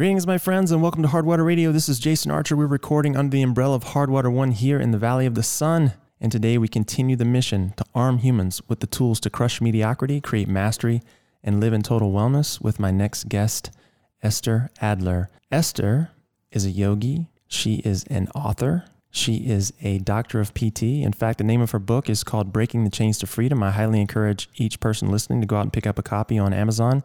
Greetings, 0.00 0.26
my 0.26 0.38
friends, 0.38 0.72
and 0.72 0.80
welcome 0.80 1.02
to 1.02 1.10
Hardwater 1.10 1.44
Radio. 1.44 1.72
This 1.72 1.86
is 1.86 1.98
Jason 1.98 2.30
Archer. 2.30 2.56
We're 2.56 2.66
recording 2.66 3.18
under 3.18 3.36
the 3.36 3.42
umbrella 3.42 3.74
of 3.74 3.84
Hardwater 3.84 4.32
One 4.32 4.52
here 4.52 4.80
in 4.80 4.92
the 4.92 4.98
Valley 4.98 5.26
of 5.26 5.34
the 5.34 5.42
Sun. 5.42 5.92
And 6.18 6.32
today 6.32 6.56
we 6.56 6.68
continue 6.68 7.16
the 7.16 7.26
mission 7.26 7.74
to 7.76 7.84
arm 7.94 8.16
humans 8.16 8.62
with 8.66 8.80
the 8.80 8.86
tools 8.86 9.20
to 9.20 9.28
crush 9.28 9.60
mediocrity, 9.60 10.22
create 10.22 10.48
mastery, 10.48 11.02
and 11.44 11.60
live 11.60 11.74
in 11.74 11.82
total 11.82 12.12
wellness 12.12 12.62
with 12.62 12.80
my 12.80 12.90
next 12.90 13.28
guest, 13.28 13.72
Esther 14.22 14.70
Adler. 14.80 15.28
Esther 15.52 16.08
is 16.50 16.64
a 16.64 16.70
yogi, 16.70 17.28
she 17.46 17.82
is 17.84 18.04
an 18.04 18.28
author, 18.34 18.86
she 19.10 19.48
is 19.48 19.72
a 19.80 19.98
doctor 19.98 20.40
of 20.40 20.54
PT. 20.54 20.82
In 20.82 21.12
fact, 21.12 21.38
the 21.38 21.44
name 21.44 21.60
of 21.60 21.72
her 21.72 21.78
book 21.78 22.08
is 22.08 22.22
called 22.22 22.52
Breaking 22.52 22.84
the 22.84 22.90
Chains 22.90 23.18
to 23.18 23.26
Freedom. 23.26 23.62
I 23.62 23.72
highly 23.72 24.00
encourage 24.00 24.48
each 24.54 24.78
person 24.78 25.10
listening 25.10 25.40
to 25.40 25.46
go 25.46 25.56
out 25.56 25.62
and 25.62 25.72
pick 25.72 25.86
up 25.86 25.98
a 25.98 26.02
copy 26.02 26.38
on 26.38 26.52
Amazon. 26.52 27.02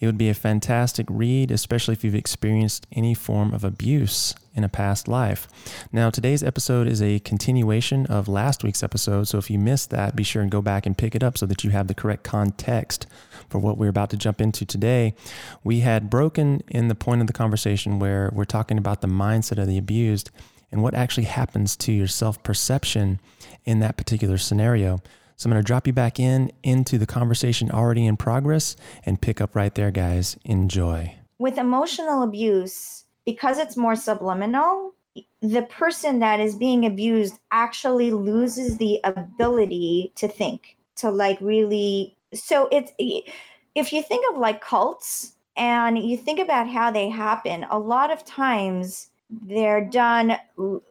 It 0.00 0.06
would 0.06 0.18
be 0.18 0.28
a 0.28 0.34
fantastic 0.34 1.06
read, 1.08 1.50
especially 1.50 1.92
if 1.92 2.02
you've 2.02 2.14
experienced 2.14 2.86
any 2.92 3.14
form 3.14 3.52
of 3.52 3.62
abuse 3.62 4.34
in 4.54 4.64
a 4.64 4.68
past 4.68 5.06
life. 5.06 5.48
Now, 5.92 6.10
today's 6.10 6.42
episode 6.42 6.86
is 6.86 7.02
a 7.02 7.20
continuation 7.20 8.06
of 8.06 8.28
last 8.28 8.64
week's 8.64 8.82
episode. 8.82 9.28
So 9.28 9.38
if 9.38 9.50
you 9.50 9.58
missed 9.58 9.90
that, 9.90 10.16
be 10.16 10.22
sure 10.22 10.42
and 10.42 10.50
go 10.50 10.62
back 10.62 10.86
and 10.86 10.96
pick 10.96 11.14
it 11.14 11.22
up 11.22 11.36
so 11.36 11.46
that 11.46 11.62
you 11.62 11.70
have 11.70 11.88
the 11.88 11.94
correct 11.94 12.24
context 12.24 13.06
for 13.48 13.58
what 13.58 13.76
we're 13.76 13.90
about 13.90 14.10
to 14.10 14.16
jump 14.16 14.40
into 14.40 14.64
today. 14.64 15.14
We 15.62 15.80
had 15.80 16.10
broken 16.10 16.62
in 16.68 16.88
the 16.88 16.94
point 16.94 17.20
of 17.20 17.26
the 17.26 17.32
conversation 17.32 17.98
where 17.98 18.30
we're 18.32 18.44
talking 18.44 18.78
about 18.78 19.00
the 19.00 19.08
mindset 19.08 19.58
of 19.58 19.68
the 19.68 19.78
abused 19.78 20.30
and 20.74 20.82
what 20.82 20.92
actually 20.94 21.24
happens 21.24 21.76
to 21.76 21.92
your 21.92 22.08
self 22.08 22.42
perception 22.42 23.20
in 23.64 23.78
that 23.78 23.96
particular 23.96 24.36
scenario. 24.36 25.00
So 25.36 25.46
I'm 25.46 25.52
going 25.52 25.62
to 25.62 25.66
drop 25.66 25.86
you 25.86 25.92
back 25.92 26.18
in 26.18 26.50
into 26.64 26.98
the 26.98 27.06
conversation 27.06 27.70
already 27.70 28.06
in 28.06 28.16
progress 28.16 28.76
and 29.06 29.20
pick 29.20 29.40
up 29.40 29.54
right 29.54 29.74
there, 29.74 29.92
guys. 29.92 30.36
Enjoy. 30.44 31.14
With 31.38 31.58
emotional 31.58 32.22
abuse, 32.22 33.04
because 33.24 33.58
it's 33.58 33.76
more 33.76 33.94
subliminal, 33.94 34.94
the 35.40 35.62
person 35.62 36.18
that 36.18 36.40
is 36.40 36.56
being 36.56 36.84
abused 36.84 37.38
actually 37.52 38.10
loses 38.10 38.76
the 38.78 39.00
ability 39.04 40.12
to 40.16 40.26
think, 40.26 40.76
to 40.96 41.08
like 41.08 41.38
really. 41.40 42.16
So 42.32 42.68
it's 42.72 42.92
if 42.98 43.92
you 43.92 44.02
think 44.02 44.24
of 44.32 44.38
like 44.38 44.60
cults 44.60 45.34
and 45.56 45.96
you 45.98 46.16
think 46.16 46.40
about 46.40 46.68
how 46.68 46.90
they 46.90 47.08
happen, 47.08 47.64
a 47.70 47.78
lot 47.78 48.10
of 48.10 48.24
times 48.24 49.10
they're 49.30 49.84
done 49.84 50.36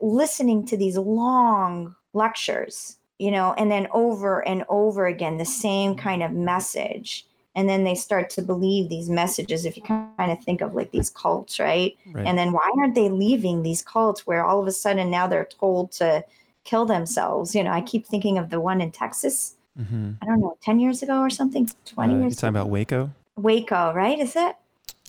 listening 0.01 0.65
to 0.67 0.77
these 0.77 0.97
long 0.97 1.95
lectures, 2.13 2.97
you 3.19 3.31
know, 3.31 3.53
and 3.57 3.71
then 3.71 3.87
over 3.91 4.45
and 4.47 4.63
over 4.69 5.07
again, 5.07 5.37
the 5.37 5.45
same 5.45 5.95
kind 5.95 6.23
of 6.23 6.31
message. 6.31 7.25
And 7.55 7.69
then 7.69 7.83
they 7.83 7.93
start 7.93 8.31
to 8.31 8.41
believe 8.41 8.89
these 8.89 9.09
messages. 9.09 9.65
If 9.65 9.77
you 9.77 9.83
kind 9.83 10.31
of 10.31 10.43
think 10.43 10.61
of 10.61 10.73
like 10.73 10.91
these 10.91 11.11
cults, 11.11 11.59
right? 11.59 11.95
right? 12.11 12.25
And 12.25 12.37
then 12.37 12.51
why 12.51 12.69
aren't 12.77 12.95
they 12.95 13.09
leaving 13.09 13.61
these 13.61 13.83
cults 13.83 14.25
where 14.25 14.43
all 14.43 14.59
of 14.59 14.67
a 14.67 14.71
sudden 14.71 15.11
now 15.11 15.27
they're 15.27 15.45
told 15.45 15.91
to 15.93 16.25
kill 16.63 16.85
themselves? 16.85 17.53
You 17.53 17.63
know, 17.63 17.71
I 17.71 17.81
keep 17.81 18.07
thinking 18.07 18.39
of 18.39 18.49
the 18.49 18.59
one 18.59 18.81
in 18.81 18.91
Texas. 18.91 19.55
Mm-hmm. 19.79 20.11
I 20.21 20.25
don't 20.25 20.39
know, 20.39 20.57
10 20.63 20.79
years 20.79 21.03
ago 21.03 21.19
or 21.19 21.29
something, 21.29 21.69
20 21.85 22.13
uh, 22.13 22.17
years 22.17 22.23
You're 22.23 22.35
talking 22.35 22.49
about 22.49 22.69
Waco? 22.69 23.11
Waco, 23.35 23.93
right? 23.93 24.19
Is 24.19 24.35
it? 24.35 24.55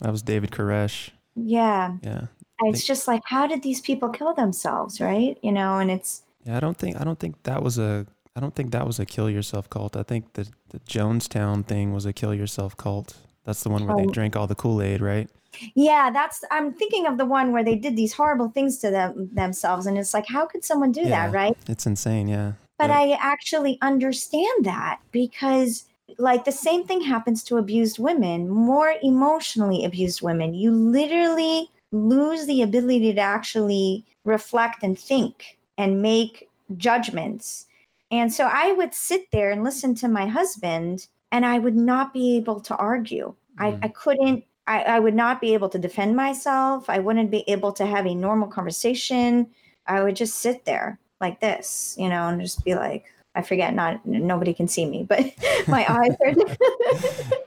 That 0.01 0.11
was 0.11 0.21
David 0.21 0.51
Koresh. 0.51 1.11
Yeah. 1.35 1.97
Yeah 2.01 2.27
it's 2.61 2.83
just 2.83 3.07
like 3.07 3.21
how 3.25 3.47
did 3.47 3.61
these 3.63 3.81
people 3.81 4.09
kill 4.09 4.33
themselves 4.33 5.01
right? 5.01 5.37
You 5.41 5.51
know 5.51 5.79
and 5.79 5.91
it's 5.91 6.23
yeah 6.45 6.57
i 6.57 6.59
don't 6.59 6.77
think 6.77 6.99
i 6.99 7.03
don't 7.03 7.19
think 7.19 7.41
that 7.43 7.63
was 7.63 7.77
a 7.77 8.05
i 8.35 8.39
don't 8.39 8.55
think 8.55 8.71
that 8.71 8.85
was 8.85 8.99
a 8.99 9.05
kill 9.05 9.29
yourself 9.29 9.69
cult. 9.69 9.95
I 9.95 10.03
think 10.03 10.33
the 10.33 10.47
the 10.69 10.79
jonestown 10.79 11.65
thing 11.65 11.93
was 11.93 12.05
a 12.05 12.13
kill 12.13 12.33
yourself 12.33 12.77
cult. 12.77 13.15
That's 13.43 13.61
the 13.63 13.69
one 13.69 13.85
where 13.85 13.95
oh. 13.95 13.99
they 13.99 14.07
drank 14.07 14.35
all 14.35 14.47
the 14.47 14.55
kool-aid 14.55 15.01
right? 15.01 15.29
Yeah 15.73 16.09
that's 16.11 16.43
i'm 16.51 16.73
thinking 16.73 17.07
of 17.07 17.17
the 17.17 17.25
one 17.25 17.53
where 17.53 17.63
they 17.63 17.75
did 17.75 17.95
these 17.95 18.13
horrible 18.13 18.49
things 18.49 18.77
to 18.79 18.91
them 18.91 19.29
themselves 19.33 19.85
and 19.85 19.97
it's 19.97 20.13
like 20.13 20.27
how 20.27 20.45
could 20.45 20.65
someone 20.65 20.91
do 20.91 21.01
yeah, 21.01 21.27
that 21.27 21.33
right? 21.33 21.57
it's 21.67 21.85
insane 21.85 22.27
yeah. 22.27 22.53
But, 22.77 22.87
but 22.87 22.91
i 22.91 23.13
actually 23.13 23.77
understand 23.81 24.65
that 24.65 24.99
because 25.11 25.85
like 26.17 26.45
the 26.45 26.51
same 26.51 26.85
thing 26.85 27.01
happens 27.01 27.43
to 27.43 27.57
abused 27.57 27.99
women 27.99 28.49
more 28.49 28.95
emotionally 29.03 29.85
abused 29.85 30.21
women. 30.21 30.53
You 30.53 30.71
literally 30.71 31.69
lose 31.91 32.45
the 32.45 32.61
ability 32.61 33.13
to 33.13 33.21
actually 33.21 34.05
reflect 34.23 34.83
and 34.83 34.97
think 34.97 35.57
and 35.77 36.01
make 36.01 36.49
judgments. 36.77 37.67
And 38.11 38.33
so 38.33 38.49
I 38.51 38.71
would 38.73 38.93
sit 38.93 39.31
there 39.31 39.51
and 39.51 39.63
listen 39.63 39.95
to 39.95 40.07
my 40.07 40.27
husband, 40.27 41.07
and 41.31 41.45
I 41.45 41.59
would 41.59 41.75
not 41.75 42.13
be 42.13 42.37
able 42.37 42.59
to 42.61 42.75
argue. 42.75 43.33
Mm. 43.59 43.63
I, 43.63 43.79
I 43.83 43.87
couldn't, 43.89 44.45
I, 44.67 44.83
I 44.83 44.99
would 44.99 45.15
not 45.15 45.41
be 45.41 45.53
able 45.53 45.69
to 45.69 45.79
defend 45.79 46.15
myself. 46.15 46.89
I 46.89 46.99
wouldn't 46.99 47.31
be 47.31 47.43
able 47.47 47.71
to 47.73 47.85
have 47.85 48.05
a 48.05 48.15
normal 48.15 48.47
conversation. 48.47 49.47
I 49.87 50.03
would 50.03 50.15
just 50.15 50.35
sit 50.35 50.65
there 50.65 50.99
like 51.21 51.39
this, 51.39 51.95
you 51.99 52.09
know, 52.09 52.27
and 52.27 52.41
just 52.41 52.63
be 52.63 52.75
like, 52.75 53.05
I 53.35 53.41
forget, 53.41 53.73
not 53.73 54.05
nobody 54.05 54.53
can 54.53 54.67
see 54.67 54.85
me, 54.85 55.03
but 55.03 55.19
my 55.67 55.85
eyes 55.87 56.15
are 56.25 56.33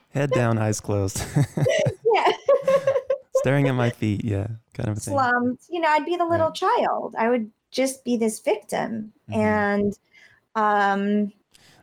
head 0.10 0.30
down, 0.30 0.58
eyes 0.58 0.80
closed. 0.80 1.24
yeah. 2.14 2.32
Staring 3.38 3.68
at 3.68 3.74
my 3.74 3.90
feet, 3.90 4.24
yeah, 4.24 4.46
kind 4.74 4.88
of 4.88 4.96
a 4.96 5.00
thing. 5.00 5.14
Slumped. 5.14 5.64
You 5.68 5.80
know, 5.80 5.88
I'd 5.88 6.04
be 6.04 6.16
the 6.16 6.24
little 6.24 6.52
yeah. 6.54 6.68
child. 6.68 7.14
I 7.18 7.28
would 7.28 7.50
just 7.70 8.04
be 8.04 8.16
this 8.16 8.40
victim, 8.40 9.12
mm-hmm. 9.30 9.40
and 9.40 9.98
um, 10.54 11.32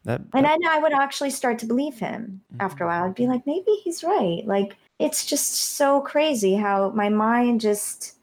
that, 0.04 0.32
that, 0.32 0.38
and 0.38 0.46
then 0.46 0.60
I 0.68 0.80
would 0.80 0.94
actually 0.94 1.32
start 1.32 1.60
to 1.60 1.66
believe 1.66 1.98
him 2.00 2.42
mm-hmm. 2.54 2.62
after 2.62 2.84
a 2.84 2.88
while. 2.88 3.06
I'd 3.06 3.16
be 3.16 3.28
like, 3.28 3.46
maybe 3.46 3.72
he's 3.84 4.04
right. 4.04 4.46
Like 4.46 4.76
it's 5.00 5.26
just 5.26 5.54
so 5.76 6.02
crazy 6.02 6.56
how 6.56 6.92
my 6.92 7.10
mind 7.10 7.62
just 7.62 8.16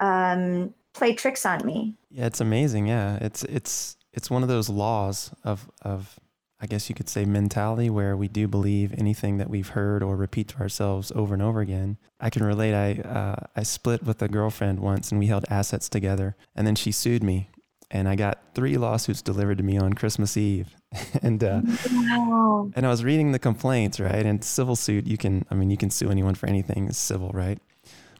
um 0.00 0.74
play 0.92 1.14
tricks 1.14 1.46
on 1.46 1.64
me. 1.64 1.94
Yeah, 2.10 2.26
it's 2.26 2.40
amazing. 2.40 2.86
Yeah, 2.86 3.18
it's 3.20 3.44
it's 3.44 3.96
it's 4.12 4.30
one 4.30 4.42
of 4.42 4.48
those 4.48 4.68
laws 4.68 5.30
of 5.44 5.70
of 5.82 6.18
I 6.60 6.66
guess 6.66 6.88
you 6.88 6.94
could 6.94 7.08
say, 7.08 7.26
mentality 7.26 7.90
where 7.90 8.16
we 8.16 8.28
do 8.28 8.48
believe 8.48 8.94
anything 8.96 9.36
that 9.36 9.50
we've 9.50 9.68
heard 9.68 10.02
or 10.02 10.16
repeat 10.16 10.48
to 10.48 10.58
ourselves 10.58 11.12
over 11.14 11.34
and 11.34 11.42
over 11.42 11.60
again. 11.60 11.98
I 12.18 12.30
can 12.30 12.44
relate. 12.44 12.74
I 12.74 13.02
uh, 13.02 13.46
I 13.54 13.62
split 13.62 14.02
with 14.02 14.22
a 14.22 14.28
girlfriend 14.28 14.80
once, 14.80 15.10
and 15.10 15.18
we 15.18 15.26
held 15.26 15.44
assets 15.50 15.88
together, 15.88 16.34
and 16.54 16.66
then 16.66 16.74
she 16.74 16.92
sued 16.92 17.22
me, 17.22 17.50
and 17.90 18.08
I 18.08 18.16
got 18.16 18.54
three 18.54 18.78
lawsuits 18.78 19.20
delivered 19.20 19.58
to 19.58 19.64
me 19.64 19.76
on 19.76 19.92
Christmas 19.92 20.36
Eve, 20.36 20.74
and 21.22 21.44
uh, 21.44 21.60
wow. 21.92 22.70
and 22.74 22.86
I 22.86 22.88
was 22.88 23.04
reading 23.04 23.32
the 23.32 23.38
complaints, 23.38 24.00
right? 24.00 24.24
And 24.24 24.42
civil 24.42 24.76
suit, 24.76 25.06
you 25.06 25.18
can, 25.18 25.44
I 25.50 25.54
mean, 25.54 25.70
you 25.70 25.76
can 25.76 25.90
sue 25.90 26.10
anyone 26.10 26.34
for 26.34 26.46
anything. 26.46 26.88
It's 26.88 26.98
civil, 26.98 27.30
right? 27.34 27.58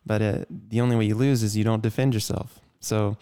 But 0.05 0.23
uh, 0.23 0.45
the 0.51 0.83
only 0.83 0.95
way 0.95 1.07
you 1.07 1.15
lose 1.15 1.43
is 1.43 1.57
you 1.57 1.65
don't 1.65 1.83
defend 1.83 2.15
yourself. 2.15 2.61
So 2.81 3.17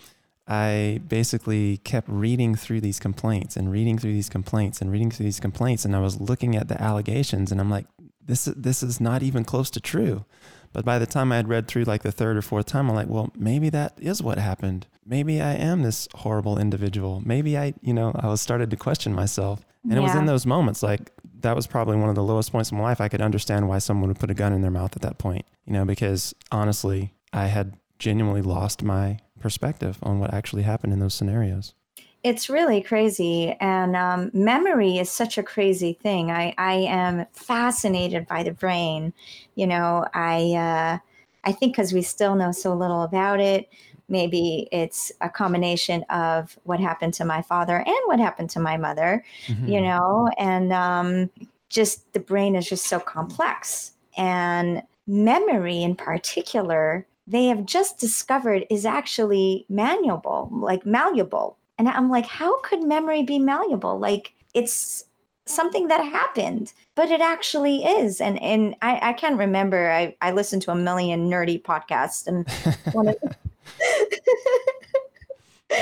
I 0.47 1.01
basically 1.07 1.79
kept 1.79 2.09
reading 2.09 2.55
through 2.55 2.83
these 2.83 2.99
complaints 2.99 3.57
and 3.57 3.71
reading 3.73 3.99
through 3.99 4.13
these 4.13 4.29
complaints 4.29 4.81
and 4.81 4.93
reading 4.93 5.11
through 5.11 5.25
these 5.25 5.41
complaints. 5.41 5.85
And 5.85 5.97
I 5.97 6.01
was 6.01 6.21
looking 6.21 6.55
at 6.55 6.69
the 6.69 6.81
allegations 6.81 7.51
and 7.51 7.61
I'm 7.61 7.71
like, 7.71 7.87
this, 8.27 8.45
this 8.45 8.83
is 8.83 9.01
not 9.01 9.23
even 9.23 9.45
close 9.45 9.71
to 9.71 9.81
true. 9.81 10.25
But 10.73 10.85
by 10.85 10.99
the 10.99 11.07
time 11.07 11.31
I 11.31 11.37
had 11.37 11.49
read 11.49 11.69
through 11.69 11.85
like 11.85 12.03
the 12.03 12.13
third 12.13 12.37
or 12.37 12.43
fourth 12.43 12.67
time, 12.67 12.91
I'm 12.91 12.97
like, 12.97 13.09
well, 13.09 13.31
maybe 13.37 13.71
that 13.71 13.95
is 13.99 14.23
what 14.23 14.39
happened. 14.39 14.87
Maybe 15.07 15.41
I 15.41 15.55
am 15.55 15.83
this 15.83 16.09
horrible 16.15 16.59
individual. 16.59 17.23
Maybe 17.25 17.57
I, 17.57 17.75
you 17.81 17.95
know, 17.95 18.13
I 18.15 18.27
was 18.27 18.41
started 18.41 18.71
to 18.71 18.77
question 18.77 19.15
myself. 19.15 19.65
And 19.85 19.93
yeah. 19.93 19.99
it 19.99 20.03
was 20.03 20.15
in 20.15 20.27
those 20.27 20.47
moments, 20.47 20.83
like 20.83 21.13
that 21.41 21.55
was 21.55 21.67
probably 21.67 21.97
one 21.97 22.09
of 22.09 22.15
the 22.17 22.23
lowest 22.23 22.51
points 22.51 22.73
in 22.73 22.79
my 22.79 22.85
life. 22.85 23.01
I 23.01 23.09
could 23.09 23.21
understand 23.21 23.69
why 23.69 23.79
someone 23.79 24.09
would 24.09 24.19
put 24.19 24.31
a 24.31 24.35
gun 24.35 24.53
in 24.53 24.63
their 24.63 24.71
mouth 24.71 24.97
at 24.97 25.03
that 25.03 25.19
point, 25.19 25.47
you 25.65 25.73
know, 25.73 25.85
because 25.85 26.35
honestly, 26.51 27.15
I 27.33 27.47
had 27.47 27.77
genuinely 27.99 28.43
lost 28.43 28.83
my 28.83 29.19
perspective 29.45 29.99
on 30.03 30.21
what 30.21 30.33
actually 30.33 30.63
happened 30.63 30.95
in 30.95 31.01
those 31.01 31.13
scenarios. 31.13 31.75
It's 32.23 32.49
really 32.49 32.81
crazy. 32.81 33.55
And 33.61 33.95
um, 33.95 34.31
memory 34.33 34.97
is 34.97 35.11
such 35.11 35.37
a 35.37 35.43
crazy 35.43 35.93
thing. 35.93 36.31
I, 36.31 36.55
I 36.57 36.77
am 36.77 37.27
fascinated 37.35 38.27
by 38.27 38.43
the 38.43 38.53
brain. 38.53 39.13
You 39.55 39.67
know, 39.67 40.07
I, 40.15 40.55
uh, 40.55 40.99
I 41.45 41.53
think 41.53 41.77
because 41.77 41.93
we 41.93 42.01
still 42.01 42.35
know 42.37 42.53
so 42.53 42.73
little 42.73 43.03
about 43.03 43.39
it, 43.39 43.69
maybe 44.09 44.67
it's 44.73 45.13
a 45.21 45.29
combination 45.29 46.03
of 46.09 46.59
what 46.65 46.81
happened 46.81 47.13
to 47.15 47.27
my 47.27 47.43
father 47.43 47.77
and 47.77 48.03
what 48.07 48.19
happened 48.19 48.49
to 48.49 48.61
my 48.61 48.79
mother, 48.79 49.23
mm-hmm. 49.47 49.69
you 49.69 49.83
know, 49.83 50.31
and 50.39 50.73
um, 50.73 51.29
just 51.69 52.11
the 52.15 52.21
brain 52.21 52.57
is 52.57 52.67
just 52.67 52.87
so 52.87 52.99
complex. 52.99 53.93
And 54.17 54.83
memory 55.07 55.83
in 55.83 55.97
particular 55.97 57.07
they 57.27 57.47
have 57.47 57.65
just 57.65 57.99
discovered 57.99 58.67
is 58.71 58.85
actually 58.85 59.65
malleable, 59.69 60.49
like 60.53 60.85
malleable. 60.85 61.57
And 61.79 61.89
I'm 61.89 62.11
like, 62.11 62.27
how 62.27 62.61
could 62.61 62.83
memory 62.83 63.23
be 63.23 63.39
malleable? 63.39 63.99
Like 63.99 64.35
it's 64.55 65.05
something 65.47 65.89
that 65.89 66.05
happened, 66.05 66.73
but 66.95 67.11
it 67.11 67.21
actually 67.21 67.85
is. 67.85 68.21
And 68.21 68.41
and 68.43 68.77
I, 68.83 69.11
I 69.11 69.13
can't 69.15 69.39
remember. 69.39 69.91
I, 69.91 70.17
I 70.21 70.33
listened 70.33 70.63
to 70.63 70.71
a 70.71 70.77
million 70.77 71.31
nerdy 71.31 71.61
podcasts 71.61 72.27
and 72.27 72.49
one 72.95 73.09
of 73.09 73.17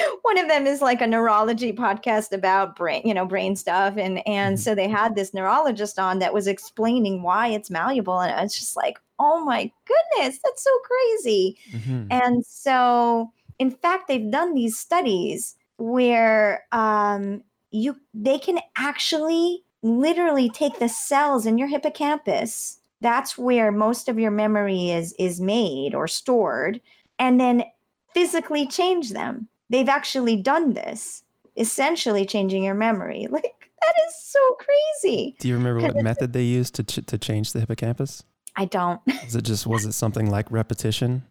one 0.23 0.39
of 0.39 0.49
them 0.49 0.67
is 0.67 0.81
like 0.81 1.01
a 1.01 1.07
neurology 1.07 1.73
podcast 1.73 2.33
about 2.33 2.77
brain, 2.77 3.03
you 3.05 3.15
know, 3.15 3.27
brain 3.27 3.57
stuff. 3.57 3.97
And 3.97 4.27
and 4.27 4.57
mm-hmm. 4.57 4.63
so 4.63 4.75
they 4.75 4.89
had 4.89 5.15
this 5.15 5.35
neurologist 5.35 5.99
on 5.99 6.19
that 6.21 6.35
was 6.35 6.47
explaining 6.47 7.23
why 7.23 7.49
it's 7.49 7.71
malleable. 7.71 8.21
And 8.21 8.45
it's 8.45 8.59
just 8.59 8.77
like, 8.77 8.99
oh 9.23 9.45
my 9.45 9.71
goodness, 9.87 10.39
that's 10.45 10.65
so 10.65 10.71
crazy. 10.81 11.57
Mhm. 11.73 12.09
And 12.11 12.45
so, 12.45 13.33
in 13.59 13.71
fact, 13.71 14.09
they've 14.09 14.31
done 14.31 14.55
these 14.55 14.77
studies 14.79 15.57
where 15.79 16.65
um, 16.73 17.43
you 17.71 17.97
they 18.13 18.39
can 18.39 18.59
actually 18.77 19.63
literally 19.83 20.51
take 20.51 20.79
the 20.79 20.89
cells 20.89 21.47
in 21.47 21.59
your 21.59 21.69
hippocampus. 21.69 22.79
That's 23.01 23.37
where 23.39 23.73
most 23.73 24.09
of 24.09 24.19
your 24.19 24.31
memory 24.31 24.91
is 24.91 25.15
is 25.19 25.41
made 25.41 25.95
or 25.95 26.07
stored, 26.09 26.81
and 27.19 27.41
then 27.41 27.65
physically 28.15 28.67
change 28.67 29.11
them. 29.11 29.49
They've 29.71 29.89
actually 29.89 30.37
done 30.37 30.75
this, 30.75 31.25
essentially 31.57 32.27
changing 32.27 32.65
your 32.65 32.75
memory. 32.75 33.27
Like 33.31 33.45
that 33.81 33.95
is 34.07 34.15
so 34.23 34.39
crazy. 34.61 35.35
Do 35.41 35.49
you 35.49 35.55
remember 35.55 35.81
what 35.81 35.97
method 35.97 36.33
they 36.33 36.45
used 36.45 36.75
to 36.77 36.85
ch- 36.85 37.05
to 37.07 37.19
change 37.19 37.53
the 37.53 37.61
hippocampus? 37.61 38.23
I 38.57 38.65
don't. 38.67 39.01
Was 39.25 39.35
it 39.37 39.43
just 39.45 39.67
was 39.67 39.87
it 39.87 39.93
something 39.93 40.31
like 40.31 40.51
repetition? 40.51 41.23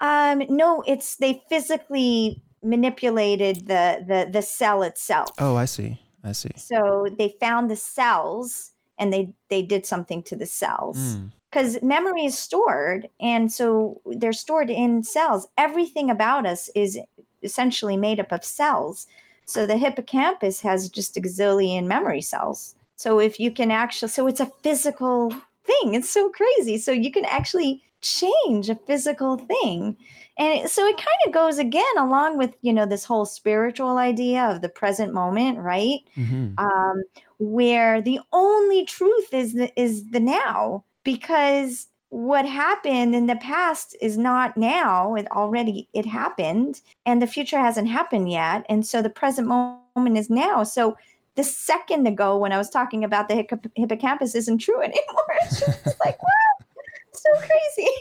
Um, 0.00 0.42
no, 0.48 0.82
it's 0.86 1.16
they 1.16 1.42
physically 1.48 2.42
manipulated 2.62 3.66
the 3.66 4.04
the 4.06 4.28
the 4.30 4.42
cell 4.42 4.82
itself. 4.82 5.30
Oh, 5.38 5.56
I 5.56 5.64
see. 5.66 6.00
I 6.24 6.32
see. 6.32 6.50
So 6.56 7.06
they 7.18 7.34
found 7.40 7.70
the 7.70 7.76
cells 7.76 8.72
and 8.98 9.12
they 9.12 9.32
they 9.48 9.62
did 9.62 9.86
something 9.86 10.22
to 10.24 10.36
the 10.36 10.46
cells 10.46 10.98
Mm. 10.98 11.30
because 11.50 11.82
memory 11.82 12.24
is 12.26 12.38
stored 12.38 13.08
and 13.18 13.50
so 13.52 14.00
they're 14.06 14.32
stored 14.32 14.70
in 14.70 15.02
cells. 15.02 15.48
Everything 15.58 16.10
about 16.10 16.46
us 16.46 16.70
is 16.74 16.98
essentially 17.42 17.96
made 17.96 18.20
up 18.20 18.32
of 18.32 18.44
cells. 18.44 19.06
So 19.46 19.66
the 19.66 19.78
hippocampus 19.78 20.60
has 20.60 20.88
just 20.88 21.16
a 21.16 21.20
gazillion 21.20 21.86
memory 21.86 22.20
cells. 22.22 22.74
So 22.96 23.18
if 23.18 23.40
you 23.40 23.50
can 23.50 23.70
actually 23.70 24.10
so 24.10 24.26
it's 24.26 24.40
a 24.40 24.52
physical 24.62 25.34
thing. 25.64 25.94
It's 25.94 26.10
so 26.10 26.30
crazy. 26.30 26.78
So 26.78 26.92
you 26.92 27.10
can 27.10 27.24
actually 27.24 27.82
change 28.02 28.70
a 28.70 28.74
physical 28.86 29.36
thing. 29.36 29.96
And 30.38 30.70
so 30.70 30.86
it 30.86 30.96
kind 30.96 31.08
of 31.26 31.32
goes 31.32 31.58
again 31.58 31.84
along 31.98 32.38
with, 32.38 32.54
you 32.62 32.72
know, 32.72 32.86
this 32.86 33.04
whole 33.04 33.26
spiritual 33.26 33.98
idea 33.98 34.44
of 34.44 34.62
the 34.62 34.68
present 34.70 35.12
moment, 35.12 35.58
right? 35.58 36.00
hmm 36.14 36.54
um, 36.58 37.02
where 37.38 38.02
the 38.02 38.20
only 38.32 38.84
truth 38.84 39.32
is 39.32 39.54
the, 39.54 39.80
is 39.80 40.10
the 40.10 40.20
now 40.20 40.84
because 41.04 41.88
what 42.10 42.44
happened 42.44 43.14
in 43.14 43.26
the 43.26 43.36
past 43.36 43.96
is 44.02 44.18
not 44.18 44.56
now 44.56 45.14
it 45.14 45.30
already 45.30 45.88
it 45.94 46.04
happened 46.04 46.80
and 47.06 47.22
the 47.22 47.26
future 47.26 47.58
hasn't 47.58 47.88
happened 47.88 48.30
yet 48.30 48.66
and 48.68 48.84
so 48.84 49.00
the 49.00 49.08
present 49.08 49.46
moment 49.46 50.18
is 50.18 50.28
now 50.28 50.62
so 50.62 50.96
the 51.36 51.44
second 51.44 52.06
ago 52.06 52.36
when 52.36 52.52
i 52.52 52.58
was 52.58 52.70
talking 52.70 53.04
about 53.04 53.28
the 53.28 53.34
hippo- 53.34 53.70
hippocampus 53.74 54.34
isn't 54.34 54.58
true 54.58 54.80
anymore 54.80 55.26
it's 55.42 55.60
just 55.60 56.00
like 56.04 56.20
wow 56.22 56.66
so 57.12 57.30
crazy 57.38 57.90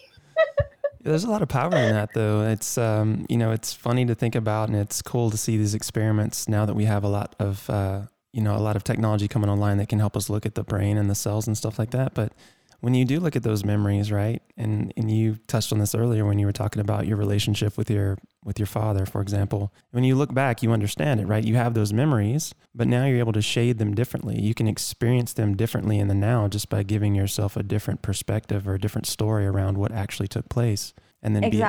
There's 1.02 1.24
a 1.24 1.30
lot 1.30 1.42
of 1.42 1.48
power 1.48 1.74
in 1.76 1.94
that, 1.94 2.14
though. 2.14 2.42
It's 2.42 2.78
um, 2.78 3.26
you 3.30 3.38
know, 3.38 3.52
it's 3.52 3.74
funny 3.74 4.06
to 4.06 4.14
think 4.14 4.36
about, 4.36 4.68
and 4.68 4.78
it's 4.78 5.02
cool 5.02 5.31
to 5.31 5.38
see 5.38 5.56
these 5.56 5.74
experiments 5.74 6.50
now 6.50 6.66
that 6.66 6.74
we 6.74 6.84
have 6.86 7.06
a 7.06 7.08
lot 7.08 7.36
of 7.40 7.70
uh, 7.70 8.02
you 8.34 8.42
know, 8.42 8.56
a 8.56 8.60
lot 8.60 8.76
of 8.76 8.84
technology 8.84 9.28
coming 9.28 9.50
online 9.50 9.78
that 9.78 9.90
can 9.90 10.00
help 10.00 10.16
us 10.16 10.30
look 10.30 10.46
at 10.46 10.56
the 10.56 10.64
brain 10.64 10.98
and 10.98 11.10
the 11.10 11.16
cells 11.16 11.48
and 11.48 11.58
stuff 11.58 11.80
like 11.80 11.92
that. 11.92 12.14
But 12.14 12.34
when 12.81 12.94
you 12.94 13.06
do 13.06 13.20
look 13.20 13.36
at 13.36 13.44
those 13.44 13.66
memories, 13.66 14.12
right, 14.12 14.42
and 14.58 14.94
and 14.96 15.12
you 15.12 15.38
touched 15.48 15.72
on 15.72 15.80
this 15.80 15.94
earlier 15.94 16.26
when 16.26 16.40
you 16.40 16.46
were 16.46 16.52
talking 16.52 16.80
about 16.81 17.08
your 17.08 17.18
relationship 17.18 17.78
with 17.78 17.90
your 17.90 18.18
with 18.44 18.58
your 18.58 18.66
father, 18.66 19.06
for 19.06 19.22
example. 19.22 19.74
When 19.92 20.04
you 20.04 20.16
look 20.16 20.34
back, 20.34 20.64
you 20.64 20.72
understand 20.72 21.20
it, 21.20 21.28
right? 21.28 21.44
You 21.44 21.56
have 21.56 21.74
those 21.74 21.92
memories, 21.92 22.54
but 22.74 22.88
now 22.88 23.06
you're 23.06 23.20
able 23.20 23.34
to 23.34 23.42
shade 23.42 23.78
them 23.80 23.94
differently. 23.94 24.40
You 24.40 24.54
can 24.54 24.68
experience 24.68 25.34
them 25.34 25.58
differently 25.58 26.00
in 26.00 26.08
the 26.08 26.16
now 26.16 26.48
just 26.48 26.70
by 26.70 26.84
giving 26.84 27.16
yourself 27.16 27.58
a 27.58 27.64
different 27.64 28.02
perspective 28.02 28.68
or 28.68 28.76
a 28.76 28.80
different 28.80 29.08
story 29.08 29.46
around 29.46 29.78
what 29.78 29.92
actually 29.92 30.28
took 30.28 30.48
place, 30.50 30.94
and 31.22 31.36
then 31.36 31.50
be 31.50 31.64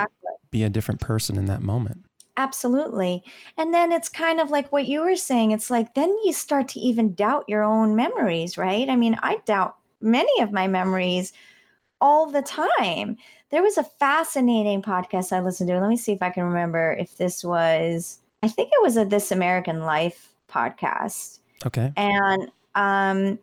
be 0.51 0.62
a 0.65 0.71
different 0.71 1.01
person 1.01 1.37
in 1.37 1.47
that 1.47 1.62
moment. 1.62 2.05
Absolutely. 2.37 3.23
And 3.59 3.75
then 3.75 3.93
it's 3.93 4.09
kind 4.09 4.41
of 4.41 4.51
like 4.51 4.73
what 4.73 4.87
you 4.87 5.01
were 5.01 5.17
saying. 5.17 5.51
It's 5.51 5.71
like 5.71 5.95
then 5.95 6.09
you 6.25 6.33
start 6.33 6.69
to 6.69 6.81
even 6.81 7.15
doubt 7.15 7.45
your 7.49 7.62
own 7.62 7.95
memories, 7.95 8.57
right? 8.57 8.89
I 8.89 8.97
mean, 8.97 9.19
I 9.23 9.39
doubt 9.45 9.77
many 10.00 10.43
of 10.43 10.52
my 10.52 10.67
memories 10.67 11.32
all 12.00 12.31
the 12.31 12.43
time. 12.43 13.17
There 13.50 13.62
was 13.62 13.79
a 13.79 13.85
fascinating 13.85 14.81
podcast 14.82 15.32
I 15.32 15.41
listened 15.41 15.69
to. 15.69 15.81
Let 15.81 15.91
me 15.91 15.97
see 15.97 16.12
if 16.12 16.23
I 16.23 16.31
can 16.31 16.44
remember 16.44 16.93
if 16.93 17.17
this 17.17 17.44
was, 17.44 18.19
I 18.43 18.49
think 18.49 18.70
it 18.73 18.82
was 18.82 18.97
a 18.97 19.05
This 19.05 19.32
American 19.32 19.81
Life 19.81 20.31
podcast 20.50 21.38
Okay. 21.67 21.93
and 21.97 22.50
um, 22.75 23.38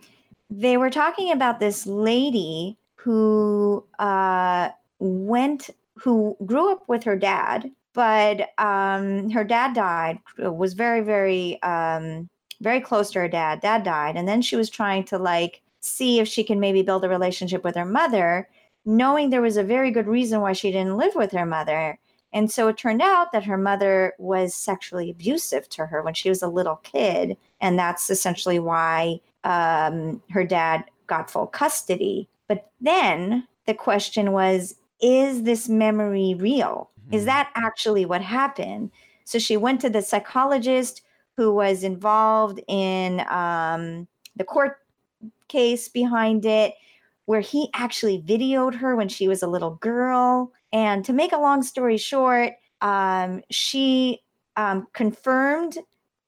they 0.49 0.77
were 0.77 0.89
talking 0.89 1.31
about 1.31 1.59
this 1.59 1.85
lady 1.85 2.77
who 2.95 3.83
uh, 3.99 4.69
went 4.99 5.69
who 5.95 6.35
grew 6.45 6.71
up 6.71 6.83
with 6.87 7.03
her 7.03 7.15
dad 7.15 7.71
but 7.93 8.49
um, 8.59 9.29
her 9.29 9.43
dad 9.43 9.73
died 9.73 10.19
was 10.37 10.73
very 10.73 11.01
very 11.01 11.61
um, 11.63 12.27
very 12.61 12.81
close 12.81 13.11
to 13.11 13.19
her 13.19 13.27
dad 13.27 13.61
dad 13.61 13.83
died 13.83 14.15
and 14.15 14.27
then 14.27 14.41
she 14.41 14.55
was 14.55 14.69
trying 14.69 15.03
to 15.03 15.17
like 15.17 15.61
see 15.79 16.19
if 16.19 16.27
she 16.27 16.43
can 16.43 16.59
maybe 16.59 16.81
build 16.81 17.03
a 17.03 17.09
relationship 17.09 17.63
with 17.63 17.75
her 17.75 17.85
mother 17.85 18.47
knowing 18.85 19.29
there 19.29 19.41
was 19.41 19.57
a 19.57 19.63
very 19.63 19.91
good 19.91 20.07
reason 20.07 20.39
why 20.41 20.53
she 20.53 20.71
didn't 20.71 20.97
live 20.97 21.13
with 21.15 21.31
her 21.31 21.45
mother 21.45 21.97
and 22.33 22.51
so 22.51 22.67
it 22.67 22.77
turned 22.77 23.01
out 23.01 23.31
that 23.31 23.45
her 23.45 23.57
mother 23.57 24.13
was 24.17 24.53
sexually 24.53 25.09
abusive 25.09 25.67
to 25.69 25.85
her 25.85 26.01
when 26.01 26.13
she 26.13 26.29
was 26.29 26.41
a 26.41 26.47
little 26.47 26.77
kid 26.77 27.37
and 27.61 27.79
that's 27.79 28.09
essentially 28.09 28.59
why 28.59 29.19
um, 29.43 30.21
her 30.29 30.43
dad 30.43 30.83
got 31.07 31.31
full 31.31 31.47
custody. 31.47 32.27
But 32.47 32.69
then 32.81 33.47
the 33.65 33.73
question 33.73 34.33
was, 34.33 34.75
is 35.01 35.43
this 35.43 35.69
memory 35.69 36.35
real? 36.37 36.89
Is 37.11 37.23
Mhm. 37.23 37.27
that 37.27 37.51
actually 37.55 38.05
what 38.05 38.21
happened? 38.21 38.91
So 39.23 39.39
she 39.39 39.55
went 39.55 39.79
to 39.81 39.89
the 39.89 40.01
psychologist 40.01 41.01
who 41.37 41.53
was 41.53 41.83
involved 41.83 42.59
in 42.67 43.21
um, 43.29 44.07
the 44.35 44.43
court 44.43 44.79
case 45.47 45.87
behind 45.89 46.45
it, 46.45 46.73
where 47.25 47.41
he 47.41 47.69
actually 47.73 48.21
videoed 48.21 48.75
her 48.75 48.95
when 48.95 49.09
she 49.09 49.27
was 49.27 49.43
a 49.43 49.47
little 49.47 49.75
girl. 49.75 50.51
And 50.71 51.03
to 51.05 51.13
make 51.13 51.31
a 51.31 51.37
long 51.37 51.63
story 51.63 51.97
short, 51.97 52.53
um, 52.81 53.41
she 53.49 54.21
um, 54.55 54.87
confirmed 54.93 55.77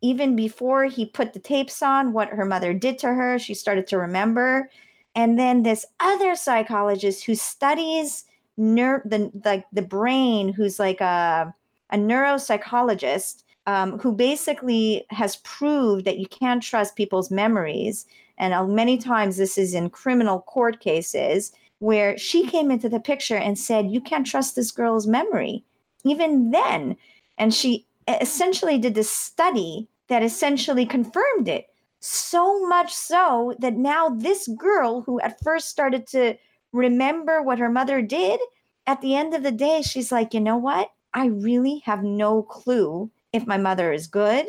even 0.01 0.35
before 0.35 0.85
he 0.85 1.05
put 1.05 1.33
the 1.33 1.39
tapes 1.39 1.81
on 1.81 2.13
what 2.13 2.29
her 2.29 2.45
mother 2.45 2.73
did 2.73 2.97
to 2.99 3.07
her 3.07 3.37
she 3.37 3.53
started 3.53 3.85
to 3.87 3.97
remember 3.97 4.69
and 5.15 5.37
then 5.37 5.63
this 5.63 5.85
other 5.99 6.35
psychologist 6.35 7.25
who 7.25 7.35
studies 7.35 8.25
ner- 8.57 9.01
the 9.05 9.31
like 9.43 9.65
the 9.73 9.81
brain 9.81 10.53
who's 10.53 10.79
like 10.79 11.01
a 11.01 11.53
a 11.89 11.97
neuropsychologist 11.97 13.43
um, 13.65 13.99
who 13.99 14.11
basically 14.11 15.05
has 15.09 15.37
proved 15.37 16.05
that 16.05 16.17
you 16.17 16.27
can't 16.27 16.63
trust 16.63 16.95
people's 16.95 17.29
memories 17.29 18.05
and 18.39 18.53
uh, 18.53 18.65
many 18.65 18.97
times 18.97 19.37
this 19.37 19.57
is 19.57 19.73
in 19.73 19.89
criminal 19.89 20.41
court 20.41 20.79
cases 20.79 21.51
where 21.79 22.17
she 22.17 22.47
came 22.47 22.71
into 22.71 22.89
the 22.89 22.99
picture 22.99 23.37
and 23.37 23.57
said 23.57 23.91
you 23.91 24.01
can't 24.01 24.27
trust 24.27 24.55
this 24.55 24.71
girl's 24.71 25.07
memory 25.07 25.63
even 26.03 26.51
then 26.51 26.95
and 27.37 27.53
she 27.53 27.85
essentially 28.21 28.77
did 28.77 28.95
this 28.95 29.11
study 29.11 29.87
that 30.07 30.23
essentially 30.23 30.85
confirmed 30.85 31.47
it. 31.47 31.67
So 32.01 32.65
much 32.67 32.93
so 32.93 33.55
that 33.59 33.75
now 33.75 34.09
this 34.09 34.47
girl, 34.47 35.01
who 35.01 35.19
at 35.21 35.41
first 35.43 35.69
started 35.69 36.07
to 36.07 36.35
remember 36.71 37.41
what 37.41 37.59
her 37.59 37.69
mother 37.69 38.01
did, 38.01 38.39
at 38.87 39.01
the 39.01 39.15
end 39.15 39.33
of 39.33 39.43
the 39.43 39.51
day, 39.51 39.81
she's 39.81 40.11
like, 40.11 40.33
you 40.33 40.39
know 40.39 40.57
what? 40.57 40.91
I 41.13 41.27
really 41.27 41.81
have 41.85 42.03
no 42.03 42.43
clue 42.43 43.09
if 43.33 43.45
my 43.45 43.57
mother 43.57 43.91
is 43.91 44.07
good, 44.07 44.47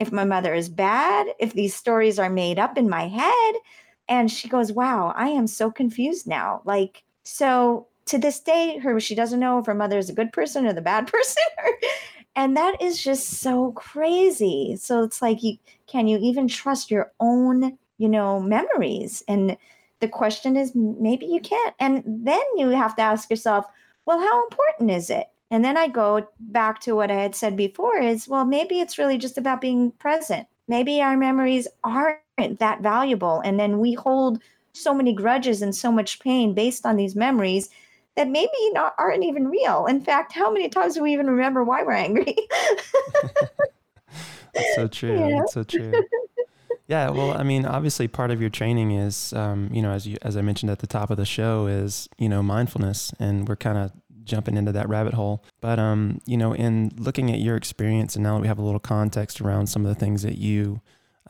if 0.00 0.12
my 0.12 0.24
mother 0.24 0.54
is 0.54 0.68
bad, 0.68 1.28
if 1.38 1.52
these 1.52 1.74
stories 1.74 2.18
are 2.18 2.30
made 2.30 2.58
up 2.58 2.78
in 2.78 2.88
my 2.88 3.08
head. 3.08 3.54
And 4.08 4.30
she 4.30 4.48
goes, 4.48 4.72
wow, 4.72 5.12
I 5.16 5.28
am 5.28 5.46
so 5.46 5.70
confused 5.70 6.26
now. 6.26 6.62
Like, 6.64 7.02
so 7.24 7.86
to 8.06 8.18
this 8.18 8.40
day, 8.40 8.78
her 8.78 8.98
she 9.00 9.14
doesn't 9.14 9.40
know 9.40 9.58
if 9.58 9.66
her 9.66 9.74
mother 9.74 9.98
is 9.98 10.08
a 10.08 10.14
good 10.14 10.32
person 10.32 10.66
or 10.66 10.72
the 10.72 10.80
bad 10.80 11.06
person. 11.12 11.42
and 12.36 12.56
that 12.56 12.80
is 12.80 13.02
just 13.02 13.40
so 13.40 13.72
crazy. 13.72 14.76
So 14.80 15.02
it's 15.02 15.20
like 15.20 15.42
you 15.42 15.58
can 15.86 16.06
you 16.06 16.18
even 16.18 16.48
trust 16.48 16.90
your 16.90 17.12
own, 17.20 17.76
you 17.98 18.08
know, 18.08 18.40
memories? 18.40 19.22
And 19.28 19.56
the 20.00 20.08
question 20.08 20.56
is 20.56 20.74
maybe 20.74 21.26
you 21.26 21.40
can't. 21.40 21.74
And 21.80 22.02
then 22.06 22.42
you 22.56 22.68
have 22.70 22.96
to 22.96 23.02
ask 23.02 23.28
yourself, 23.28 23.66
well, 24.06 24.20
how 24.20 24.44
important 24.44 24.90
is 24.90 25.10
it? 25.10 25.26
And 25.50 25.64
then 25.64 25.76
I 25.76 25.88
go 25.88 26.28
back 26.38 26.80
to 26.80 26.94
what 26.94 27.10
I 27.10 27.14
had 27.14 27.34
said 27.34 27.56
before 27.56 27.98
is, 27.98 28.28
well, 28.28 28.44
maybe 28.44 28.80
it's 28.80 28.98
really 28.98 29.16
just 29.16 29.38
about 29.38 29.60
being 29.60 29.92
present. 29.92 30.46
Maybe 30.66 31.00
our 31.00 31.16
memories 31.16 31.66
aren't 31.82 32.58
that 32.58 32.82
valuable. 32.82 33.40
And 33.40 33.58
then 33.58 33.78
we 33.78 33.94
hold 33.94 34.42
so 34.72 34.92
many 34.92 35.14
grudges 35.14 35.62
and 35.62 35.74
so 35.74 35.90
much 35.90 36.20
pain 36.20 36.52
based 36.54 36.84
on 36.84 36.96
these 36.96 37.16
memories 37.16 37.70
that 38.14 38.28
maybe 38.28 38.50
not 38.72 38.94
aren't 38.98 39.24
even 39.24 39.48
real. 39.48 39.86
In 39.86 40.00
fact, 40.00 40.32
how 40.32 40.52
many 40.52 40.68
times 40.68 40.94
do 40.94 41.02
we 41.02 41.12
even 41.12 41.30
remember 41.30 41.64
why 41.64 41.82
we're 41.82 41.92
angry? 41.92 42.36
That's 44.54 44.74
so 44.74 44.88
true. 44.88 45.18
Yeah. 45.28 45.38
That's 45.38 45.52
so 45.54 45.64
true. 45.64 45.92
Yeah, 46.88 47.10
well, 47.10 47.36
I 47.36 47.42
mean, 47.42 47.66
obviously, 47.66 48.08
part 48.08 48.30
of 48.30 48.40
your 48.40 48.48
training 48.48 48.92
is, 48.92 49.34
um, 49.34 49.68
you 49.72 49.82
know, 49.82 49.90
as 49.90 50.06
you 50.06 50.16
as 50.22 50.38
I 50.38 50.40
mentioned 50.40 50.70
at 50.70 50.78
the 50.78 50.86
top 50.86 51.10
of 51.10 51.18
the 51.18 51.26
show, 51.26 51.66
is 51.66 52.08
you 52.16 52.30
know 52.30 52.42
mindfulness, 52.42 53.12
and 53.20 53.46
we're 53.46 53.56
kind 53.56 53.76
of 53.76 53.92
jumping 54.28 54.56
into 54.56 54.72
that 54.72 54.88
rabbit 54.88 55.14
hole. 55.14 55.44
But 55.60 55.78
um, 55.78 56.20
you 56.24 56.36
know, 56.36 56.54
in 56.54 56.92
looking 56.96 57.32
at 57.32 57.40
your 57.40 57.56
experience, 57.56 58.14
and 58.14 58.22
now 58.22 58.34
that 58.34 58.42
we 58.42 58.48
have 58.48 58.58
a 58.58 58.62
little 58.62 58.80
context 58.80 59.40
around 59.40 59.66
some 59.66 59.84
of 59.84 59.88
the 59.88 59.98
things 59.98 60.22
that 60.22 60.38
you, 60.38 60.80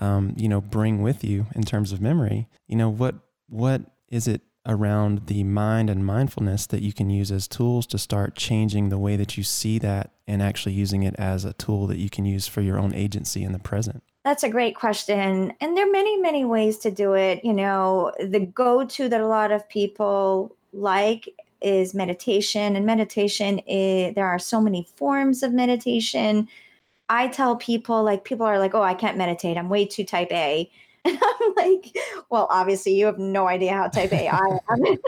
um, 0.00 0.34
you 0.36 0.48
know, 0.48 0.60
bring 0.60 1.02
with 1.02 1.24
you 1.24 1.46
in 1.54 1.62
terms 1.62 1.92
of 1.92 2.00
memory, 2.00 2.48
you 2.66 2.76
know, 2.76 2.88
what 2.90 3.14
what 3.48 3.82
is 4.08 4.28
it 4.28 4.42
around 4.66 5.26
the 5.26 5.42
mind 5.42 5.88
and 5.88 6.04
mindfulness 6.04 6.66
that 6.66 6.82
you 6.82 6.92
can 6.92 7.08
use 7.08 7.32
as 7.32 7.48
tools 7.48 7.86
to 7.86 7.96
start 7.96 8.34
changing 8.34 8.90
the 8.90 8.98
way 8.98 9.16
that 9.16 9.38
you 9.38 9.42
see 9.42 9.78
that 9.78 10.10
and 10.26 10.42
actually 10.42 10.74
using 10.74 11.02
it 11.02 11.14
as 11.18 11.44
a 11.44 11.54
tool 11.54 11.86
that 11.86 11.96
you 11.96 12.10
can 12.10 12.26
use 12.26 12.46
for 12.46 12.60
your 12.60 12.78
own 12.78 12.94
agency 12.94 13.42
in 13.42 13.52
the 13.52 13.58
present? 13.58 14.02
That's 14.24 14.42
a 14.42 14.48
great 14.50 14.76
question. 14.76 15.54
And 15.58 15.74
there 15.74 15.88
are 15.88 15.90
many, 15.90 16.18
many 16.18 16.44
ways 16.44 16.76
to 16.78 16.90
do 16.90 17.14
it. 17.14 17.42
You 17.42 17.54
know, 17.54 18.12
the 18.20 18.40
go 18.40 18.84
to 18.84 19.08
that 19.08 19.20
a 19.22 19.26
lot 19.26 19.52
of 19.52 19.66
people 19.70 20.54
like 20.74 21.34
is 21.60 21.94
meditation. 21.94 22.76
And 22.76 22.86
meditation, 22.86 23.58
is, 23.60 24.14
there 24.14 24.26
are 24.26 24.38
so 24.38 24.60
many 24.60 24.86
forms 24.96 25.42
of 25.42 25.52
meditation. 25.52 26.48
I 27.08 27.28
tell 27.28 27.56
people, 27.56 28.02
like, 28.02 28.24
people 28.24 28.46
are 28.46 28.58
like, 28.58 28.74
oh, 28.74 28.82
I 28.82 28.94
can't 28.94 29.16
meditate. 29.16 29.56
I'm 29.56 29.68
way 29.68 29.86
too 29.86 30.04
type 30.04 30.32
A. 30.32 30.70
And 31.04 31.18
I'm 31.22 31.54
like, 31.56 31.96
well, 32.28 32.48
obviously, 32.50 32.94
you 32.94 33.06
have 33.06 33.18
no 33.18 33.46
idea 33.46 33.72
how 33.72 33.88
type 33.88 34.12
A 34.12 34.28
I 34.28 34.36
am. 34.36 34.58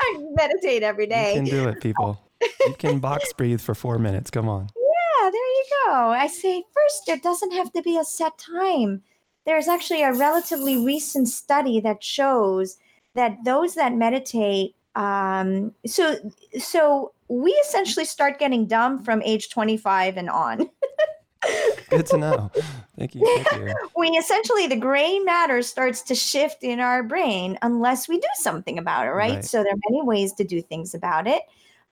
I 0.00 0.24
meditate 0.34 0.82
every 0.82 1.06
day. 1.06 1.34
You 1.34 1.42
can 1.42 1.44
do 1.44 1.68
it, 1.68 1.80
people. 1.80 2.18
You 2.40 2.74
can 2.78 2.98
box 2.98 3.32
breathe 3.36 3.60
for 3.60 3.74
four 3.74 3.98
minutes. 3.98 4.30
Come 4.30 4.48
on. 4.48 4.68
Yeah, 4.74 5.30
there 5.30 5.40
you 5.40 5.64
go. 5.84 5.92
I 6.10 6.26
say, 6.26 6.64
first, 6.74 7.08
it 7.08 7.22
doesn't 7.22 7.52
have 7.52 7.72
to 7.72 7.82
be 7.82 7.98
a 7.98 8.04
set 8.04 8.38
time. 8.38 9.02
There's 9.44 9.68
actually 9.68 10.02
a 10.02 10.12
relatively 10.12 10.84
recent 10.84 11.28
study 11.28 11.78
that 11.80 12.02
shows 12.02 12.78
that 13.14 13.38
those 13.44 13.74
that 13.74 13.94
meditate, 13.94 14.75
um, 14.96 15.72
so 15.86 16.16
so 16.58 17.12
we 17.28 17.52
essentially 17.52 18.04
start 18.04 18.38
getting 18.38 18.66
dumb 18.66 19.04
from 19.04 19.22
age 19.22 19.50
25 19.50 20.16
and 20.16 20.30
on. 20.30 20.70
Good 21.90 22.06
to 22.06 22.16
know. 22.16 22.50
Thank 22.98 23.14
you. 23.14 23.44
Thank 23.44 23.68
you. 23.68 23.74
we 23.96 24.08
essentially 24.08 24.66
the 24.66 24.76
gray 24.76 25.18
matter 25.20 25.62
starts 25.62 26.02
to 26.02 26.14
shift 26.14 26.64
in 26.64 26.80
our 26.80 27.02
brain 27.02 27.58
unless 27.62 28.08
we 28.08 28.18
do 28.18 28.28
something 28.36 28.78
about 28.78 29.06
it, 29.06 29.10
right? 29.10 29.34
right. 29.34 29.44
So 29.44 29.62
there 29.62 29.72
are 29.72 29.90
many 29.90 30.02
ways 30.02 30.32
to 30.34 30.44
do 30.44 30.62
things 30.62 30.94
about 30.94 31.26
it. 31.26 31.42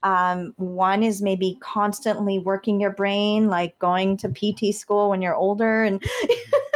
Um, 0.02 0.52
one 0.56 1.02
is 1.02 1.22
maybe 1.22 1.56
constantly 1.60 2.38
working 2.38 2.80
your 2.80 2.90
brain, 2.90 3.48
like 3.48 3.78
going 3.78 4.16
to 4.18 4.28
PT 4.28 4.74
school 4.74 5.10
when 5.10 5.22
you're 5.22 5.34
older, 5.34 5.84
and 5.84 6.02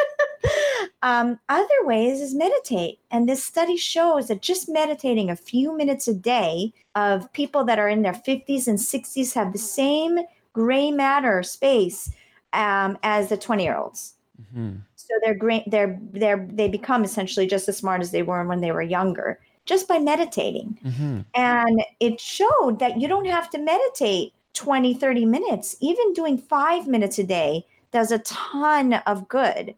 um, 1.03 1.39
other 1.49 1.69
ways 1.83 2.21
is 2.21 2.35
meditate. 2.35 2.99
And 3.11 3.29
this 3.29 3.45
study 3.45 3.77
shows 3.77 4.29
that 4.29 4.43
just 4.43 4.69
meditating 4.69 5.31
a 5.31 5.37
few 5.37 5.77
minutes 5.77 6.09
a 6.09 6.15
day 6.15 6.73
of 6.95 7.33
people 7.33 7.65
that 7.65 7.79
are 7.79 7.89
in 7.89 8.03
their 8.03 8.13
50s 8.13 8.67
and 8.67 8.79
60s 8.79 9.35
have 9.35 9.53
the 9.53 9.59
same 9.59 10.19
gray 10.53 10.91
matter 10.91 11.43
space 11.43 12.11
um, 12.53 12.99
as 13.03 13.29
the 13.29 13.37
20 13.37 13.63
year 13.63 13.77
olds. 13.77 14.15
Mm-hmm. 14.41 14.77
So 14.97 15.15
they're 15.23 15.35
great. 15.35 15.71
They're 15.71 15.99
they're 16.13 16.47
they 16.51 16.69
become 16.69 17.03
essentially 17.03 17.47
just 17.47 17.69
as 17.69 17.79
smart 17.79 18.03
as 18.03 18.11
they 18.11 18.23
were 18.23 18.45
when 18.45 18.61
they 18.61 18.73
were 18.73 18.83
younger, 18.83 19.41
just 19.65 19.89
by 19.89 19.99
meditating. 19.99 20.79
Mm-hmm. 20.85 21.21
And 21.35 21.83
it 22.01 22.21
showed 22.21 22.79
that 22.81 23.01
you 23.01 23.09
don't 23.09 23.27
have 23.27 23.49
to 23.51 23.59
meditate 23.59 24.35
20, 24.53 24.95
30 24.95 25.25
minutes. 25.25 25.77
Even 25.81 26.13
doing 26.13 26.37
five 26.37 26.87
minutes 26.87 27.19
a 27.19 27.25
day 27.25 27.65
does 27.91 28.13
a 28.13 28.19
ton 28.19 28.95
of 29.07 29.29
good. 29.29 29.75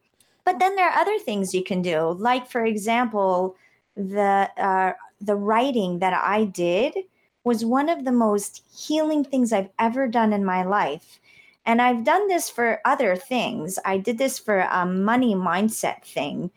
But 0.51 0.59
then 0.59 0.75
there 0.75 0.91
are 0.91 0.99
other 0.99 1.17
things 1.21 1.55
you 1.55 1.63
can 1.63 1.81
do, 1.81 2.17
like 2.19 2.51
for 2.51 2.65
example, 2.67 3.55
the 3.95 4.51
uh, 4.57 4.95
the 5.21 5.37
writing 5.37 6.01
that 6.01 6.13
I 6.13 6.43
did 6.45 6.95
was 7.45 7.65
one 7.65 7.89
of 7.89 8.05
the 8.05 8.11
most 8.11 8.65
healing 8.77 9.23
things 9.23 9.53
I've 9.53 9.71
ever 9.79 10.09
done 10.09 10.33
in 10.33 10.45
my 10.45 10.65
life 10.65 11.21
and 11.67 11.81
I've 11.81 12.03
done 12.03 12.27
this 12.27 12.51
for 12.51 12.81
other 12.85 13.15
things. 13.15 13.79
I 13.85 13.99
did 13.99 14.19
this 14.19 14.41
for 14.41 14.61
a 14.61 14.85
money 14.85 15.37
mindset 15.37 16.03
thing 16.03 16.51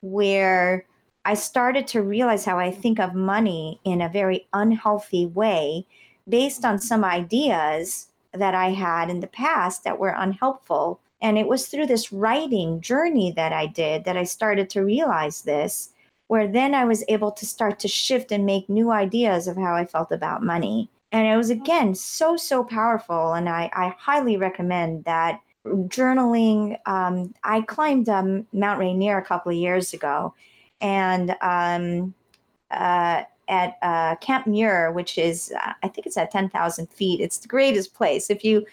where 0.00 0.86
I 1.24 1.34
started 1.34 1.88
to 1.88 2.02
realize 2.02 2.44
how 2.44 2.60
I 2.60 2.70
think 2.70 3.00
of 3.00 3.14
money 3.14 3.80
in 3.82 4.00
a 4.00 4.08
very 4.08 4.46
unhealthy 4.52 5.26
way 5.26 5.86
based 6.28 6.64
on 6.64 6.78
some 6.78 7.04
ideas 7.04 8.06
that 8.32 8.54
I 8.54 8.70
had 8.70 9.10
in 9.10 9.18
the 9.18 9.26
past 9.26 9.82
that 9.82 9.98
were 9.98 10.14
unhelpful. 10.16 11.00
And 11.22 11.36
it 11.38 11.46
was 11.46 11.66
through 11.66 11.86
this 11.86 12.12
writing 12.12 12.80
journey 12.80 13.32
that 13.32 13.52
I 13.52 13.66
did 13.66 14.04
that 14.04 14.16
I 14.16 14.24
started 14.24 14.70
to 14.70 14.84
realize 14.84 15.42
this, 15.42 15.90
where 16.28 16.48
then 16.48 16.74
I 16.74 16.84
was 16.84 17.04
able 17.08 17.32
to 17.32 17.46
start 17.46 17.78
to 17.80 17.88
shift 17.88 18.32
and 18.32 18.46
make 18.46 18.68
new 18.68 18.90
ideas 18.90 19.46
of 19.46 19.56
how 19.56 19.74
I 19.74 19.84
felt 19.84 20.12
about 20.12 20.42
money. 20.42 20.88
And 21.12 21.26
it 21.26 21.36
was 21.36 21.50
again 21.50 21.94
so 21.94 22.36
so 22.36 22.62
powerful 22.62 23.32
and 23.32 23.48
i, 23.48 23.68
I 23.72 23.94
highly 23.98 24.36
recommend 24.36 25.04
that 25.04 25.40
journaling 25.66 26.78
um, 26.86 27.34
i 27.42 27.62
climbed 27.62 28.08
um, 28.08 28.46
mount 28.52 28.78
rainier 28.78 29.18
a 29.18 29.24
couple 29.24 29.50
of 29.50 29.58
years 29.58 29.92
ago 29.92 30.32
and 30.80 31.36
um, 31.42 32.14
uh, 32.70 33.24
at 33.48 33.76
uh, 33.82 34.14
camp 34.16 34.46
muir 34.46 34.92
which 34.92 35.18
is 35.18 35.52
uh, 35.60 35.72
i 35.82 35.88
think 35.88 36.06
it's 36.06 36.16
at 36.16 36.30
10000 36.30 36.88
feet. 36.90 37.20
It's 37.20 37.38
the 37.38 37.48
greatest 37.48 37.92
place. 37.94 38.30
If 38.30 38.44
you 38.44 38.64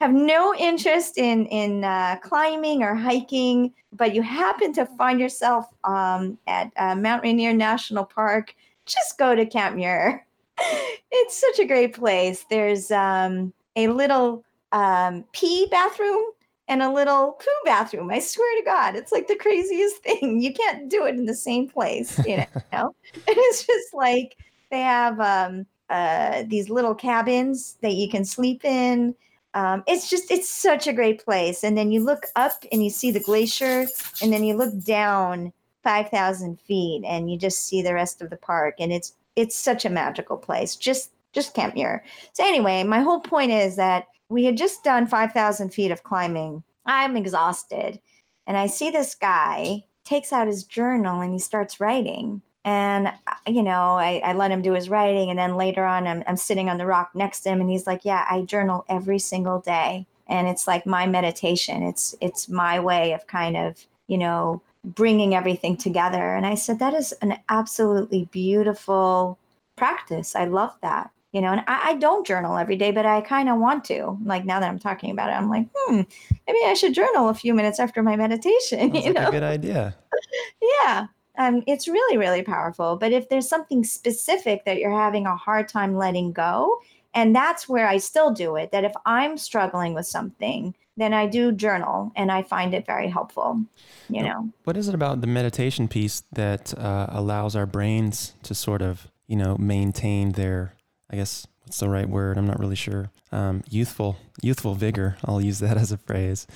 have 0.00 0.12
no 0.12 0.54
interest 0.54 1.18
in 1.18 1.46
in 1.46 1.84
uh, 1.84 2.16
climbing 2.22 2.82
or 2.82 2.94
hiking 2.94 3.72
but 3.92 4.14
you 4.14 4.22
happen 4.22 4.72
to 4.72 4.86
find 4.86 5.20
yourself 5.20 5.66
um, 5.84 6.38
at 6.46 6.70
uh, 6.76 6.94
mount 6.94 7.22
rainier 7.22 7.52
national 7.52 8.04
park 8.04 8.54
just 8.86 9.18
go 9.18 9.34
to 9.34 9.44
camp 9.46 9.76
muir 9.76 10.24
it's 11.10 11.40
such 11.40 11.58
a 11.58 11.66
great 11.66 11.94
place. 11.94 12.44
There's 12.50 12.90
um, 12.90 13.52
a 13.76 13.88
little 13.88 14.44
um, 14.72 15.24
pee 15.32 15.66
bathroom 15.70 16.24
and 16.68 16.82
a 16.82 16.92
little 16.92 17.32
poo 17.32 17.64
bathroom. 17.64 18.10
I 18.10 18.20
swear 18.20 18.60
to 18.60 18.64
God, 18.64 18.96
it's 18.96 19.12
like 19.12 19.28
the 19.28 19.36
craziest 19.36 19.96
thing. 20.02 20.40
You 20.40 20.52
can't 20.52 20.88
do 20.88 21.06
it 21.06 21.16
in 21.16 21.26
the 21.26 21.34
same 21.34 21.68
place, 21.68 22.18
you 22.26 22.36
know. 22.72 22.94
and 23.14 23.36
it's 23.36 23.66
just 23.66 23.94
like 23.94 24.36
they 24.70 24.80
have 24.80 25.20
um, 25.20 25.66
uh, 25.88 26.44
these 26.46 26.70
little 26.70 26.94
cabins 26.94 27.76
that 27.82 27.94
you 27.94 28.08
can 28.08 28.24
sleep 28.24 28.64
in. 28.64 29.14
Um, 29.54 29.82
it's 29.86 30.08
just 30.08 30.30
it's 30.30 30.48
such 30.48 30.86
a 30.86 30.92
great 30.92 31.24
place. 31.24 31.64
And 31.64 31.76
then 31.76 31.90
you 31.90 32.04
look 32.04 32.26
up 32.36 32.64
and 32.70 32.84
you 32.84 32.90
see 32.90 33.10
the 33.10 33.20
glacier, 33.20 33.86
and 34.22 34.32
then 34.32 34.44
you 34.44 34.56
look 34.56 34.82
down 34.84 35.52
five 35.82 36.08
thousand 36.10 36.60
feet, 36.60 37.02
and 37.06 37.30
you 37.30 37.38
just 37.38 37.66
see 37.66 37.82
the 37.82 37.94
rest 37.94 38.22
of 38.22 38.30
the 38.30 38.36
park, 38.36 38.76
and 38.78 38.92
it's 38.92 39.14
it's 39.36 39.56
such 39.56 39.84
a 39.84 39.90
magical 39.90 40.36
place. 40.36 40.76
Just 40.76 41.12
just 41.32 41.54
Camp 41.54 41.74
Muir. 41.74 42.04
So 42.32 42.44
anyway, 42.44 42.82
my 42.84 43.00
whole 43.00 43.20
point 43.20 43.52
is 43.52 43.76
that 43.76 44.06
we 44.28 44.44
had 44.44 44.56
just 44.56 44.84
done 44.84 45.06
5,000 45.06 45.70
feet 45.70 45.90
of 45.90 46.02
climbing. 46.02 46.62
I'm 46.86 47.16
exhausted. 47.16 48.00
And 48.46 48.56
I 48.56 48.66
see 48.66 48.90
this 48.90 49.14
guy 49.14 49.84
takes 50.04 50.32
out 50.32 50.46
his 50.46 50.64
journal 50.64 51.20
and 51.20 51.32
he 51.32 51.38
starts 51.38 51.80
writing. 51.80 52.42
And, 52.64 53.08
uh, 53.08 53.34
you 53.46 53.62
know, 53.62 53.94
I, 53.94 54.20
I 54.24 54.32
let 54.34 54.50
him 54.50 54.62
do 54.62 54.74
his 54.74 54.88
writing. 54.88 55.30
And 55.30 55.38
then 55.38 55.56
later 55.56 55.84
on, 55.84 56.06
I'm, 56.06 56.22
I'm 56.26 56.36
sitting 56.36 56.68
on 56.68 56.78
the 56.78 56.86
rock 56.86 57.10
next 57.14 57.40
to 57.40 57.50
him 57.50 57.60
and 57.60 57.70
he's 57.70 57.86
like, 57.86 58.04
Yeah, 58.04 58.26
I 58.30 58.42
journal 58.42 58.84
every 58.88 59.18
single 59.18 59.60
day. 59.60 60.06
And 60.28 60.46
it's 60.46 60.66
like 60.66 60.86
my 60.86 61.06
meditation. 61.06 61.82
It's 61.82 62.14
it's 62.20 62.48
my 62.48 62.78
way 62.78 63.12
of 63.12 63.26
kind 63.26 63.56
of, 63.56 63.86
you 64.06 64.18
know, 64.18 64.62
bringing 64.84 65.34
everything 65.34 65.76
together. 65.76 66.34
And 66.34 66.46
I 66.46 66.54
said, 66.54 66.78
that 66.78 66.94
is 66.94 67.12
an 67.20 67.38
absolutely 67.48 68.28
beautiful 68.30 69.38
practice. 69.76 70.34
I 70.34 70.44
love 70.44 70.74
that. 70.82 71.10
You 71.32 71.40
know, 71.40 71.52
and 71.52 71.60
I, 71.68 71.90
I 71.90 71.94
don't 71.94 72.26
journal 72.26 72.56
every 72.56 72.74
day, 72.74 72.90
but 72.90 73.06
I 73.06 73.20
kind 73.20 73.48
of 73.48 73.60
want 73.60 73.84
to. 73.84 74.18
Like 74.24 74.44
now 74.44 74.58
that 74.58 74.68
I'm 74.68 74.80
talking 74.80 75.12
about 75.12 75.28
it, 75.28 75.34
I'm 75.34 75.48
like, 75.48 75.68
hmm, 75.74 76.00
maybe 76.46 76.58
I 76.64 76.74
should 76.74 76.92
journal 76.92 77.28
a 77.28 77.34
few 77.34 77.54
minutes 77.54 77.78
after 77.78 78.02
my 78.02 78.16
meditation. 78.16 78.90
That's 78.92 79.06
you 79.06 79.12
like 79.12 79.22
know? 79.22 79.28
a 79.28 79.32
good 79.32 79.42
idea. 79.44 79.96
yeah. 80.82 81.06
Um, 81.40 81.62
it's 81.66 81.88
really, 81.88 82.18
really 82.18 82.42
powerful. 82.42 82.96
But 82.96 83.12
if 83.12 83.30
there's 83.30 83.48
something 83.48 83.82
specific 83.82 84.66
that 84.66 84.76
you're 84.76 84.92
having 84.92 85.24
a 85.24 85.34
hard 85.34 85.68
time 85.68 85.96
letting 85.96 86.32
go, 86.32 86.80
and 87.14 87.34
that's 87.34 87.66
where 87.66 87.88
I 87.88 87.96
still 87.96 88.30
do 88.30 88.56
it, 88.56 88.72
that 88.72 88.84
if 88.84 88.92
I'm 89.06 89.38
struggling 89.38 89.94
with 89.94 90.06
something, 90.06 90.74
then 90.98 91.14
I 91.14 91.26
do 91.26 91.50
journal 91.50 92.12
and 92.14 92.30
I 92.30 92.42
find 92.42 92.74
it 92.74 92.84
very 92.84 93.08
helpful, 93.08 93.64
you 94.10 94.22
know. 94.22 94.50
What 94.64 94.76
is 94.76 94.86
it 94.86 94.94
about 94.94 95.22
the 95.22 95.26
meditation 95.26 95.88
piece 95.88 96.24
that 96.30 96.76
uh, 96.78 97.06
allows 97.08 97.56
our 97.56 97.66
brains 97.66 98.34
to 98.42 98.54
sort 98.54 98.82
of, 98.82 99.08
you 99.26 99.36
know, 99.36 99.56
maintain 99.56 100.32
their, 100.32 100.74
I 101.08 101.16
guess, 101.16 101.46
what's 101.62 101.80
the 101.80 101.88
right 101.88 102.08
word? 102.08 102.36
I'm 102.36 102.46
not 102.46 102.60
really 102.60 102.76
sure. 102.76 103.10
Um, 103.32 103.64
youthful, 103.70 104.18
youthful 104.42 104.74
vigor. 104.74 105.16
I'll 105.24 105.40
use 105.40 105.60
that 105.60 105.78
as 105.78 105.90
a 105.90 105.96
phrase. 105.96 106.46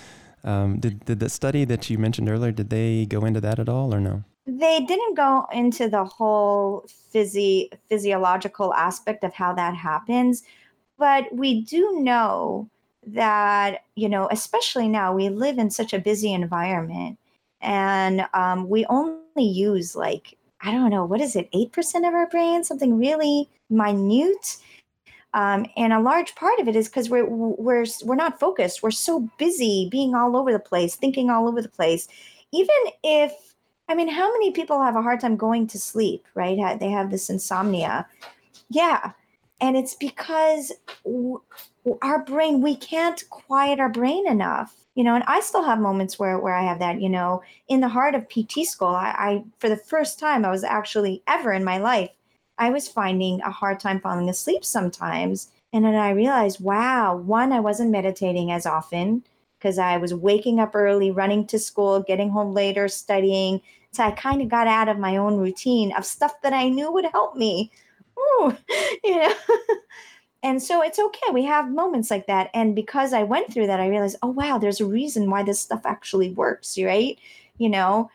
Um, 0.45 0.79
did, 0.79 1.07
did 1.07 1.21
the 1.21 1.31
study 1.31 1.65
that 1.65 1.89
you 1.89 1.97
mentioned 1.97 2.29
earlier, 2.29 2.53
did 2.53 2.69
they 2.69 3.07
go 3.07 3.25
into 3.25 3.41
that 3.41 3.59
at 3.59 3.71
all 3.71 3.95
or 3.95 3.99
no? 3.99 4.25
They 4.47 4.81
didn't 4.81 5.15
go 5.17 5.47
into 5.53 5.89
the 5.89 6.05
whole 6.05 6.85
physi- 7.15 7.71
physiological 7.89 8.75
aspect 8.75 9.25
of 9.25 9.33
how 9.35 9.55
that 9.55 9.75
happens, 9.75 10.43
but 10.99 11.33
we 11.35 11.63
do 11.63 12.01
know 12.01 12.69
that, 13.07 13.85
you 13.97 14.09
know, 14.09 14.29
especially 14.31 14.89
now 14.89 15.15
we 15.15 15.29
live 15.31 15.59
in 15.59 15.71
such 15.71 15.93
a 15.95 15.99
busy 15.99 16.33
environment. 16.33 17.19
and 17.61 18.27
um, 18.35 18.69
we 18.69 18.85
only 18.87 19.45
use 19.45 19.97
like 19.97 20.37
I 20.61 20.73
don't 20.73 20.91
know 20.91 21.05
what 21.05 21.21
is 21.21 21.37
it, 21.37 21.49
eight 21.53 21.73
percent 21.73 22.07
of 22.07 22.15
our 22.15 22.29
brain, 22.29 22.65
something 22.65 22.99
really 22.99 23.49
minute. 23.71 24.59
Um, 25.35 25.67
and 25.77 25.93
a 25.93 26.01
large 26.01 26.35
part 26.37 26.61
of 26.61 26.69
it 26.69 26.77
is 26.77 26.89
because 26.89 27.11
we're 27.11 27.27
we're 27.27 27.87
we're 28.05 28.15
not 28.15 28.41
focused. 28.41 28.83
We're 28.83 28.91
so 28.93 29.29
busy 29.39 29.89
being 29.91 30.15
all 30.15 30.37
over 30.37 30.53
the 30.53 30.59
place, 30.61 30.97
thinking 30.97 31.31
all 31.31 31.49
over 31.49 31.61
the 31.63 31.69
place. 31.69 32.09
Even 32.53 32.77
if 33.03 33.54
I 33.89 33.95
mean, 33.95 34.09
how 34.09 34.33
many 34.33 34.51
people 34.51 34.83
have 34.83 34.97
a 34.97 35.03
hard 35.03 35.21
time 35.21 35.37
going 35.37 35.67
to 35.69 35.79
sleep? 35.79 36.27
Right? 36.35 36.79
They 36.79 36.91
have 36.91 37.11
this 37.11 37.31
insomnia. 37.31 38.07
Yeah, 38.71 39.13
and 39.61 39.77
it's 39.77 39.95
because 39.95 40.73
w- 41.05 41.41
our 42.03 42.23
brain 42.25 42.61
we 42.61 42.77
can't 42.77 43.29
quiet 43.31 43.81
our 43.81 43.89
brain 43.89 44.27
enough 44.27 44.75
you 44.95 45.05
know 45.05 45.15
and 45.15 45.25
i 45.27 45.41
still 45.41 45.63
have 45.63 45.79
moments 45.79 46.19
where 46.19 46.39
where 46.39 46.55
i 46.55 46.63
have 46.63 46.79
that 46.79 47.01
you 47.01 47.09
know 47.09 47.43
in 47.69 47.81
the 47.81 47.89
heart 47.89 48.15
of 48.15 48.29
pt 48.29 48.65
school 48.67 48.89
I, 48.89 49.15
I 49.17 49.45
for 49.59 49.69
the 49.69 49.77
first 49.77 50.19
time 50.19 50.45
i 50.45 50.51
was 50.51 50.65
actually 50.65 51.23
ever 51.27 51.53
in 51.53 51.65
my 51.65 51.79
life 51.79 52.11
i 52.59 52.71
was 52.71 52.89
finding 52.89 53.41
a 53.43 53.51
hard 53.51 53.81
time 53.81 54.01
falling 54.01 54.29
asleep 54.29 54.65
sometimes 54.65 55.51
and 55.73 55.85
then 55.85 55.95
i 55.95 56.11
realized 56.11 56.61
wow 56.61 57.17
one 57.17 57.53
i 57.53 57.61
wasn't 57.61 57.91
meditating 57.91 58.51
as 58.51 58.67
often 58.67 59.25
because 59.65 59.79
i 59.79 59.97
was 59.97 60.13
waking 60.13 60.61
up 60.61 60.75
early 60.75 61.11
running 61.11 61.47
to 61.47 61.59
school 61.59 62.03
getting 62.03 62.29
home 62.29 62.53
later 62.53 62.87
studying 62.87 63.61
so 63.93 64.05
i 64.05 64.11
kind 64.11 64.43
of 64.43 64.49
got 64.49 64.67
out 64.67 64.89
of 64.89 64.99
my 64.99 65.17
own 65.17 65.39
routine 65.39 65.91
of 65.93 66.05
stuff 66.05 66.35
that 66.43 66.53
i 66.53 66.69
knew 66.69 66.93
would 66.93 67.07
help 67.07 67.35
me 67.35 67.71
Ooh, 68.19 68.57
you 69.05 69.17
know 69.17 69.35
and 70.45 70.63
so 70.63 70.83
it's 70.83 70.99
okay. 70.99 71.33
We 71.33 71.45
have 71.47 71.71
moments 71.71 72.11
like 72.11 72.27
that. 72.27 72.51
And 72.53 72.75
because 72.77 73.15
I 73.15 73.23
went 73.23 73.53
through 73.53 73.67
that, 73.67 73.81
I 73.81 73.89
realized, 73.89 74.19
oh, 74.23 74.29
wow, 74.29 74.59
there's 74.59 74.81
a 74.81 74.87
reason 74.87 75.31
why 75.31 75.43
this 75.43 75.59
stuff 75.59 75.81
actually 75.87 76.31
works, 76.33 76.79
right? 76.79 77.19
You 77.57 77.71
know, 77.71 78.11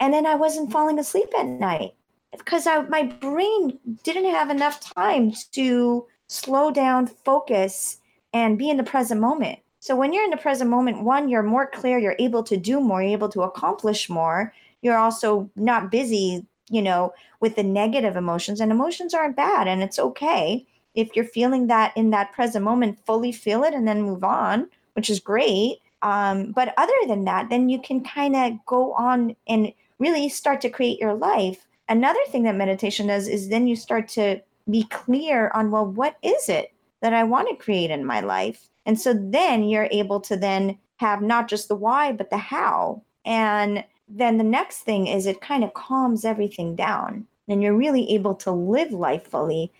and 0.00 0.12
then 0.14 0.24
I 0.24 0.34
wasn't 0.34 0.72
falling 0.72 0.98
asleep 0.98 1.28
at 1.38 1.46
night 1.46 1.94
because 2.36 2.66
I, 2.66 2.80
my 2.82 3.02
brain 3.02 3.78
didn't 4.02 4.30
have 4.30 4.48
enough 4.48 4.80
time 4.80 5.34
to 5.52 6.06
slow 6.26 6.70
down, 6.70 7.06
focus, 7.06 7.98
and 8.32 8.58
be 8.58 8.70
in 8.70 8.78
the 8.78 8.82
present 8.82 9.20
moment. 9.20 9.58
So 9.84 9.94
when 9.94 10.14
you're 10.14 10.24
in 10.24 10.30
the 10.30 10.38
present 10.38 10.70
moment, 10.70 11.02
one, 11.02 11.28
you're 11.28 11.42
more 11.42 11.66
clear, 11.66 11.98
you're 11.98 12.16
able 12.18 12.42
to 12.44 12.56
do 12.56 12.80
more, 12.80 13.02
you're 13.02 13.12
able 13.12 13.28
to 13.28 13.42
accomplish 13.42 14.08
more. 14.08 14.54
You're 14.80 14.96
also 14.96 15.50
not 15.56 15.90
busy, 15.90 16.46
you 16.70 16.80
know, 16.80 17.12
with 17.40 17.54
the 17.56 17.64
negative 17.64 18.16
emotions, 18.16 18.62
and 18.62 18.72
emotions 18.72 19.12
aren't 19.12 19.36
bad 19.36 19.68
and 19.68 19.82
it's 19.82 19.98
okay 19.98 20.66
if 20.94 21.14
you're 21.14 21.26
feeling 21.26 21.66
that 21.66 21.94
in 21.98 22.08
that 22.12 22.32
present 22.32 22.64
moment, 22.64 23.04
fully 23.04 23.30
feel 23.30 23.62
it 23.62 23.74
and 23.74 23.86
then 23.86 24.00
move 24.00 24.24
on, 24.24 24.70
which 24.94 25.10
is 25.10 25.20
great. 25.20 25.82
Um, 26.00 26.52
but 26.52 26.72
other 26.78 26.94
than 27.06 27.26
that, 27.26 27.50
then 27.50 27.68
you 27.68 27.78
can 27.78 28.02
kind 28.02 28.34
of 28.34 28.64
go 28.64 28.94
on 28.94 29.36
and 29.46 29.70
really 29.98 30.30
start 30.30 30.62
to 30.62 30.70
create 30.70 30.98
your 30.98 31.12
life. 31.12 31.66
Another 31.90 32.24
thing 32.30 32.44
that 32.44 32.56
meditation 32.56 33.08
does 33.08 33.28
is 33.28 33.50
then 33.50 33.66
you 33.66 33.76
start 33.76 34.08
to 34.08 34.40
be 34.70 34.84
clear 34.84 35.50
on, 35.54 35.70
well, 35.70 35.84
what 35.84 36.16
is 36.22 36.48
it 36.48 36.72
that 37.02 37.12
I 37.12 37.24
want 37.24 37.50
to 37.50 37.62
create 37.62 37.90
in 37.90 38.06
my 38.06 38.20
life? 38.20 38.70
And 38.86 39.00
so 39.00 39.14
then 39.14 39.64
you're 39.64 39.88
able 39.90 40.20
to 40.20 40.36
then 40.36 40.78
have 40.96 41.22
not 41.22 41.48
just 41.48 41.68
the 41.68 41.76
why, 41.76 42.12
but 42.12 42.30
the 42.30 42.38
how. 42.38 43.02
And 43.24 43.84
then 44.08 44.38
the 44.38 44.44
next 44.44 44.80
thing 44.80 45.06
is 45.06 45.26
it 45.26 45.40
kind 45.40 45.64
of 45.64 45.74
calms 45.74 46.24
everything 46.24 46.76
down 46.76 47.26
and 47.48 47.62
you're 47.62 47.76
really 47.76 48.10
able 48.12 48.34
to 48.34 48.50
live 48.50 48.92
life 48.92 49.26
fully 49.26 49.72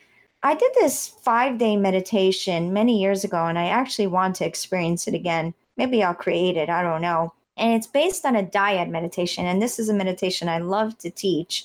I 0.45 0.55
did 0.55 0.73
this 0.75 1.09
five 1.09 1.57
day 1.57 1.75
meditation 1.75 2.75
many 2.75 3.01
years 3.01 3.25
ago, 3.25 3.47
and 3.47 3.59
I 3.59 3.65
actually 3.65 4.09
want 4.09 4.37
to 4.37 4.47
experience 4.47 5.09
it 5.09 5.15
again. 5.15 5.55
Maybe 5.79 6.03
I'll 6.03 6.15
create 6.15 6.59
it. 6.59 6.69
I 6.69 6.83
don't 6.83 7.01
know. 7.01 7.33
And 7.57 7.73
it's 7.73 7.87
based 7.87 8.27
on 8.27 8.37
a 8.37 8.43
dyad 8.43 8.91
meditation. 8.91 9.47
And 9.47 9.63
this 9.63 9.79
is 9.79 9.89
a 9.89 9.95
meditation 9.95 10.49
I 10.49 10.59
love 10.59 10.99
to 10.99 11.11
teach. 11.11 11.65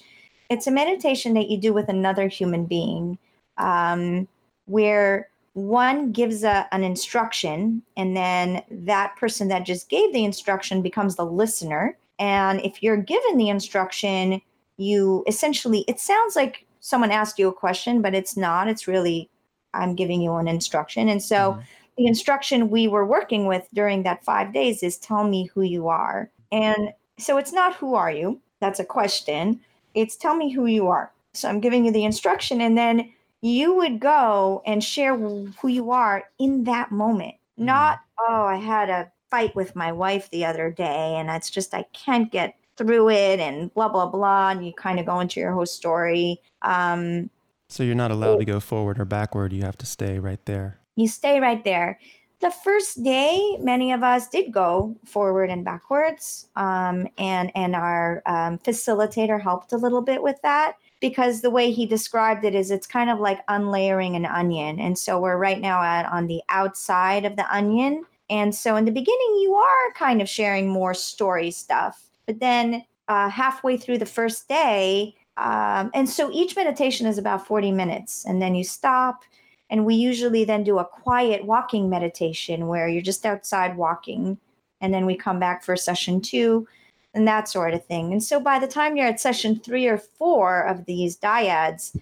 It's 0.49 0.65
a 0.65 0.71
meditation 0.71 1.33
that 1.33 1.49
you 1.49 1.57
do 1.57 1.73
with 1.73 1.89
another 1.89 2.29
human 2.29 2.65
being 2.65 3.17
um, 3.57 4.29
where 4.65 5.29
one 5.59 6.11
gives 6.11 6.43
a, 6.43 6.67
an 6.71 6.83
instruction, 6.83 7.81
and 7.97 8.15
then 8.15 8.63
that 8.71 9.15
person 9.17 9.47
that 9.49 9.65
just 9.65 9.89
gave 9.89 10.13
the 10.13 10.23
instruction 10.23 10.81
becomes 10.81 11.15
the 11.15 11.25
listener. 11.25 11.97
And 12.17 12.61
if 12.61 12.81
you're 12.81 12.97
given 12.97 13.37
the 13.37 13.49
instruction, 13.49 14.41
you 14.77 15.23
essentially, 15.27 15.85
it 15.87 15.99
sounds 15.99 16.35
like 16.35 16.65
someone 16.79 17.11
asked 17.11 17.39
you 17.39 17.47
a 17.47 17.53
question, 17.53 18.01
but 18.01 18.15
it's 18.15 18.37
not. 18.37 18.67
It's 18.67 18.87
really, 18.87 19.29
I'm 19.73 19.95
giving 19.95 20.21
you 20.21 20.35
an 20.35 20.47
instruction. 20.47 21.09
And 21.09 21.21
so 21.21 21.53
mm-hmm. 21.53 21.61
the 21.97 22.07
instruction 22.07 22.69
we 22.69 22.87
were 22.87 23.05
working 23.05 23.45
with 23.45 23.67
during 23.73 24.03
that 24.03 24.23
five 24.23 24.53
days 24.53 24.83
is 24.83 24.97
tell 24.97 25.23
me 25.23 25.45
who 25.53 25.61
you 25.61 25.87
are. 25.87 26.29
And 26.51 26.93
so 27.17 27.37
it's 27.37 27.53
not 27.53 27.75
who 27.75 27.95
are 27.95 28.11
you? 28.11 28.39
That's 28.61 28.79
a 28.79 28.85
question. 28.85 29.59
It's 29.93 30.15
tell 30.15 30.35
me 30.35 30.51
who 30.51 30.65
you 30.65 30.87
are. 30.87 31.11
So 31.33 31.49
I'm 31.49 31.59
giving 31.59 31.85
you 31.85 31.91
the 31.91 32.05
instruction. 32.05 32.61
And 32.61 32.77
then 32.77 33.11
you 33.41 33.75
would 33.75 33.99
go 33.99 34.61
and 34.65 34.83
share 34.83 35.17
who 35.17 35.67
you 35.67 35.91
are 35.91 36.23
in 36.39 36.63
that 36.65 36.91
moment. 36.91 37.35
Mm-hmm. 37.35 37.65
Not, 37.65 37.99
oh, 38.19 38.43
I 38.43 38.57
had 38.57 38.89
a 38.89 39.11
fight 39.31 39.55
with 39.55 39.75
my 39.75 39.91
wife 39.91 40.29
the 40.31 40.45
other 40.45 40.71
day 40.71 41.15
and 41.17 41.29
it's 41.29 41.49
just, 41.49 41.73
I 41.73 41.83
can't 41.93 42.31
get 42.31 42.55
through 42.79 43.09
it 43.09 43.41
and 43.41 43.73
blah 43.73 43.89
blah 43.89 44.05
blah 44.05 44.49
and 44.51 44.65
you 44.65 44.71
kind 44.73 44.99
of 44.99 45.05
go 45.05 45.19
into 45.19 45.39
your 45.39 45.51
whole 45.51 45.65
story. 45.65 46.39
Um, 46.61 47.29
so 47.67 47.83
you're 47.83 47.93
not 47.93 48.09
allowed 48.09 48.37
to 48.37 48.45
go 48.45 48.59
forward 48.59 48.99
or 48.99 49.05
backward. 49.05 49.53
You 49.53 49.61
have 49.63 49.77
to 49.79 49.85
stay 49.85 50.17
right 50.17 50.43
there. 50.45 50.79
You 50.95 51.07
stay 51.07 51.39
right 51.39 51.63
there. 51.63 51.99
The 52.39 52.51
first 52.51 53.03
day 53.03 53.57
many 53.59 53.91
of 53.91 54.01
us 54.01 54.29
did 54.29 54.53
go 54.53 54.95
forward 55.05 55.49
and 55.49 55.65
backwards 55.65 56.47
um, 56.55 57.05
and 57.17 57.51
and 57.53 57.75
our 57.75 58.23
um, 58.25 58.57
facilitator 58.59 59.41
helped 59.41 59.73
a 59.73 59.77
little 59.77 60.01
bit 60.01 60.23
with 60.23 60.41
that 60.41 60.77
because 60.99 61.41
the 61.41 61.49
way 61.49 61.71
he 61.71 61.85
described 61.85 62.43
it 62.43 62.55
is 62.55 62.71
it's 62.71 62.87
kind 62.87 63.09
of 63.09 63.19
like 63.19 63.39
unlayering 63.47 64.15
an 64.15 64.25
onion. 64.25 64.79
And 64.79 64.97
so 64.97 65.19
we're 65.19 65.37
right 65.37 65.59
now 65.59 65.81
at 65.81 66.05
on 66.05 66.27
the 66.27 66.41
outside 66.49 67.25
of 67.25 67.35
the 67.35 67.53
onion. 67.53 68.05
And 68.29 68.53
so 68.53 68.75
in 68.75 68.85
the 68.85 68.91
beginning 68.91 69.39
you 69.41 69.55
are 69.55 69.93
kind 69.95 70.21
of 70.21 70.29
sharing 70.29 70.67
more 70.67 70.93
story 70.93 71.51
stuff. 71.51 72.09
But 72.25 72.39
then 72.39 72.85
uh, 73.07 73.29
halfway 73.29 73.77
through 73.77 73.97
the 73.97 74.05
first 74.05 74.47
day, 74.47 75.15
um, 75.37 75.89
and 75.93 76.07
so 76.07 76.29
each 76.31 76.55
meditation 76.55 77.07
is 77.07 77.17
about 77.17 77.47
40 77.47 77.71
minutes, 77.71 78.25
and 78.25 78.41
then 78.41 78.55
you 78.55 78.63
stop. 78.63 79.23
And 79.69 79.85
we 79.85 79.95
usually 79.95 80.43
then 80.43 80.63
do 80.63 80.79
a 80.79 80.85
quiet 80.85 81.45
walking 81.45 81.89
meditation 81.89 82.67
where 82.67 82.89
you're 82.89 83.01
just 83.01 83.25
outside 83.25 83.77
walking, 83.77 84.37
and 84.81 84.93
then 84.93 85.05
we 85.05 85.15
come 85.15 85.39
back 85.39 85.63
for 85.63 85.75
session 85.75 86.21
two 86.21 86.67
and 87.13 87.27
that 87.27 87.49
sort 87.49 87.73
of 87.73 87.85
thing. 87.85 88.11
And 88.11 88.23
so 88.23 88.39
by 88.39 88.59
the 88.59 88.67
time 88.67 88.95
you're 88.95 89.07
at 89.07 89.19
session 89.19 89.59
three 89.59 89.87
or 89.87 89.97
four 89.97 90.61
of 90.61 90.85
these 90.85 91.17
dyads, 91.17 91.97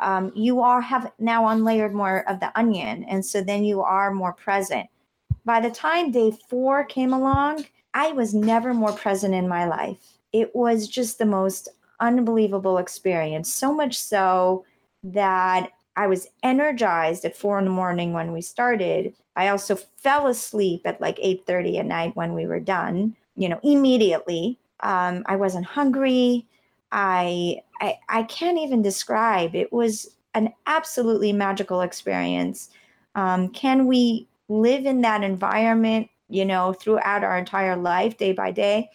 um, 0.00 0.32
you 0.34 0.60
are 0.60 0.80
have 0.80 1.12
now 1.18 1.44
unlayered 1.44 1.92
more 1.92 2.28
of 2.28 2.40
the 2.40 2.56
onion, 2.58 3.04
and 3.04 3.24
so 3.24 3.42
then 3.42 3.64
you 3.64 3.82
are 3.82 4.12
more 4.12 4.32
present. 4.32 4.88
By 5.44 5.60
the 5.60 5.70
time 5.70 6.10
day 6.10 6.32
four 6.48 6.84
came 6.84 7.12
along, 7.12 7.66
I 7.94 8.12
was 8.12 8.34
never 8.34 8.74
more 8.74 8.92
present 8.92 9.34
in 9.34 9.48
my 9.48 9.66
life. 9.66 10.18
It 10.32 10.54
was 10.54 10.88
just 10.88 11.18
the 11.18 11.26
most 11.26 11.68
unbelievable 12.00 12.78
experience. 12.78 13.52
So 13.52 13.72
much 13.72 13.98
so 13.98 14.64
that 15.04 15.70
I 15.96 16.06
was 16.06 16.28
energized 16.42 17.24
at 17.24 17.36
four 17.36 17.58
in 17.58 17.64
the 17.64 17.70
morning 17.70 18.12
when 18.12 18.32
we 18.32 18.40
started. 18.40 19.14
I 19.36 19.48
also 19.48 19.76
fell 19.76 20.26
asleep 20.26 20.82
at 20.84 21.00
like 21.00 21.18
8:30 21.18 21.78
at 21.78 21.86
night 21.86 22.16
when 22.16 22.34
we 22.34 22.46
were 22.46 22.60
done, 22.60 23.16
you 23.36 23.48
know, 23.48 23.60
immediately. 23.62 24.58
Um, 24.80 25.24
I 25.26 25.36
wasn't 25.36 25.66
hungry. 25.66 26.46
I, 26.90 27.62
I 27.80 27.98
I 28.08 28.22
can't 28.24 28.58
even 28.58 28.82
describe. 28.82 29.54
It 29.54 29.72
was 29.72 30.14
an 30.34 30.52
absolutely 30.66 31.32
magical 31.32 31.82
experience. 31.82 32.70
Um, 33.14 33.48
can 33.50 33.86
we 33.86 34.26
live 34.48 34.86
in 34.86 35.02
that 35.02 35.22
environment 35.22 36.08
you 36.32 36.44
know, 36.44 36.72
throughout 36.72 37.22
our 37.22 37.36
entire 37.36 37.76
life, 37.76 38.16
day 38.16 38.32
by 38.32 38.50
day. 38.50 38.88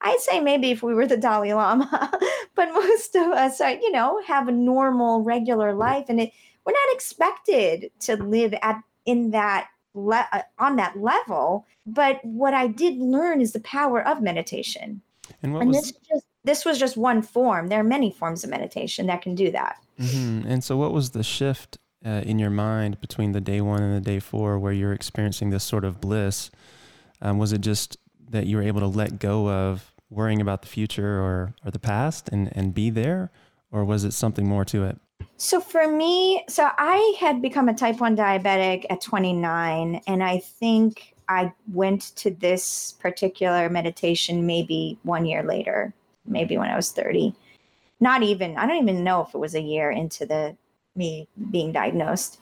I'd 0.00 0.20
say 0.20 0.40
maybe 0.40 0.70
if 0.70 0.82
we 0.82 0.94
were 0.94 1.06
the 1.06 1.16
Dalai 1.16 1.52
Lama, 1.52 2.10
but 2.54 2.72
most 2.72 3.14
of 3.14 3.28
us 3.32 3.60
are, 3.60 3.72
you 3.72 3.92
know, 3.92 4.20
have 4.26 4.48
a 4.48 4.52
normal, 4.52 5.22
regular 5.22 5.74
life, 5.74 6.06
and 6.08 6.20
it, 6.20 6.32
we're 6.64 6.72
not 6.72 6.94
expected 6.94 7.90
to 8.00 8.16
live 8.16 8.54
at 8.62 8.82
in 9.04 9.30
that 9.30 9.68
le- 9.94 10.28
uh, 10.32 10.42
on 10.58 10.76
that 10.76 10.98
level. 10.98 11.66
But 11.86 12.24
what 12.24 12.54
I 12.54 12.66
did 12.66 12.98
learn 12.98 13.40
is 13.40 13.52
the 13.52 13.60
power 13.60 14.06
of 14.06 14.20
meditation. 14.22 15.02
And, 15.42 15.56
and 15.56 15.68
was, 15.68 15.76
this 15.76 15.92
just 15.92 16.24
this 16.44 16.64
was 16.64 16.78
just 16.78 16.96
one 16.96 17.22
form. 17.22 17.68
There 17.68 17.80
are 17.80 17.84
many 17.84 18.10
forms 18.10 18.42
of 18.44 18.50
meditation 18.50 19.06
that 19.06 19.22
can 19.22 19.34
do 19.34 19.50
that. 19.50 19.76
Mm-hmm. 20.00 20.48
And 20.48 20.64
so, 20.64 20.76
what 20.76 20.92
was 20.92 21.10
the 21.10 21.22
shift 21.22 21.78
uh, 22.04 22.22
in 22.24 22.38
your 22.38 22.50
mind 22.50 23.00
between 23.00 23.32
the 23.32 23.40
day 23.40 23.60
one 23.60 23.82
and 23.82 23.94
the 23.94 24.00
day 24.00 24.18
four, 24.18 24.58
where 24.58 24.72
you're 24.72 24.92
experiencing 24.92 25.50
this 25.50 25.64
sort 25.64 25.84
of 25.84 26.00
bliss? 26.00 26.50
Um, 27.20 27.38
was 27.38 27.52
it 27.52 27.60
just 27.60 27.98
that 28.30 28.46
you 28.46 28.56
were 28.56 28.62
able 28.62 28.80
to 28.80 28.86
let 28.86 29.18
go 29.18 29.48
of 29.48 29.92
worrying 30.10 30.40
about 30.40 30.62
the 30.62 30.68
future 30.68 31.20
or, 31.20 31.54
or 31.64 31.70
the 31.70 31.78
past 31.78 32.28
and, 32.30 32.50
and 32.56 32.72
be 32.72 32.90
there? 32.90 33.30
Or 33.70 33.84
was 33.84 34.04
it 34.04 34.12
something 34.12 34.46
more 34.46 34.64
to 34.66 34.84
it? 34.84 34.98
So 35.38 35.60
for 35.60 35.86
me, 35.86 36.44
so 36.48 36.68
I 36.76 37.14
had 37.20 37.40
become 37.40 37.68
a 37.68 37.74
type 37.74 38.00
1 38.00 38.16
diabetic 38.16 38.86
at 38.90 39.00
29. 39.00 40.02
And 40.06 40.22
I 40.22 40.40
think 40.40 41.14
I 41.28 41.52
went 41.72 42.16
to 42.16 42.30
this 42.32 42.96
particular 42.98 43.68
meditation 43.68 44.46
maybe 44.46 44.98
one 45.04 45.24
year 45.26 45.44
later, 45.44 45.94
maybe 46.26 46.58
when 46.58 46.68
I 46.68 46.74
was 46.74 46.90
30. 46.90 47.34
Not 48.00 48.24
even, 48.24 48.56
I 48.56 48.66
don't 48.66 48.82
even 48.82 49.04
know 49.04 49.22
if 49.22 49.32
it 49.32 49.38
was 49.38 49.54
a 49.54 49.60
year 49.60 49.92
into 49.92 50.26
the 50.26 50.56
me 50.96 51.28
being 51.52 51.70
diagnosed. 51.70 52.40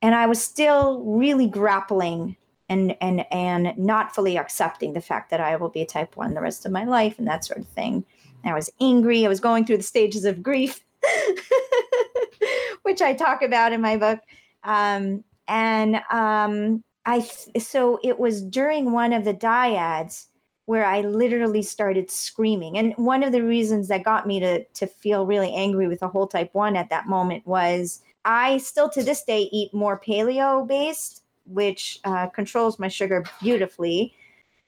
And 0.00 0.14
I 0.14 0.26
was 0.26 0.42
still 0.42 1.00
really 1.00 1.46
grappling 1.46 2.36
and 2.70 2.96
and 3.02 3.26
and 3.30 3.76
not 3.76 4.14
fully 4.14 4.38
accepting 4.38 4.94
the 4.94 5.00
fact 5.02 5.30
that 5.30 5.40
I 5.40 5.56
will 5.56 5.68
be 5.68 5.82
a 5.82 5.86
type 5.86 6.16
1 6.16 6.32
the 6.32 6.40
rest 6.40 6.64
of 6.64 6.72
my 6.72 6.84
life 6.84 7.18
and 7.18 7.28
that 7.28 7.44
sort 7.44 7.60
of 7.60 7.68
thing. 7.68 8.04
I 8.46 8.54
was 8.54 8.70
angry, 8.80 9.24
I 9.24 9.28
was 9.28 9.40
going 9.40 9.66
through 9.66 9.78
the 9.78 9.82
stages 9.82 10.24
of 10.24 10.42
grief. 10.42 10.80
which 12.82 13.02
I 13.02 13.14
talk 13.14 13.42
about 13.42 13.72
in 13.72 13.80
my 13.80 13.96
book. 13.96 14.20
Um, 14.62 15.24
and 15.48 15.96
um, 16.10 16.82
I 17.06 17.20
so 17.58 17.98
it 18.02 18.18
was 18.18 18.42
during 18.42 18.92
one 18.92 19.12
of 19.12 19.24
the 19.24 19.34
dyads 19.34 20.26
where 20.66 20.86
I 20.86 21.02
literally 21.02 21.62
started 21.62 22.10
screaming. 22.10 22.78
And 22.78 22.94
one 22.96 23.22
of 23.22 23.32
the 23.32 23.42
reasons 23.42 23.88
that 23.88 24.04
got 24.04 24.26
me 24.26 24.40
to 24.40 24.64
to 24.64 24.86
feel 24.86 25.26
really 25.26 25.52
angry 25.52 25.88
with 25.88 26.00
the 26.00 26.08
whole 26.08 26.26
type 26.26 26.50
one 26.54 26.76
at 26.76 26.90
that 26.90 27.06
moment 27.06 27.46
was 27.46 28.00
I 28.24 28.58
still 28.58 28.88
to 28.90 29.02
this 29.02 29.22
day 29.22 29.48
eat 29.52 29.74
more 29.74 30.00
paleo 30.00 30.66
based, 30.66 31.22
which 31.46 32.00
uh, 32.04 32.28
controls 32.28 32.78
my 32.78 32.88
sugar 32.88 33.24
beautifully. 33.42 34.14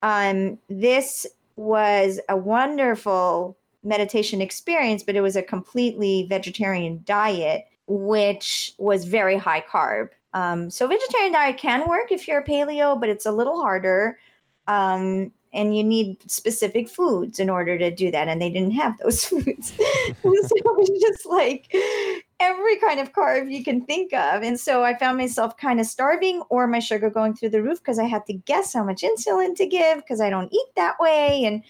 Um, 0.03 0.59
this 0.69 1.27
was 1.57 2.21
a 2.29 2.37
wonderful 2.37 3.57
meditation 3.87 4.43
experience, 4.43 5.03
but 5.03 5.17
it 5.17 5.21
was 5.21 5.37
a 5.37 5.43
completely 5.43 6.27
vegetarian 6.29 7.03
diet, 7.05 7.67
which 7.87 8.75
was 8.79 9.05
very 9.05 9.39
high 9.39 9.63
carb. 9.63 10.09
Um, 10.35 10.71
so 10.71 10.87
vegetarian 10.87 11.33
diet 11.33 11.57
can 11.57 11.89
work 11.89 12.13
if 12.13 12.29
you're 12.29 12.41
a 12.41 12.45
paleo, 12.45 12.99
but 13.01 13.09
it's 13.09 13.25
a 13.25 13.33
little 13.33 13.61
harder. 13.61 14.19
Um, 14.67 15.33
and 15.53 15.75
you 15.75 15.83
need 15.83 16.31
specific 16.31 16.89
foods 16.89 17.39
in 17.39 17.49
order 17.49 17.79
to 17.79 17.91
do 17.91 18.11
that. 18.11 18.29
And 18.29 18.43
they 18.43 18.51
didn't 18.51 18.73
have 18.73 18.99
those 18.99 19.25
foods. 19.29 19.73
so 19.77 20.13
it 20.23 20.65
was 20.65 20.91
just 21.01 21.25
like 21.25 21.75
every 22.41 22.77
kind 22.79 23.01
of 23.01 23.13
carb 23.13 23.51
you 23.51 23.65
can 23.65 23.87
think 23.87 24.13
of. 24.13 24.43
And 24.43 24.61
so 24.61 24.85
I 24.85 24.99
found 24.99 25.17
myself 25.17 25.57
kind 25.57 25.81
of 25.81 25.87
starving 25.87 26.43
or 26.51 26.67
my 26.67 26.81
sugar 26.81 27.09
going 27.09 27.35
through 27.35 27.51
the 27.51 27.63
roof 27.63 27.79
because 27.79 27.99
I 27.99 28.05
had 28.05 28.27
to 28.27 28.35
guess 28.35 28.75
how 28.75 28.85
much 28.85 29.03
insulin 29.03 29.57
to 29.57 29.67
give 29.67 29.99
because 29.99 30.21
I 30.21 30.29
don't 30.29 30.53
eat 30.53 30.69
that 30.77 30.97
way. 31.01 31.45
And 31.45 31.63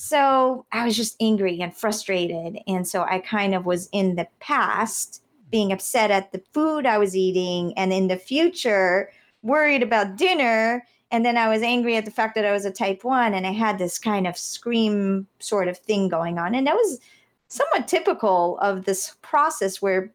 so 0.00 0.64
I 0.70 0.84
was 0.84 0.96
just 0.96 1.16
angry 1.20 1.60
and 1.60 1.76
frustrated. 1.76 2.60
And 2.68 2.86
so 2.86 3.02
I 3.02 3.18
kind 3.18 3.52
of 3.52 3.66
was 3.66 3.88
in 3.90 4.14
the 4.14 4.28
past 4.38 5.24
being 5.50 5.72
upset 5.72 6.12
at 6.12 6.30
the 6.30 6.40
food 6.54 6.86
I 6.86 6.98
was 6.98 7.16
eating, 7.16 7.76
and 7.76 7.92
in 7.92 8.06
the 8.06 8.16
future, 8.16 9.10
worried 9.42 9.82
about 9.82 10.14
dinner. 10.14 10.86
And 11.10 11.26
then 11.26 11.36
I 11.36 11.48
was 11.48 11.62
angry 11.62 11.96
at 11.96 12.04
the 12.04 12.12
fact 12.12 12.36
that 12.36 12.44
I 12.44 12.52
was 12.52 12.64
a 12.64 12.70
type 12.70 13.02
one 13.02 13.34
and 13.34 13.44
I 13.44 13.50
had 13.50 13.78
this 13.78 13.98
kind 13.98 14.28
of 14.28 14.38
scream 14.38 15.26
sort 15.40 15.66
of 15.66 15.76
thing 15.78 16.08
going 16.08 16.38
on. 16.38 16.54
And 16.54 16.64
that 16.68 16.76
was 16.76 17.00
somewhat 17.48 17.88
typical 17.88 18.56
of 18.58 18.84
this 18.84 19.16
process 19.22 19.82
where 19.82 20.12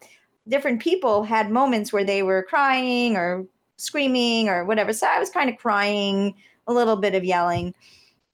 different 0.47 0.81
people 0.81 1.23
had 1.23 1.51
moments 1.51 1.91
where 1.91 2.05
they 2.05 2.23
were 2.23 2.43
crying 2.43 3.17
or 3.17 3.45
screaming 3.75 4.47
or 4.47 4.63
whatever. 4.63 4.93
So 4.93 5.07
I 5.07 5.19
was 5.19 5.29
kind 5.29 5.49
of 5.49 5.57
crying, 5.57 6.35
a 6.67 6.73
little 6.73 6.95
bit 6.95 7.15
of 7.15 7.25
yelling 7.25 7.73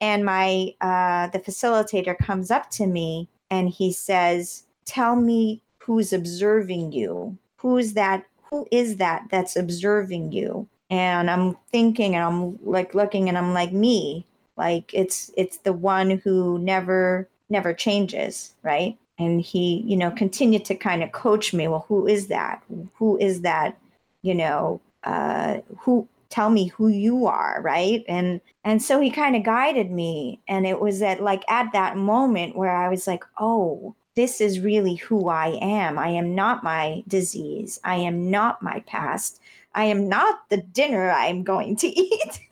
and 0.01 0.25
my 0.25 0.73
uh, 0.81 1.27
the 1.27 1.39
facilitator 1.39 2.17
comes 2.17 2.51
up 2.51 2.69
to 2.71 2.87
me 2.87 3.27
and 3.49 3.69
he 3.69 3.91
says 3.91 4.63
tell 4.85 5.15
me 5.15 5.61
who's 5.77 6.13
observing 6.13 6.91
you. 6.91 7.37
Who's 7.57 7.93
that 7.93 8.25
who 8.43 8.67
is 8.71 8.97
that 8.97 9.25
that's 9.29 9.55
observing 9.55 10.31
you? 10.31 10.67
And 10.89 11.29
i'm 11.29 11.55
thinking 11.71 12.15
and 12.15 12.23
i'm 12.23 12.57
like 12.65 12.95
looking 12.95 13.29
and 13.29 13.37
i'm 13.37 13.53
like 13.53 13.73
me. 13.73 14.25
Like 14.57 14.91
it's 14.93 15.31
it's 15.37 15.57
the 15.59 15.73
one 15.73 16.21
who 16.23 16.59
never 16.59 17.27
never 17.49 17.73
changes 17.73 18.53
right? 18.63 18.97
And 19.17 19.41
he 19.41 19.83
you 19.85 19.97
know 19.97 20.11
continued 20.11 20.65
to 20.65 20.75
kind 20.75 21.03
of 21.03 21.11
coach 21.11 21.53
me 21.53 21.67
well 21.67 21.85
who 21.87 22.07
is 22.07 22.27
that? 22.27 22.63
Who 22.95 23.17
is 23.17 23.41
that 23.41 23.77
you 24.21 24.35
know 24.35 24.81
uh 25.03 25.57
who 25.77 26.07
tell 26.29 26.49
me 26.49 26.67
who 26.67 26.87
you 26.87 27.25
are 27.25 27.61
right? 27.61 28.03
And 28.07 28.41
and 28.63 28.81
so 28.81 28.99
he 28.99 29.09
kind 29.09 29.35
of 29.35 29.43
guided 29.43 29.91
me 29.91 30.39
and 30.47 30.65
it 30.67 30.79
was 30.79 31.01
at 31.01 31.21
like 31.21 31.43
at 31.49 31.71
that 31.73 31.97
moment 31.97 32.55
where 32.55 32.75
i 32.75 32.89
was 32.89 33.07
like 33.07 33.23
oh 33.39 33.95
this 34.15 34.41
is 34.41 34.59
really 34.59 34.95
who 34.95 35.29
i 35.29 35.57
am. 35.61 35.97
I 35.97 36.09
am 36.09 36.35
not 36.35 36.63
my 36.63 37.03
disease. 37.07 37.79
I 37.83 37.95
am 37.95 38.29
not 38.29 38.61
my 38.61 38.81
past. 38.81 39.39
I 39.73 39.85
am 39.85 40.09
not 40.09 40.49
the 40.49 40.57
dinner 40.57 41.09
i'm 41.11 41.43
going 41.43 41.75
to 41.77 41.87
eat. 41.87 42.39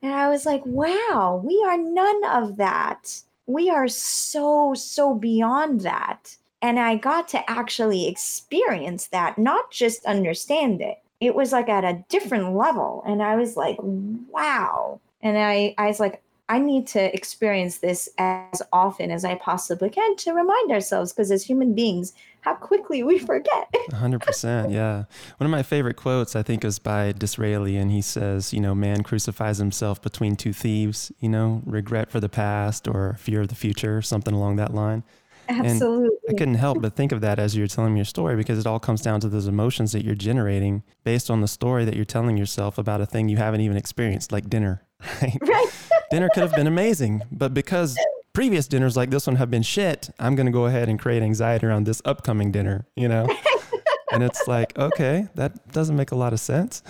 And 0.00 0.14
i 0.14 0.28
was 0.28 0.46
like 0.46 0.62
wow 0.64 1.42
we 1.44 1.62
are 1.66 1.78
none 1.78 2.24
of 2.24 2.56
that. 2.56 3.20
We 3.46 3.70
are 3.70 3.88
so 3.88 4.74
so 4.74 5.14
beyond 5.14 5.80
that 5.80 6.36
and 6.62 6.78
I 6.78 6.96
got 6.96 7.28
to 7.28 7.50
actually 7.50 8.08
experience 8.08 9.08
that, 9.08 9.38
not 9.38 9.70
just 9.70 10.04
understand 10.04 10.80
it. 10.80 10.98
It 11.20 11.34
was 11.34 11.52
like 11.52 11.68
at 11.68 11.84
a 11.84 12.04
different 12.08 12.54
level. 12.54 13.02
And 13.06 13.22
I 13.22 13.36
was 13.36 13.56
like, 13.56 13.76
wow. 13.80 15.00
And 15.20 15.36
I, 15.36 15.74
I 15.78 15.86
was 15.88 16.00
like, 16.00 16.22
I 16.50 16.58
need 16.58 16.86
to 16.88 17.14
experience 17.14 17.78
this 17.78 18.08
as 18.16 18.62
often 18.72 19.10
as 19.10 19.22
I 19.24 19.34
possibly 19.34 19.90
can 19.90 20.16
to 20.16 20.32
remind 20.32 20.72
ourselves, 20.72 21.12
because 21.12 21.30
as 21.30 21.44
human 21.44 21.74
beings, 21.74 22.14
how 22.40 22.54
quickly 22.54 23.02
we 23.02 23.18
forget. 23.18 23.70
100%. 23.90 24.72
Yeah. 24.72 25.04
One 25.36 25.44
of 25.44 25.50
my 25.50 25.62
favorite 25.62 25.96
quotes, 25.96 26.34
I 26.34 26.42
think, 26.42 26.64
is 26.64 26.78
by 26.78 27.12
Disraeli, 27.12 27.76
and 27.76 27.90
he 27.90 28.00
says, 28.00 28.54
you 28.54 28.60
know, 28.60 28.74
man 28.74 29.02
crucifies 29.02 29.58
himself 29.58 30.00
between 30.00 30.36
two 30.36 30.54
thieves, 30.54 31.12
you 31.20 31.28
know, 31.28 31.62
regret 31.66 32.10
for 32.10 32.18
the 32.20 32.30
past 32.30 32.88
or 32.88 33.16
fear 33.18 33.42
of 33.42 33.48
the 33.48 33.54
future, 33.54 34.00
something 34.00 34.32
along 34.32 34.56
that 34.56 34.72
line. 34.72 35.02
Absolutely. 35.48 36.08
And 36.28 36.36
I 36.36 36.38
couldn't 36.38 36.54
help 36.54 36.80
but 36.82 36.94
think 36.94 37.12
of 37.12 37.20
that 37.22 37.38
as 37.38 37.56
you're 37.56 37.66
telling 37.66 37.94
me 37.94 38.00
your 38.00 38.04
story 38.04 38.36
because 38.36 38.58
it 38.58 38.66
all 38.66 38.78
comes 38.78 39.00
down 39.00 39.20
to 39.20 39.28
those 39.28 39.46
emotions 39.46 39.92
that 39.92 40.04
you're 40.04 40.14
generating 40.14 40.82
based 41.04 41.30
on 41.30 41.40
the 41.40 41.48
story 41.48 41.84
that 41.84 41.96
you're 41.96 42.04
telling 42.04 42.36
yourself 42.36 42.78
about 42.78 43.00
a 43.00 43.06
thing 43.06 43.28
you 43.28 43.36
haven't 43.36 43.60
even 43.60 43.76
experienced, 43.76 44.32
like 44.32 44.48
dinner. 44.48 44.82
Right. 45.22 45.38
right. 45.42 45.68
dinner 46.10 46.28
could 46.34 46.42
have 46.42 46.54
been 46.56 46.66
amazing, 46.66 47.22
but 47.30 47.54
because 47.54 47.96
previous 48.32 48.66
dinners 48.66 48.96
like 48.96 49.10
this 49.10 49.28
one 49.28 49.36
have 49.36 49.50
been 49.50 49.62
shit, 49.62 50.10
I'm 50.18 50.34
going 50.34 50.46
to 50.46 50.52
go 50.52 50.66
ahead 50.66 50.88
and 50.88 50.98
create 50.98 51.22
anxiety 51.22 51.66
around 51.66 51.84
this 51.84 52.02
upcoming 52.04 52.50
dinner, 52.50 52.86
you 52.96 53.06
know? 53.06 53.26
and 54.12 54.24
it's 54.24 54.48
like, 54.48 54.76
okay, 54.76 55.28
that 55.36 55.72
doesn't 55.72 55.96
make 55.96 56.10
a 56.10 56.16
lot 56.16 56.32
of 56.32 56.40
sense. 56.40 56.82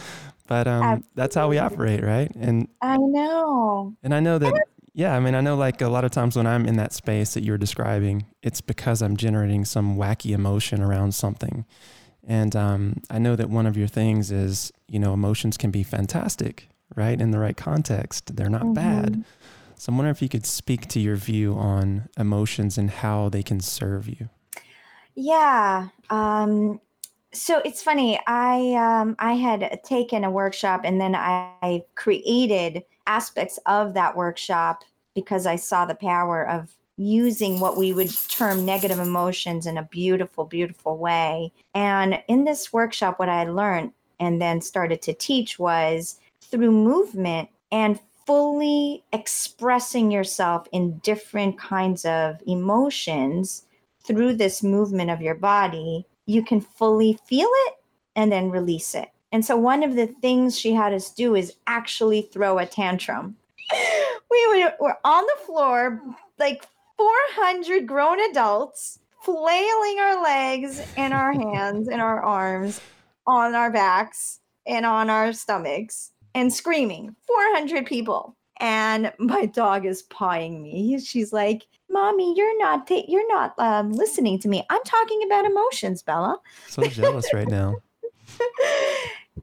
But 0.47 0.67
um, 0.67 1.05
that's 1.15 1.35
how 1.35 1.49
we 1.49 1.59
operate, 1.59 2.03
right? 2.03 2.31
And 2.35 2.69
I 2.81 2.97
know. 2.97 3.95
And 4.03 4.15
I 4.15 4.21
know 4.21 4.39
that 4.39 4.55
yeah, 4.99 5.15
I 5.15 5.21
mean, 5.21 5.37
I 5.37 5.41
know 5.41 5.55
like 5.55 5.81
a 5.81 5.89
lot 5.89 6.05
of 6.05 6.11
times 6.11 6.35
when 6.35 6.49
I'm 6.49 6.67
in 6.67 6.77
that 6.79 6.93
space 6.93 7.35
that 7.35 7.45
you're 7.45 7.57
describing, 7.57 8.27
it's 8.43 8.61
because 8.61 9.01
I'm 9.01 9.17
generating 9.17 9.65
some 9.65 9.97
wacky 9.97 10.33
emotion 10.33 10.83
around 10.83 11.15
something. 11.15 11.65
And 12.27 12.57
um, 12.57 12.97
I 13.09 13.21
know 13.21 13.37
that 13.37 13.49
one 13.49 13.65
of 13.65 13.77
your 13.77 13.87
things 13.87 14.33
is, 14.33 14.73
you 14.89 14.99
know, 14.99 15.15
emotions 15.15 15.57
can 15.57 15.71
be 15.71 15.85
fantastic, 15.85 16.69
right? 16.97 17.21
In 17.21 17.31
the 17.31 17.39
right 17.39 17.57
context, 17.57 18.35
they're 18.35 18.51
not 18.51 18.63
mm-hmm. 18.63 18.73
bad. 18.73 19.25
So 19.77 19.91
I'm 19.91 19.99
wondering 19.99 20.17
if 20.17 20.21
you 20.21 20.29
could 20.29 20.45
speak 20.45 20.89
to 20.89 20.99
your 20.99 21.15
view 21.15 21.55
on 21.55 22.09
emotions 22.19 22.77
and 22.77 22.91
how 22.91 23.29
they 23.29 23.45
can 23.45 23.61
serve 23.61 24.09
you. 24.09 24.29
Yeah. 25.15 25.91
Um, 26.11 26.81
so 27.33 27.63
it's 27.65 27.85
funny. 27.85 28.19
I 28.27 28.75
um, 28.75 29.15
I 29.21 29.35
had 29.35 29.79
taken 29.85 30.25
a 30.25 30.31
workshop 30.31 30.81
and 30.83 31.01
then 31.01 31.15
I 31.15 31.85
created 31.95 32.83
aspects 33.09 33.59
of 33.67 33.95
that 33.95 34.17
workshop 34.17 34.85
because 35.15 35.47
I 35.47 35.57
saw 35.57 35.85
the 35.85 35.95
power 35.95 36.49
of 36.49 36.73
using 36.97 37.61
what 37.61 37.77
we 37.77 37.93
would 37.93 38.11
term 38.29 38.65
negative 38.65 38.99
emotions 38.99 39.67
in 39.67 39.79
a 39.79 39.85
beautiful, 39.85 40.45
beautiful 40.45 40.99
way. 40.99 41.53
And 41.75 42.23
in 42.29 42.45
this 42.45 42.73
workshop, 42.73 43.19
what 43.19 43.29
I 43.29 43.45
learned 43.45 43.93
and 44.21 44.41
then 44.41 44.61
started 44.61 45.01
to 45.03 45.13
teach 45.15 45.59
was 45.59 46.19
through 46.41 46.73
movement 46.73 47.49
and 47.71 48.01
fully 48.27 49.03
expressing 49.13 50.11
yourself 50.11 50.67
in 50.73 50.99
different 50.99 51.59
kinds 51.59 52.05
of 52.05 52.37
emotions 52.47 53.65
through 54.05 54.35
this 54.35 54.63
movement 54.63 55.11
of 55.11 55.23
your 55.23 55.35
body, 55.35 56.05
you 56.27 56.45
can 56.45 56.61
fully 56.61 57.19
feel 57.27 57.49
it 57.67 57.75
and 58.17 58.31
then 58.33 58.51
release 58.51 58.95
it. 58.95 59.09
And 59.33 59.45
so 59.45 59.57
one 59.57 59.83
of 59.83 59.95
the 59.95 60.07
things 60.07 60.59
she 60.59 60.73
had 60.73 60.93
us 60.93 61.11
do 61.11 61.35
is 61.35 61.55
actually 61.67 62.23
throw 62.23 62.59
a 62.59 62.67
tantrum. 62.67 63.37
we 64.31 64.47
were 64.81 64.97
on 65.05 65.25
the 65.25 65.45
floor, 65.45 66.01
like 66.39 66.67
400 66.97 67.87
grown 67.87 68.21
adults, 68.31 68.99
flailing 69.23 69.99
our 70.01 70.23
legs 70.23 70.81
and 70.97 71.13
our 71.13 71.33
hands 71.55 71.89
and 71.89 72.01
our 72.01 72.23
arms 72.23 72.81
on 73.27 73.55
our 73.55 73.71
backs 73.71 74.41
and 74.67 74.87
on 74.87 75.11
our 75.11 75.33
stomachs 75.33 76.13
and 76.35 76.53
screaming. 76.53 77.15
400 77.27 77.87
people. 77.87 78.37
And 78.61 79.13
my 79.19 79.47
dog 79.47 79.87
is 79.87 80.03
pawing 80.03 80.63
me. 80.63 80.99
She's 80.99 81.33
like, 81.33 81.67
"Mommy, 81.89 82.35
you're 82.37 82.59
not 82.59 82.89
ta- 82.89 83.05
you're 83.07 83.29
not 83.33 83.55
um, 83.59 83.93
listening 83.93 84.41
to 84.41 84.49
me. 84.49 84.65
I'm 84.69 84.83
talking 84.85 85.23
about 85.25 85.45
emotions, 85.45 86.03
Bella." 86.03 86.39
So 86.67 86.83
jealous 86.83 87.33
right 87.33 87.47
now. 87.47 87.77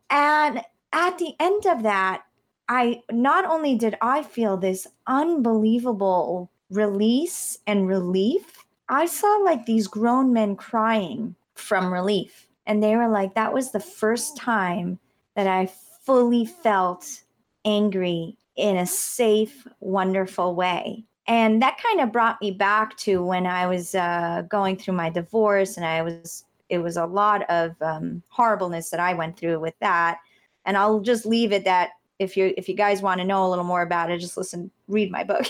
And 0.09 0.61
at 0.93 1.17
the 1.17 1.33
end 1.39 1.65
of 1.65 1.83
that, 1.83 2.23
I 2.67 3.01
not 3.11 3.45
only 3.45 3.75
did 3.75 3.95
I 4.01 4.23
feel 4.23 4.57
this 4.57 4.87
unbelievable 5.07 6.49
release 6.69 7.59
and 7.67 7.87
relief, 7.87 8.65
I 8.89 9.05
saw 9.05 9.27
like 9.43 9.65
these 9.65 9.87
grown 9.87 10.33
men 10.33 10.55
crying 10.55 11.35
from 11.55 11.93
relief. 11.93 12.47
And 12.65 12.81
they 12.81 12.95
were 12.95 13.07
like, 13.07 13.35
that 13.35 13.53
was 13.53 13.71
the 13.71 13.79
first 13.79 14.37
time 14.37 14.99
that 15.35 15.47
I 15.47 15.71
fully 16.03 16.45
felt 16.45 17.21
angry 17.65 18.37
in 18.55 18.77
a 18.77 18.85
safe, 18.85 19.67
wonderful 19.79 20.55
way. 20.55 21.03
And 21.27 21.61
that 21.61 21.81
kind 21.81 22.01
of 22.01 22.11
brought 22.11 22.41
me 22.41 22.51
back 22.51 22.95
to 22.97 23.23
when 23.23 23.47
I 23.47 23.67
was 23.67 23.95
uh, 23.95 24.43
going 24.47 24.77
through 24.77 24.93
my 24.93 25.09
divorce, 25.09 25.75
and 25.75 25.85
I 25.85 26.03
was, 26.03 26.45
it 26.69 26.79
was 26.79 26.97
a 26.97 27.05
lot 27.05 27.49
of 27.49 27.75
um, 27.81 28.23
horribleness 28.29 28.89
that 28.89 28.99
I 28.99 29.13
went 29.13 29.37
through 29.37 29.59
with 29.59 29.75
that. 29.79 30.19
And 30.65 30.77
I'll 30.77 30.99
just 30.99 31.25
leave 31.25 31.51
it 31.51 31.65
that 31.65 31.91
if 32.17 32.37
you 32.37 32.53
if 32.57 32.69
you 32.69 32.75
guys 32.75 33.01
want 33.01 33.19
to 33.19 33.27
know 33.27 33.45
a 33.45 33.49
little 33.49 33.65
more 33.65 33.81
about 33.81 34.09
it, 34.09 34.19
just 34.19 34.37
listen, 34.37 34.71
read 34.87 35.11
my 35.11 35.23
book. 35.23 35.45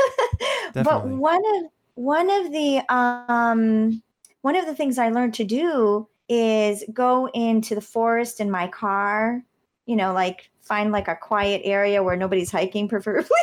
but 0.74 1.06
one 1.06 1.42
of 1.56 1.70
one 1.94 2.30
of 2.30 2.52
the 2.52 2.82
um 2.88 4.02
one 4.42 4.56
of 4.56 4.66
the 4.66 4.74
things 4.74 4.98
I 4.98 5.10
learned 5.10 5.34
to 5.34 5.44
do 5.44 6.08
is 6.28 6.84
go 6.92 7.28
into 7.34 7.74
the 7.74 7.80
forest 7.80 8.40
in 8.40 8.50
my 8.50 8.68
car, 8.68 9.42
you 9.86 9.96
know, 9.96 10.12
like 10.12 10.50
find 10.62 10.92
like 10.92 11.08
a 11.08 11.16
quiet 11.16 11.62
area 11.64 12.02
where 12.02 12.16
nobody's 12.16 12.50
hiking, 12.50 12.88
preferably. 12.88 13.36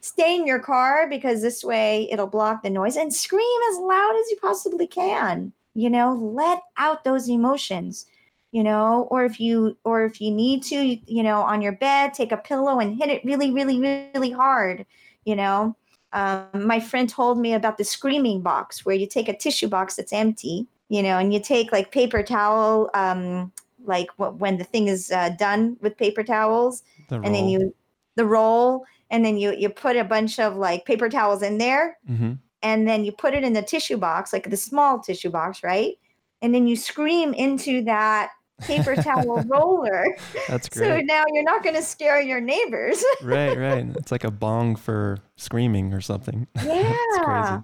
Stay 0.00 0.36
in 0.36 0.46
your 0.46 0.60
car 0.60 1.08
because 1.08 1.42
this 1.42 1.64
way 1.64 2.08
it'll 2.10 2.28
block 2.28 2.62
the 2.62 2.70
noise 2.70 2.96
and 2.96 3.12
scream 3.12 3.60
as 3.72 3.78
loud 3.78 4.14
as 4.18 4.30
you 4.30 4.36
possibly 4.40 4.86
can. 4.86 5.52
You 5.78 5.90
know, 5.90 6.12
let 6.14 6.60
out 6.76 7.04
those 7.04 7.28
emotions 7.28 8.06
you 8.50 8.62
know 8.62 9.06
or 9.10 9.26
if 9.26 9.38
you 9.38 9.76
or 9.84 10.06
if 10.06 10.22
you 10.22 10.30
need 10.30 10.62
to 10.62 10.98
you 11.06 11.22
know 11.22 11.42
on 11.42 11.60
your 11.60 11.72
bed 11.72 12.14
take 12.14 12.32
a 12.32 12.36
pillow 12.38 12.80
and 12.80 12.96
hit 12.96 13.10
it 13.10 13.22
really 13.22 13.50
really 13.50 13.78
really 13.78 14.30
hard 14.30 14.86
you 15.24 15.36
know. 15.36 15.76
Um, 16.14 16.48
my 16.54 16.80
friend 16.80 17.06
told 17.06 17.38
me 17.38 17.52
about 17.52 17.76
the 17.76 17.84
screaming 17.84 18.40
box 18.40 18.86
where 18.86 18.94
you 18.94 19.06
take 19.06 19.28
a 19.28 19.36
tissue 19.36 19.68
box 19.68 19.96
that's 19.96 20.14
empty 20.14 20.66
you 20.88 21.02
know 21.02 21.18
and 21.18 21.34
you 21.34 21.40
take 21.40 21.70
like 21.70 21.92
paper 21.92 22.22
towel 22.22 22.88
um, 22.94 23.52
like 23.84 24.08
when 24.16 24.56
the 24.56 24.64
thing 24.64 24.88
is 24.88 25.10
uh, 25.10 25.28
done 25.38 25.76
with 25.82 25.98
paper 25.98 26.24
towels 26.24 26.82
the 27.10 27.16
and 27.16 27.34
then 27.34 27.46
you 27.46 27.74
the 28.16 28.24
roll 28.24 28.86
and 29.10 29.24
then 29.24 29.36
you 29.36 29.54
you 29.56 29.68
put 29.68 29.96
a 29.96 30.04
bunch 30.04 30.38
of 30.38 30.56
like 30.56 30.84
paper 30.84 31.08
towels 31.08 31.42
in 31.42 31.58
there. 31.58 31.98
Mm-hmm. 32.08 32.32
And 32.62 32.88
then 32.88 33.04
you 33.04 33.12
put 33.12 33.34
it 33.34 33.44
in 33.44 33.52
the 33.52 33.62
tissue 33.62 33.96
box 33.96 34.32
like 34.32 34.50
the 34.50 34.56
small 34.56 35.00
tissue 35.00 35.30
box 35.30 35.62
right 35.62 35.98
and 36.42 36.54
then 36.54 36.66
you 36.66 36.76
scream 36.76 37.34
into 37.34 37.82
that 37.84 38.30
paper 38.60 38.94
towel 39.02 39.42
roller. 39.44 40.16
That's 40.48 40.68
great. 40.70 40.86
So 40.86 41.00
now 41.00 41.24
you're 41.32 41.44
not 41.44 41.62
going 41.62 41.74
to 41.76 41.82
scare 41.82 42.20
your 42.20 42.40
neighbors. 42.40 43.02
right, 43.22 43.56
right. 43.56 43.86
It's 43.96 44.12
like 44.12 44.24
a 44.24 44.30
bong 44.30 44.76
for 44.76 45.18
screaming 45.36 45.92
or 45.94 46.00
something. 46.00 46.46
Yeah. 46.64 47.62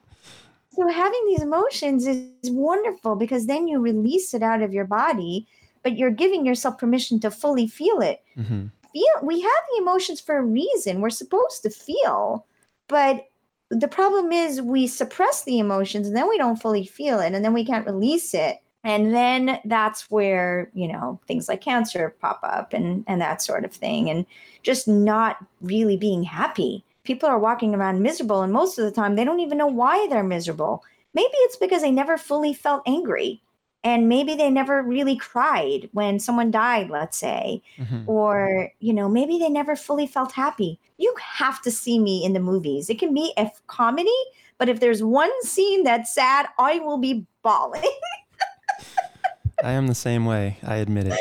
so 0.70 0.88
having 0.88 1.24
these 1.26 1.42
emotions 1.42 2.06
is 2.06 2.50
wonderful 2.50 3.16
because 3.16 3.46
then 3.46 3.68
you 3.68 3.80
release 3.80 4.34
it 4.34 4.42
out 4.42 4.62
of 4.62 4.72
your 4.72 4.86
body, 4.86 5.46
but 5.82 5.96
you're 5.96 6.10
giving 6.10 6.46
yourself 6.46 6.78
permission 6.78 7.20
to 7.20 7.30
fully 7.30 7.66
feel 7.66 8.00
it. 8.00 8.22
Mm-hmm. 8.36 8.66
Feel 8.92 9.06
we 9.22 9.40
have 9.40 9.50
the 9.72 9.82
emotions 9.82 10.20
for 10.20 10.38
a 10.38 10.42
reason. 10.42 11.00
We're 11.00 11.10
supposed 11.10 11.62
to 11.64 11.70
feel, 11.70 12.46
but 12.86 13.24
the 13.74 13.88
problem 13.88 14.32
is 14.32 14.62
we 14.62 14.86
suppress 14.86 15.44
the 15.44 15.58
emotions 15.58 16.06
and 16.06 16.16
then 16.16 16.28
we 16.28 16.38
don't 16.38 16.60
fully 16.60 16.86
feel 16.86 17.20
it 17.20 17.34
and 17.34 17.44
then 17.44 17.52
we 17.52 17.64
can't 17.64 17.86
release 17.86 18.34
it. 18.34 18.60
And 18.84 19.14
then 19.14 19.60
that's 19.64 20.10
where 20.10 20.70
you 20.74 20.88
know 20.88 21.18
things 21.26 21.48
like 21.48 21.60
cancer 21.60 22.14
pop 22.20 22.40
up 22.42 22.72
and 22.72 23.04
and 23.06 23.20
that 23.20 23.42
sort 23.42 23.64
of 23.64 23.72
thing 23.72 24.10
and 24.10 24.26
just 24.62 24.86
not 24.86 25.38
really 25.60 25.96
being 25.96 26.22
happy. 26.22 26.84
People 27.04 27.28
are 27.28 27.38
walking 27.38 27.74
around 27.74 28.02
miserable 28.02 28.42
and 28.42 28.52
most 28.52 28.78
of 28.78 28.84
the 28.84 28.90
time 28.90 29.16
they 29.16 29.24
don't 29.24 29.40
even 29.40 29.58
know 29.58 29.66
why 29.66 30.06
they're 30.08 30.22
miserable. 30.22 30.84
Maybe 31.14 31.32
it's 31.32 31.56
because 31.56 31.82
they 31.82 31.90
never 31.90 32.16
fully 32.18 32.52
felt 32.54 32.82
angry 32.86 33.40
and 33.84 34.08
maybe 34.08 34.34
they 34.34 34.50
never 34.50 34.82
really 34.82 35.16
cried 35.16 35.88
when 35.92 36.18
someone 36.18 36.50
died 36.50 36.90
let's 36.90 37.16
say 37.16 37.62
mm-hmm. 37.78 38.08
or 38.08 38.70
you 38.80 38.92
know 38.92 39.08
maybe 39.08 39.38
they 39.38 39.48
never 39.48 39.76
fully 39.76 40.06
felt 40.06 40.32
happy 40.32 40.78
you 40.98 41.14
have 41.20 41.62
to 41.62 41.70
see 41.70 41.98
me 41.98 42.24
in 42.24 42.32
the 42.32 42.40
movies 42.40 42.90
it 42.90 42.98
can 42.98 43.14
be 43.14 43.32
a 43.36 43.50
comedy 43.66 44.10
but 44.58 44.68
if 44.68 44.80
there's 44.80 45.02
one 45.02 45.30
scene 45.42 45.84
that's 45.84 46.14
sad 46.14 46.46
i 46.58 46.78
will 46.80 46.98
be 46.98 47.26
bawling 47.42 47.82
I 49.62 49.72
am 49.72 49.86
the 49.86 49.94
same 49.94 50.26
way. 50.26 50.58
I 50.62 50.76
admit 50.76 51.06
it. 51.06 51.12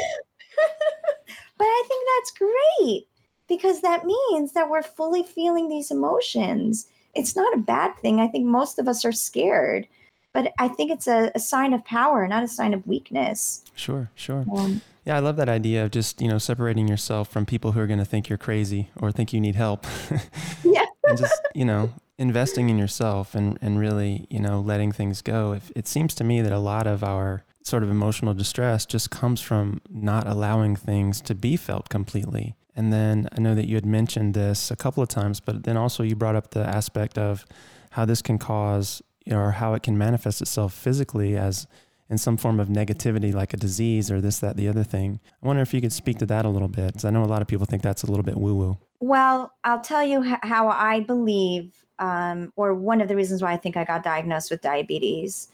but 1.57 1.65
I 1.65 1.83
think 1.87 2.07
that's 2.15 2.31
great 2.31 3.07
because 3.47 3.81
that 3.81 4.05
means 4.05 4.53
that 4.53 4.69
we're 4.69 4.83
fully 4.83 5.23
feeling 5.23 5.69
these 5.69 5.91
emotions. 5.91 6.87
It's 7.13 7.35
not 7.35 7.53
a 7.53 7.61
bad 7.61 7.95
thing. 7.99 8.19
I 8.19 8.27
think 8.27 8.45
most 8.45 8.79
of 8.79 8.87
us 8.87 9.05
are 9.05 9.13
scared, 9.13 9.87
but 10.33 10.51
I 10.57 10.67
think 10.67 10.91
it's 10.91 11.07
a, 11.07 11.31
a 11.35 11.39
sign 11.39 11.73
of 11.73 11.85
power, 11.85 12.27
not 12.27 12.43
a 12.43 12.47
sign 12.47 12.73
of 12.73 12.85
weakness. 12.87 13.63
Sure, 13.75 14.09
sure. 14.15 14.45
Um, 14.53 14.81
yeah, 15.05 15.15
I 15.15 15.19
love 15.19 15.35
that 15.37 15.49
idea 15.49 15.85
of 15.85 15.91
just, 15.91 16.21
you 16.21 16.27
know, 16.27 16.37
separating 16.37 16.87
yourself 16.87 17.29
from 17.29 17.45
people 17.45 17.73
who 17.73 17.79
are 17.79 17.87
going 17.87 17.99
to 17.99 18.05
think 18.05 18.29
you're 18.29 18.37
crazy 18.37 18.89
or 18.99 19.11
think 19.11 19.31
you 19.31 19.39
need 19.39 19.55
help. 19.55 19.85
yeah. 20.63 20.85
and 21.03 21.17
just, 21.17 21.41
you 21.53 21.65
know, 21.65 21.93
investing 22.17 22.69
in 22.69 22.77
yourself 22.77 23.35
and, 23.35 23.57
and 23.61 23.79
really, 23.79 24.25
you 24.29 24.39
know, 24.39 24.59
letting 24.59 24.91
things 24.91 25.21
go. 25.21 25.53
If, 25.53 25.71
it 25.75 25.87
seems 25.87 26.15
to 26.15 26.23
me 26.23 26.41
that 26.41 26.51
a 26.51 26.59
lot 26.59 26.87
of 26.87 27.03
our 27.03 27.43
sort 27.63 27.83
of 27.83 27.89
emotional 27.89 28.33
distress 28.33 28.85
just 28.85 29.11
comes 29.11 29.41
from 29.41 29.81
not 29.89 30.27
allowing 30.27 30.75
things 30.75 31.21
to 31.21 31.35
be 31.35 31.57
felt 31.57 31.89
completely. 31.89 32.55
And 32.75 32.91
then 32.91 33.27
I 33.37 33.39
know 33.39 33.55
that 33.55 33.67
you 33.67 33.75
had 33.75 33.85
mentioned 33.85 34.33
this 34.33 34.71
a 34.71 34.75
couple 34.75 35.03
of 35.03 35.09
times, 35.09 35.39
but 35.39 35.63
then 35.63 35.77
also 35.77 36.01
you 36.01 36.15
brought 36.15 36.35
up 36.35 36.51
the 36.51 36.65
aspect 36.65 37.17
of 37.17 37.45
how 37.91 38.05
this 38.05 38.21
can 38.21 38.39
cause 38.39 39.01
or 39.31 39.51
how 39.51 39.73
it 39.73 39.83
can 39.83 39.97
manifest 39.97 40.41
itself 40.41 40.73
physically 40.73 41.37
as 41.37 41.67
in 42.09 42.17
some 42.17 42.37
form 42.37 42.59
of 42.59 42.67
negativity, 42.67 43.33
like 43.33 43.53
a 43.53 43.57
disease 43.57 44.11
or 44.11 44.21
this, 44.21 44.39
that, 44.39 44.57
the 44.57 44.67
other 44.67 44.83
thing. 44.83 45.19
I 45.41 45.47
wonder 45.47 45.61
if 45.61 45.73
you 45.73 45.81
could 45.81 45.93
speak 45.93 46.19
to 46.19 46.25
that 46.27 46.45
a 46.45 46.49
little 46.49 46.67
bit, 46.67 47.03
I 47.05 47.09
know 47.09 47.23
a 47.23 47.25
lot 47.25 47.41
of 47.41 47.47
people 47.47 47.65
think 47.65 47.81
that's 47.81 48.03
a 48.03 48.07
little 48.07 48.23
bit 48.23 48.37
woo 48.37 48.55
woo. 48.55 48.77
Well, 48.99 49.53
I'll 49.63 49.81
tell 49.81 50.03
you 50.03 50.21
how 50.43 50.69
I 50.69 50.99
believe, 50.99 51.73
um, 51.99 52.51
or 52.55 52.73
one 52.73 53.01
of 53.01 53.07
the 53.07 53.15
reasons 53.15 53.41
why 53.41 53.53
I 53.53 53.57
think 53.57 53.77
I 53.77 53.83
got 53.83 54.03
diagnosed 54.03 54.51
with 54.51 54.61
diabetes 54.61 55.49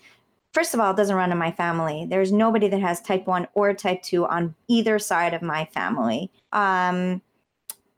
first 0.53 0.73
of 0.73 0.79
all, 0.79 0.91
it 0.91 0.97
doesn't 0.97 1.15
run 1.15 1.31
in 1.31 1.37
my 1.37 1.51
family. 1.51 2.05
There's 2.09 2.31
nobody 2.31 2.67
that 2.69 2.81
has 2.81 3.01
type 3.01 3.27
1 3.27 3.47
or 3.53 3.73
type 3.73 4.01
2 4.03 4.25
on 4.25 4.55
either 4.67 4.99
side 4.99 5.33
of 5.33 5.41
my 5.41 5.65
family. 5.65 6.31
Um, 6.51 7.21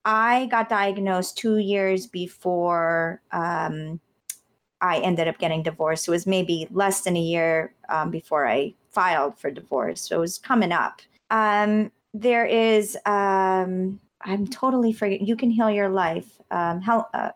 I 0.04 0.48
got 0.48 0.70
diagnosed 0.70 1.38
two 1.38 1.58
years 1.58 2.08
before 2.08 3.22
um, 3.32 4.00
I 4.82 5.00
ended 5.00 5.28
up 5.28 5.38
getting 5.38 5.64
divorced. 5.64 6.08
It 6.08 6.12
was 6.12 6.26
maybe 6.26 6.68
less 6.72 7.02
than 7.02 7.16
a 7.16 7.22
year 7.22 7.74
um, 7.90 8.12
before 8.12 8.48
I 8.48 8.74
filed 8.90 9.38
for 9.38 9.52
divorce. 9.52 10.02
So 10.02 10.18
it 10.18 10.20
was 10.20 10.38
coming 10.38 10.72
up. 10.72 11.02
Um, 11.30 11.92
there 12.14 12.46
is, 12.46 12.98
um, 13.06 14.00
I'm 14.22 14.48
totally 14.48 14.92
forgetting, 14.92 15.26
You 15.26 15.36
Can 15.36 15.50
Heal 15.50 15.70
Your 15.70 15.90
Life. 15.90 16.42
Um, 16.52 16.82
how, 16.82 17.08
uh, 17.14 17.32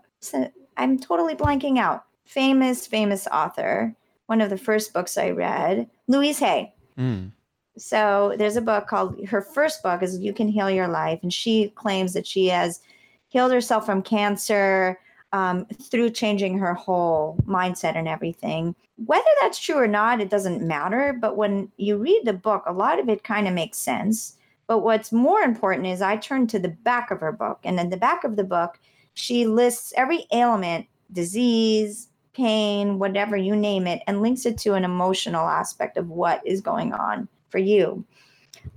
I'm 0.75 0.99
totally 0.99 1.35
blanking 1.35 1.77
out. 1.77 2.05
Famous, 2.25 2.87
famous 2.87 3.27
author 3.31 3.95
one 4.27 4.41
of 4.41 4.49
the 4.49 4.57
first 4.57 4.93
books 4.93 5.17
I 5.17 5.31
read, 5.31 5.89
Louise 6.07 6.39
Hay. 6.39 6.73
Mm. 6.97 7.31
So 7.77 8.33
there's 8.37 8.55
a 8.55 8.61
book 8.61 8.87
called 8.87 9.23
her 9.27 9.41
first 9.41 9.83
book 9.83 10.01
is 10.01 10.19
You 10.19 10.33
Can 10.33 10.47
Heal 10.47 10.69
Your 10.69 10.87
Life, 10.87 11.19
and 11.21 11.33
she 11.33 11.69
claims 11.69 12.13
that 12.13 12.25
she 12.25 12.47
has 12.47 12.79
healed 13.27 13.51
herself 13.51 13.85
from 13.85 14.01
cancer 14.01 14.99
um, 15.33 15.65
through 15.65 16.11
changing 16.11 16.57
her 16.57 16.73
whole 16.73 17.37
mindset 17.47 17.95
and 17.95 18.07
everything. 18.07 18.75
Whether 19.05 19.23
that's 19.41 19.59
true 19.59 19.75
or 19.75 19.87
not, 19.87 20.21
it 20.21 20.29
doesn't 20.29 20.65
matter. 20.65 21.17
But 21.19 21.35
when 21.35 21.71
you 21.77 21.97
read 21.97 22.21
the 22.23 22.33
book, 22.33 22.63
a 22.65 22.73
lot 22.73 22.99
of 22.99 23.09
it 23.09 23.23
kind 23.23 23.47
of 23.47 23.53
makes 23.53 23.77
sense. 23.77 24.37
But 24.67 24.79
what's 24.79 25.11
more 25.11 25.41
important 25.41 25.87
is 25.87 26.01
I 26.01 26.17
turned 26.17 26.49
to 26.51 26.59
the 26.59 26.69
back 26.69 27.11
of 27.11 27.19
her 27.19 27.31
book, 27.31 27.59
and 27.63 27.79
in 27.79 27.89
the 27.89 27.97
back 27.97 28.23
of 28.23 28.35
the 28.35 28.43
book, 28.43 28.79
she 29.13 29.45
lists 29.45 29.93
every 29.95 30.25
ailment, 30.31 30.87
disease, 31.11 32.09
pain, 32.33 32.99
whatever 32.99 33.37
you 33.37 33.55
name 33.55 33.87
it, 33.87 34.01
and 34.07 34.21
links 34.21 34.45
it 34.45 34.57
to 34.59 34.73
an 34.73 34.83
emotional 34.83 35.47
aspect 35.47 35.97
of 35.97 36.09
what 36.09 36.45
is 36.45 36.61
going 36.61 36.93
on 36.93 37.27
for 37.49 37.59
you. 37.59 38.03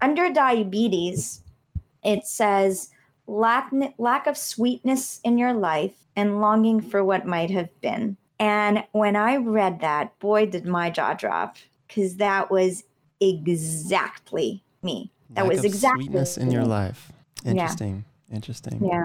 Under 0.03 0.33
diabetes, 0.33 1.43
it 2.05 2.27
says 2.27 2.91
lack, 3.29 3.71
lack 3.99 4.27
of 4.27 4.37
sweetness 4.37 5.21
in 5.23 5.39
your 5.39 5.53
life 5.53 5.95
and 6.17 6.41
longing 6.41 6.81
for 6.81 7.05
what 7.05 7.27
might 7.27 7.51
have 7.51 7.69
been. 7.81 8.17
And 8.41 8.85
when 8.93 9.15
I 9.15 9.37
read 9.37 9.81
that, 9.81 10.19
boy, 10.19 10.47
did 10.47 10.67
my 10.67 10.91
jaw 10.91 11.15
drop 11.15 11.57
because 11.87 12.17
that 12.17 12.51
was 12.51 12.85
exactly 13.21 14.65
me. 14.83 15.13
That 15.31 15.43
lack 15.43 15.53
was 15.53 15.65
exactly 15.65 16.05
sweetness 16.05 16.39
in 16.39 16.51
your 16.51 16.65
life. 16.65 17.13
Interesting. 17.45 18.05
Yeah. 18.29 18.35
Interesting. 18.35 18.85
Yeah. 18.85 19.05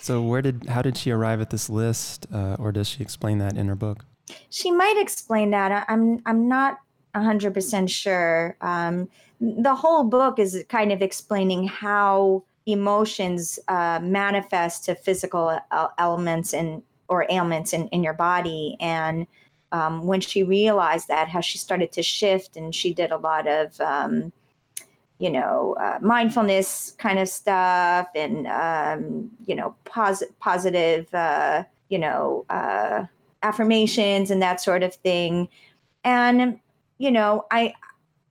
So 0.00 0.22
where 0.22 0.42
did 0.42 0.66
how 0.66 0.82
did 0.82 0.96
she 0.96 1.10
arrive 1.10 1.40
at 1.40 1.50
this 1.50 1.70
list, 1.70 2.26
uh, 2.32 2.56
or 2.58 2.70
does 2.70 2.88
she 2.88 3.02
explain 3.02 3.38
that 3.38 3.56
in 3.56 3.66
her 3.68 3.74
book? 3.74 4.04
She 4.50 4.70
might 4.70 4.96
explain 4.98 5.50
that. 5.50 5.86
I'm 5.88 6.20
I'm 6.26 6.48
not 6.48 6.78
100% 7.14 7.88
sure. 7.88 8.56
Um, 8.60 9.08
the 9.40 9.74
whole 9.74 10.04
book 10.04 10.38
is 10.38 10.64
kind 10.68 10.92
of 10.92 11.00
explaining 11.00 11.66
how 11.66 12.44
emotions 12.66 13.58
uh, 13.68 14.00
manifest 14.02 14.84
to 14.84 14.94
physical 14.94 15.58
elements 15.98 16.52
and 16.52 16.82
or 17.08 17.24
ailments 17.30 17.72
in, 17.72 17.88
in 17.88 18.02
your 18.02 18.12
body. 18.12 18.76
And 18.80 19.26
um, 19.72 20.06
when 20.06 20.20
she 20.20 20.42
realized 20.42 21.08
that, 21.08 21.28
how 21.28 21.40
she 21.40 21.58
started 21.58 21.92
to 21.92 22.02
shift 22.02 22.56
and 22.56 22.74
she 22.74 22.92
did 22.92 23.12
a 23.12 23.16
lot 23.16 23.46
of, 23.46 23.80
um, 23.80 24.32
you 25.18 25.30
know, 25.30 25.76
uh, 25.80 25.98
mindfulness 26.00 26.94
kind 26.98 27.18
of 27.18 27.28
stuff 27.28 28.08
and, 28.14 28.46
um, 28.48 29.30
you 29.46 29.54
know, 29.54 29.74
pos- 29.84 30.24
positive, 30.40 31.12
uh, 31.14 31.64
you 31.88 31.98
know, 31.98 32.44
uh, 32.50 33.04
affirmations 33.42 34.30
and 34.30 34.42
that 34.42 34.60
sort 34.60 34.82
of 34.82 34.94
thing. 34.96 35.48
And, 36.04 36.58
you 36.98 37.10
know, 37.10 37.46
I, 37.50 37.74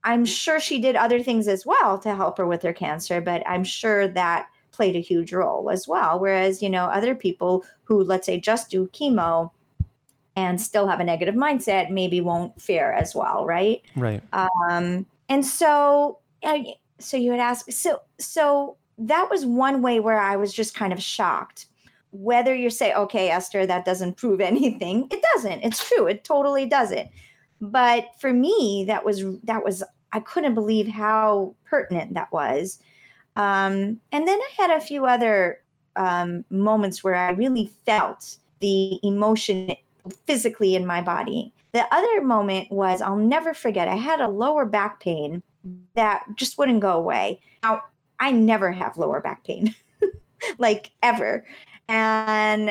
I'm 0.06 0.24
sure 0.24 0.60
she 0.60 0.80
did 0.80 0.96
other 0.96 1.22
things 1.22 1.48
as 1.48 1.66
well 1.66 1.98
to 2.00 2.16
help 2.16 2.38
her 2.38 2.46
with 2.46 2.62
her 2.62 2.74
cancer, 2.74 3.20
but 3.20 3.44
I'm 3.48 3.64
sure 3.64 4.08
that 4.10 4.48
played 4.72 4.96
a 4.96 5.02
huge 5.02 5.34
role 5.34 5.70
as 5.72 5.88
well. 5.88 6.20
Whereas, 6.20 6.62
you 6.62 6.70
know, 6.70 6.86
other 6.86 7.16
people 7.16 7.66
who, 7.84 8.04
let's 8.04 8.28
say, 8.28 8.40
just 8.40 8.70
do 8.70 8.88
chemo 8.94 9.50
and 10.36 10.62
still 10.62 10.88
have 10.88 11.00
a 11.00 11.04
negative 11.04 11.34
mindset 11.34 11.90
maybe 11.90 12.22
won't 12.22 12.62
fare 12.62 12.94
as 12.94 13.16
well, 13.16 13.46
right? 13.46 13.82
Right. 13.96 14.22
Um, 14.32 15.06
and 15.28 15.46
so, 15.46 16.20
so 17.00 17.18
you 17.18 17.32
had 17.32 17.40
asked, 17.40 17.74
so, 17.74 18.02
so 18.20 18.78
that 19.00 19.30
was 19.30 19.46
one 19.46 19.82
way 19.82 20.00
where 20.00 20.20
I 20.20 20.36
was 20.36 20.54
just 20.54 20.76
kind 20.76 20.94
of 20.94 21.02
shocked. 21.02 21.66
Whether 22.12 22.54
you 22.54 22.70
say, 22.70 22.94
okay, 22.94 23.30
Esther, 23.30 23.66
that 23.66 23.86
doesn't 23.86 24.18
prove 24.18 24.40
anything, 24.42 25.08
it 25.10 25.24
doesn't. 25.34 25.64
It's 25.64 25.88
true. 25.88 26.06
It 26.06 26.24
totally 26.24 26.68
doesn't. 26.68 27.10
But 27.62 28.10
for 28.20 28.34
me, 28.34 28.84
that 28.88 29.06
was 29.06 29.24
that 29.44 29.64
was 29.64 29.82
I 30.16 30.22
couldn't 30.22 30.56
believe 30.56 30.88
how 30.88 31.54
pertinent 31.70 32.14
that 32.14 32.32
was 32.32 32.80
um, 33.36 34.00
and 34.12 34.28
then 34.28 34.40
I 34.40 34.50
had 34.58 34.72
a 34.72 34.82
few 34.82 35.06
other 35.06 35.62
um, 35.96 36.46
moments 36.50 37.04
where 37.04 37.16
I 37.16 37.32
really 37.32 37.72
felt 37.86 38.38
the 38.60 39.00
emotion 39.04 39.76
physically 40.26 40.76
in 40.76 40.86
my 40.86 41.02
body. 41.02 41.54
The 41.74 41.86
other 41.94 42.22
moment 42.22 42.72
was 42.72 43.02
I'll 43.02 43.18
never 43.18 43.54
forget, 43.54 43.88
I 43.88 43.96
had 43.96 44.22
a 44.22 44.30
lower 44.30 44.66
back 44.66 45.02
pain 45.02 45.44
that 45.96 46.24
just 46.36 46.58
wouldn't 46.58 46.80
go 46.80 46.94
away. 46.94 47.42
Now, 47.64 47.82
I 48.20 48.32
never 48.32 48.72
have 48.72 48.98
lower 48.98 49.20
back 49.20 49.44
pain, 49.44 49.76
like 50.58 50.92
ever. 51.04 51.46
And 51.90 52.70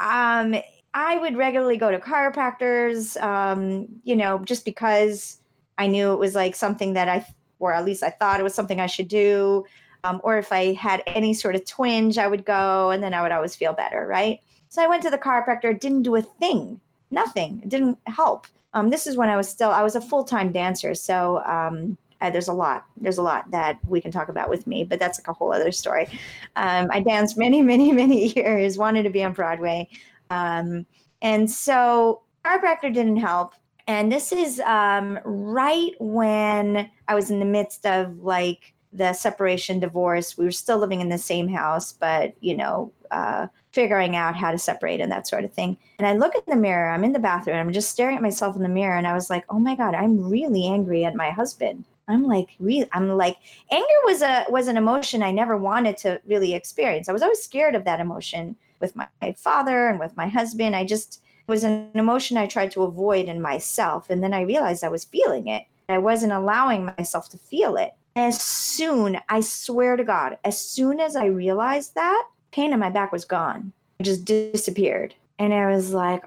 um, 0.00 0.54
I 0.94 1.18
would 1.18 1.36
regularly 1.36 1.76
go 1.76 1.90
to 1.90 1.98
chiropractors, 1.98 3.20
um, 3.22 3.86
you 4.04 4.16
know, 4.16 4.38
just 4.38 4.64
because 4.64 5.37
I 5.78 5.86
knew 5.86 6.12
it 6.12 6.18
was 6.18 6.34
like 6.34 6.54
something 6.54 6.92
that 6.94 7.08
I, 7.08 7.24
or 7.58 7.72
at 7.72 7.84
least 7.84 8.02
I 8.02 8.10
thought 8.10 8.40
it 8.40 8.42
was 8.42 8.54
something 8.54 8.80
I 8.80 8.86
should 8.86 9.08
do. 9.08 9.64
Um, 10.04 10.20
or 10.22 10.38
if 10.38 10.52
I 10.52 10.74
had 10.74 11.02
any 11.06 11.34
sort 11.34 11.54
of 11.54 11.64
twinge, 11.64 12.18
I 12.18 12.26
would 12.26 12.44
go 12.44 12.90
and 12.90 13.02
then 13.02 13.14
I 13.14 13.22
would 13.22 13.32
always 13.32 13.56
feel 13.56 13.72
better, 13.72 14.06
right? 14.06 14.40
So 14.68 14.82
I 14.82 14.86
went 14.86 15.02
to 15.04 15.10
the 15.10 15.18
chiropractor, 15.18 15.78
didn't 15.78 16.02
do 16.02 16.16
a 16.16 16.22
thing, 16.22 16.80
nothing, 17.10 17.60
it 17.62 17.68
didn't 17.68 17.98
help. 18.06 18.46
Um, 18.74 18.90
this 18.90 19.06
is 19.06 19.16
when 19.16 19.28
I 19.28 19.36
was 19.36 19.48
still, 19.48 19.70
I 19.70 19.82
was 19.82 19.96
a 19.96 20.00
full 20.00 20.24
time 20.24 20.52
dancer. 20.52 20.94
So 20.94 21.42
um, 21.44 21.96
there's 22.20 22.48
a 22.48 22.52
lot, 22.52 22.84
there's 22.96 23.18
a 23.18 23.22
lot 23.22 23.50
that 23.50 23.78
we 23.88 24.00
can 24.00 24.12
talk 24.12 24.28
about 24.28 24.50
with 24.50 24.66
me, 24.66 24.84
but 24.84 24.98
that's 25.00 25.18
like 25.18 25.28
a 25.28 25.32
whole 25.32 25.52
other 25.52 25.72
story. 25.72 26.06
Um, 26.56 26.88
I 26.92 27.00
danced 27.00 27.38
many, 27.38 27.62
many, 27.62 27.92
many 28.02 28.34
years, 28.34 28.78
wanted 28.78 29.04
to 29.04 29.10
be 29.10 29.24
on 29.24 29.32
Broadway. 29.32 29.88
Um, 30.30 30.86
and 31.22 31.50
so 31.50 32.22
chiropractor 32.44 32.92
didn't 32.92 33.16
help. 33.16 33.54
And 33.88 34.12
this 34.12 34.32
is 34.32 34.60
um, 34.60 35.18
right 35.24 35.92
when 35.98 36.88
I 37.08 37.14
was 37.14 37.30
in 37.30 37.40
the 37.40 37.46
midst 37.46 37.86
of 37.86 38.18
like 38.18 38.74
the 38.92 39.12
separation 39.12 39.80
divorce 39.80 40.38
we 40.38 40.44
were 40.44 40.50
still 40.50 40.78
living 40.78 41.00
in 41.00 41.10
the 41.10 41.18
same 41.18 41.46
house 41.46 41.92
but 41.92 42.32
you 42.40 42.56
know 42.56 42.90
uh, 43.10 43.46
figuring 43.72 44.16
out 44.16 44.34
how 44.34 44.50
to 44.50 44.58
separate 44.58 45.00
and 45.00 45.12
that 45.12 45.26
sort 45.26 45.44
of 45.44 45.52
thing. 45.52 45.76
And 45.98 46.06
i 46.06 46.14
look 46.14 46.34
in 46.34 46.42
the 46.46 46.56
mirror 46.56 46.90
i'm 46.90 47.04
in 47.04 47.12
the 47.12 47.18
bathroom 47.18 47.56
i'm 47.56 47.72
just 47.72 47.90
staring 47.90 48.16
at 48.16 48.22
myself 48.22 48.56
in 48.56 48.62
the 48.62 48.68
mirror 48.68 48.96
and 48.96 49.06
i 49.06 49.14
was 49.14 49.30
like 49.30 49.44
oh 49.50 49.58
my 49.58 49.74
god 49.74 49.94
i'm 49.94 50.28
really 50.28 50.66
angry 50.66 51.04
at 51.04 51.14
my 51.14 51.30
husband. 51.30 51.84
I'm 52.10 52.24
like 52.24 52.48
really 52.58 52.88
i'm 52.92 53.10
like 53.10 53.36
anger 53.70 53.86
was 54.04 54.22
a 54.22 54.46
was 54.48 54.68
an 54.68 54.78
emotion 54.78 55.22
i 55.22 55.30
never 55.30 55.56
wanted 55.56 55.98
to 55.98 56.20
really 56.26 56.54
experience. 56.54 57.08
I 57.08 57.12
was 57.12 57.22
always 57.22 57.42
scared 57.42 57.74
of 57.74 57.84
that 57.84 58.00
emotion 58.00 58.56
with 58.80 58.96
my, 58.96 59.06
my 59.20 59.32
father 59.32 59.88
and 59.88 59.98
with 59.98 60.16
my 60.16 60.28
husband. 60.28 60.74
I 60.74 60.84
just 60.84 61.20
was 61.48 61.64
an 61.64 61.90
emotion 61.94 62.36
i 62.36 62.46
tried 62.46 62.70
to 62.70 62.82
avoid 62.82 63.26
in 63.26 63.42
myself 63.42 64.08
and 64.10 64.22
then 64.22 64.32
i 64.32 64.42
realized 64.42 64.84
i 64.84 64.88
was 64.88 65.04
feeling 65.04 65.48
it 65.48 65.64
i 65.88 65.98
wasn't 65.98 66.32
allowing 66.32 66.84
myself 66.84 67.28
to 67.28 67.38
feel 67.38 67.76
it 67.76 67.94
as 68.18 68.40
soon, 68.40 69.20
I 69.28 69.40
swear 69.40 69.96
to 69.96 70.02
God, 70.02 70.38
as 70.44 70.58
soon 70.58 70.98
as 70.98 71.14
I 71.14 71.26
realized 71.26 71.94
that, 71.94 72.26
pain 72.50 72.72
in 72.72 72.80
my 72.80 72.90
back 72.90 73.12
was 73.12 73.24
gone. 73.24 73.72
It 74.00 74.02
just 74.02 74.24
disappeared. 74.24 75.14
And 75.38 75.54
I 75.54 75.70
was 75.70 75.92
like, 75.92 76.24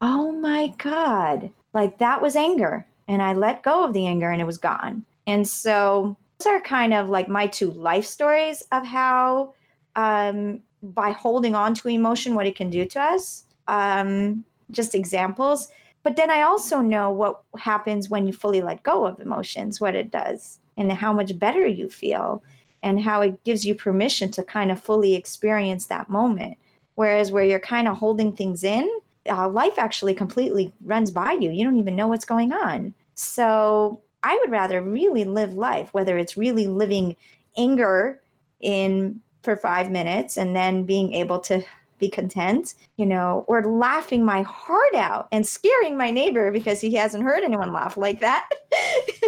oh 0.00 0.32
my 0.32 0.72
God. 0.78 1.50
Like 1.74 1.98
that 1.98 2.22
was 2.22 2.34
anger. 2.34 2.86
And 3.08 3.22
I 3.22 3.34
let 3.34 3.62
go 3.62 3.84
of 3.84 3.92
the 3.92 4.06
anger 4.06 4.30
and 4.30 4.40
it 4.40 4.46
was 4.46 4.56
gone. 4.56 5.04
And 5.26 5.46
so 5.46 6.16
those 6.38 6.46
are 6.46 6.60
kind 6.60 6.94
of 6.94 7.10
like 7.10 7.28
my 7.28 7.46
two 7.46 7.72
life 7.72 8.06
stories 8.06 8.62
of 8.72 8.86
how 8.86 9.52
um, 9.96 10.62
by 10.82 11.10
holding 11.10 11.54
on 11.54 11.74
to 11.74 11.88
emotion, 11.88 12.34
what 12.34 12.46
it 12.46 12.56
can 12.56 12.70
do 12.70 12.86
to 12.86 13.00
us. 13.02 13.44
Um, 13.68 14.44
just 14.70 14.94
examples. 14.94 15.68
But 16.02 16.16
then 16.16 16.30
I 16.30 16.42
also 16.42 16.80
know 16.80 17.10
what 17.10 17.42
happens 17.58 18.08
when 18.08 18.26
you 18.26 18.32
fully 18.32 18.60
let 18.60 18.82
go 18.82 19.06
of 19.06 19.20
emotions, 19.20 19.80
what 19.80 19.94
it 19.94 20.10
does 20.10 20.58
and 20.76 20.92
how 20.92 21.12
much 21.12 21.38
better 21.38 21.66
you 21.66 21.90
feel 21.90 22.42
and 22.82 23.00
how 23.00 23.20
it 23.22 23.42
gives 23.44 23.64
you 23.64 23.74
permission 23.74 24.30
to 24.32 24.42
kind 24.42 24.70
of 24.70 24.80
fully 24.80 25.14
experience 25.14 25.86
that 25.86 26.08
moment. 26.08 26.56
Whereas 26.94 27.32
where 27.32 27.44
you're 27.44 27.58
kind 27.60 27.88
of 27.88 27.96
holding 27.96 28.32
things 28.32 28.64
in, 28.64 28.88
uh, 29.28 29.48
life 29.48 29.78
actually 29.78 30.14
completely 30.14 30.72
runs 30.84 31.10
by 31.10 31.32
you. 31.32 31.50
You 31.50 31.64
don't 31.64 31.78
even 31.78 31.96
know 31.96 32.08
what's 32.08 32.24
going 32.24 32.52
on. 32.52 32.94
So 33.14 34.00
I 34.22 34.38
would 34.40 34.50
rather 34.50 34.80
really 34.80 35.24
live 35.24 35.54
life, 35.54 35.92
whether 35.92 36.16
it's 36.16 36.36
really 36.36 36.66
living 36.66 37.16
anger 37.56 38.20
in 38.60 39.20
for 39.42 39.56
five 39.56 39.90
minutes 39.90 40.36
and 40.36 40.54
then 40.54 40.84
being 40.84 41.12
able 41.14 41.40
to 41.40 41.62
be 41.98 42.08
content, 42.08 42.74
you 42.96 43.06
know, 43.06 43.44
or 43.48 43.62
laughing 43.64 44.24
my 44.24 44.42
heart 44.42 44.94
out 44.94 45.28
and 45.32 45.46
scaring 45.46 45.96
my 45.96 46.10
neighbor 46.10 46.50
because 46.50 46.80
he 46.80 46.94
hasn't 46.94 47.24
heard 47.24 47.42
anyone 47.42 47.72
laugh 47.72 47.96
like 47.96 48.20
that. 48.20 48.48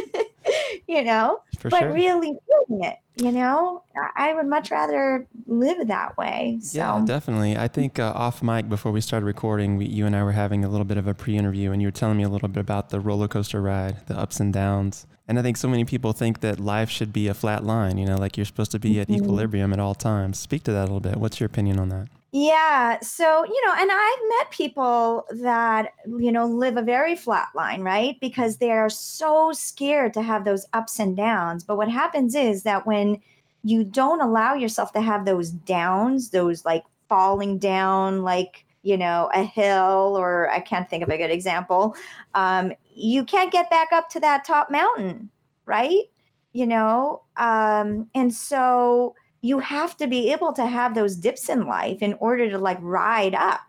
you 0.88 1.02
know, 1.02 1.40
For 1.58 1.68
but 1.68 1.80
sure. 1.80 1.92
really 1.92 2.32
feeling 2.46 2.84
it, 2.84 2.96
you 3.16 3.32
know, 3.32 3.82
I 4.16 4.32
would 4.34 4.46
much 4.46 4.70
rather 4.70 5.26
live 5.46 5.88
that 5.88 6.16
way. 6.16 6.58
So. 6.62 6.78
Yeah, 6.78 7.02
definitely. 7.04 7.56
I 7.56 7.68
think 7.68 7.98
uh, 7.98 8.12
off 8.14 8.42
mic 8.42 8.68
before 8.68 8.92
we 8.92 9.00
started 9.00 9.26
recording, 9.26 9.76
we, 9.76 9.86
you 9.86 10.06
and 10.06 10.16
I 10.16 10.22
were 10.22 10.32
having 10.32 10.64
a 10.64 10.68
little 10.68 10.84
bit 10.84 10.96
of 10.96 11.06
a 11.06 11.14
pre-interview, 11.14 11.72
and 11.72 11.82
you 11.82 11.88
were 11.88 11.92
telling 11.92 12.16
me 12.16 12.24
a 12.24 12.28
little 12.28 12.48
bit 12.48 12.60
about 12.60 12.90
the 12.90 13.00
roller 13.00 13.28
coaster 13.28 13.60
ride, 13.60 14.06
the 14.06 14.18
ups 14.18 14.40
and 14.40 14.52
downs. 14.52 15.06
And 15.28 15.38
I 15.38 15.42
think 15.42 15.56
so 15.56 15.68
many 15.68 15.84
people 15.84 16.12
think 16.12 16.40
that 16.40 16.58
life 16.58 16.90
should 16.90 17.12
be 17.12 17.28
a 17.28 17.34
flat 17.34 17.64
line, 17.64 17.98
you 17.98 18.06
know, 18.06 18.16
like 18.16 18.36
you're 18.36 18.46
supposed 18.46 18.72
to 18.72 18.78
be 18.78 18.94
mm-hmm. 18.94 19.02
at 19.02 19.10
equilibrium 19.10 19.72
at 19.72 19.78
all 19.78 19.94
times. 19.94 20.38
Speak 20.38 20.64
to 20.64 20.72
that 20.72 20.80
a 20.80 20.90
little 20.90 21.00
bit. 21.00 21.16
What's 21.18 21.38
your 21.38 21.46
opinion 21.46 21.78
on 21.78 21.88
that? 21.90 22.08
Yeah. 22.32 23.00
So, 23.00 23.44
you 23.44 23.66
know, 23.66 23.74
and 23.76 23.90
I've 23.90 24.28
met 24.38 24.50
people 24.52 25.26
that, 25.32 25.94
you 26.06 26.30
know, 26.30 26.46
live 26.46 26.76
a 26.76 26.82
very 26.82 27.16
flat 27.16 27.48
line, 27.56 27.82
right? 27.82 28.18
Because 28.20 28.58
they 28.58 28.70
are 28.70 28.88
so 28.88 29.50
scared 29.52 30.14
to 30.14 30.22
have 30.22 30.44
those 30.44 30.64
ups 30.72 31.00
and 31.00 31.16
downs. 31.16 31.64
But 31.64 31.76
what 31.76 31.90
happens 31.90 32.36
is 32.36 32.62
that 32.62 32.86
when 32.86 33.20
you 33.64 33.82
don't 33.82 34.20
allow 34.20 34.54
yourself 34.54 34.92
to 34.92 35.00
have 35.00 35.24
those 35.24 35.50
downs, 35.50 36.30
those 36.30 36.64
like 36.64 36.84
falling 37.08 37.58
down, 37.58 38.22
like, 38.22 38.64
you 38.82 38.96
know, 38.96 39.28
a 39.34 39.42
hill, 39.42 40.14
or 40.16 40.48
I 40.50 40.60
can't 40.60 40.88
think 40.88 41.02
of 41.02 41.08
a 41.10 41.18
good 41.18 41.30
example, 41.32 41.96
um, 42.34 42.72
you 42.94 43.24
can't 43.24 43.52
get 43.52 43.68
back 43.70 43.88
up 43.92 44.08
to 44.10 44.20
that 44.20 44.44
top 44.44 44.70
mountain, 44.70 45.30
right? 45.66 46.04
You 46.52 46.66
know, 46.66 47.22
um, 47.36 48.08
and 48.14 48.32
so, 48.32 49.14
you 49.42 49.58
have 49.58 49.96
to 49.96 50.06
be 50.06 50.32
able 50.32 50.52
to 50.52 50.66
have 50.66 50.94
those 50.94 51.16
dips 51.16 51.48
in 51.48 51.66
life 51.66 52.02
in 52.02 52.14
order 52.14 52.50
to 52.50 52.58
like 52.58 52.78
ride 52.80 53.34
up 53.34 53.62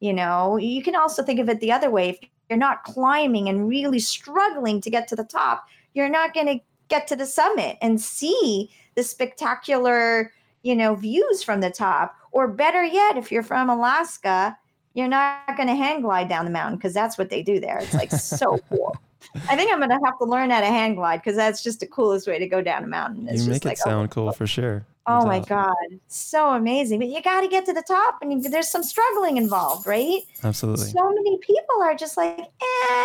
you 0.00 0.12
know? 0.12 0.56
You 0.56 0.80
can 0.80 0.94
also 0.94 1.24
think 1.24 1.40
of 1.40 1.48
it 1.48 1.58
the 1.58 1.72
other 1.72 1.90
way. 1.90 2.10
If 2.10 2.18
you're 2.48 2.56
not 2.56 2.84
climbing 2.84 3.48
and 3.48 3.68
really 3.68 3.98
struggling 3.98 4.80
to 4.80 4.90
get 4.90 5.08
to 5.08 5.16
the 5.16 5.24
top 5.24 5.66
you're 5.94 6.08
not 6.08 6.34
going 6.34 6.46
to 6.46 6.60
get 6.88 7.06
to 7.08 7.16
the 7.16 7.26
summit 7.26 7.76
and 7.82 8.00
see 8.00 8.70
the 8.94 9.02
spectacular 9.02 10.32
you 10.62 10.76
know 10.76 10.94
views 10.94 11.42
from 11.42 11.60
the 11.60 11.70
top. 11.70 12.14
Or 12.30 12.48
better 12.48 12.84
yet 12.84 13.16
if 13.16 13.32
you're 13.32 13.42
from 13.42 13.70
alaska 13.70 14.56
you're 14.94 15.08
not 15.08 15.56
going 15.56 15.68
to 15.68 15.74
hang 15.74 16.00
glide 16.00 16.28
down 16.28 16.44
the 16.44 16.50
mountain 16.50 16.76
because 16.76 16.94
that's 16.94 17.16
what 17.18 17.30
they 17.30 17.42
do 17.42 17.60
there. 17.60 17.78
It's 17.78 17.94
like 17.94 18.10
so 18.10 18.58
cool. 18.68 18.96
I 19.48 19.56
think 19.56 19.72
I'm 19.72 19.80
gonna 19.80 19.98
have 20.04 20.18
to 20.18 20.24
learn 20.24 20.50
how 20.50 20.60
to 20.60 20.66
hang 20.66 20.94
glide 20.94 21.18
because 21.18 21.36
that's 21.36 21.62
just 21.62 21.80
the 21.80 21.86
coolest 21.86 22.26
way 22.26 22.38
to 22.38 22.48
go 22.48 22.62
down 22.62 22.84
a 22.84 22.86
mountain. 22.86 23.28
It's 23.28 23.44
you 23.44 23.50
make 23.50 23.64
it 23.64 23.68
like, 23.68 23.78
oh, 23.84 23.90
sound 23.90 24.08
oh, 24.10 24.14
cool 24.14 24.32
for 24.32 24.46
sure. 24.46 24.86
Oh 25.08 25.24
my 25.24 25.38
awesome. 25.38 25.48
God, 25.48 26.00
so 26.06 26.50
amazing! 26.50 26.98
But 26.98 27.08
you 27.08 27.22
got 27.22 27.40
to 27.40 27.48
get 27.48 27.64
to 27.64 27.72
the 27.72 27.82
top, 27.82 28.18
and 28.20 28.30
you, 28.30 28.50
there's 28.50 28.68
some 28.68 28.82
struggling 28.82 29.38
involved, 29.38 29.86
right? 29.86 30.20
Absolutely. 30.44 30.90
So 30.90 31.10
many 31.10 31.38
people 31.38 31.82
are 31.82 31.94
just 31.94 32.18
like, 32.18 32.38
eh, 32.38 33.04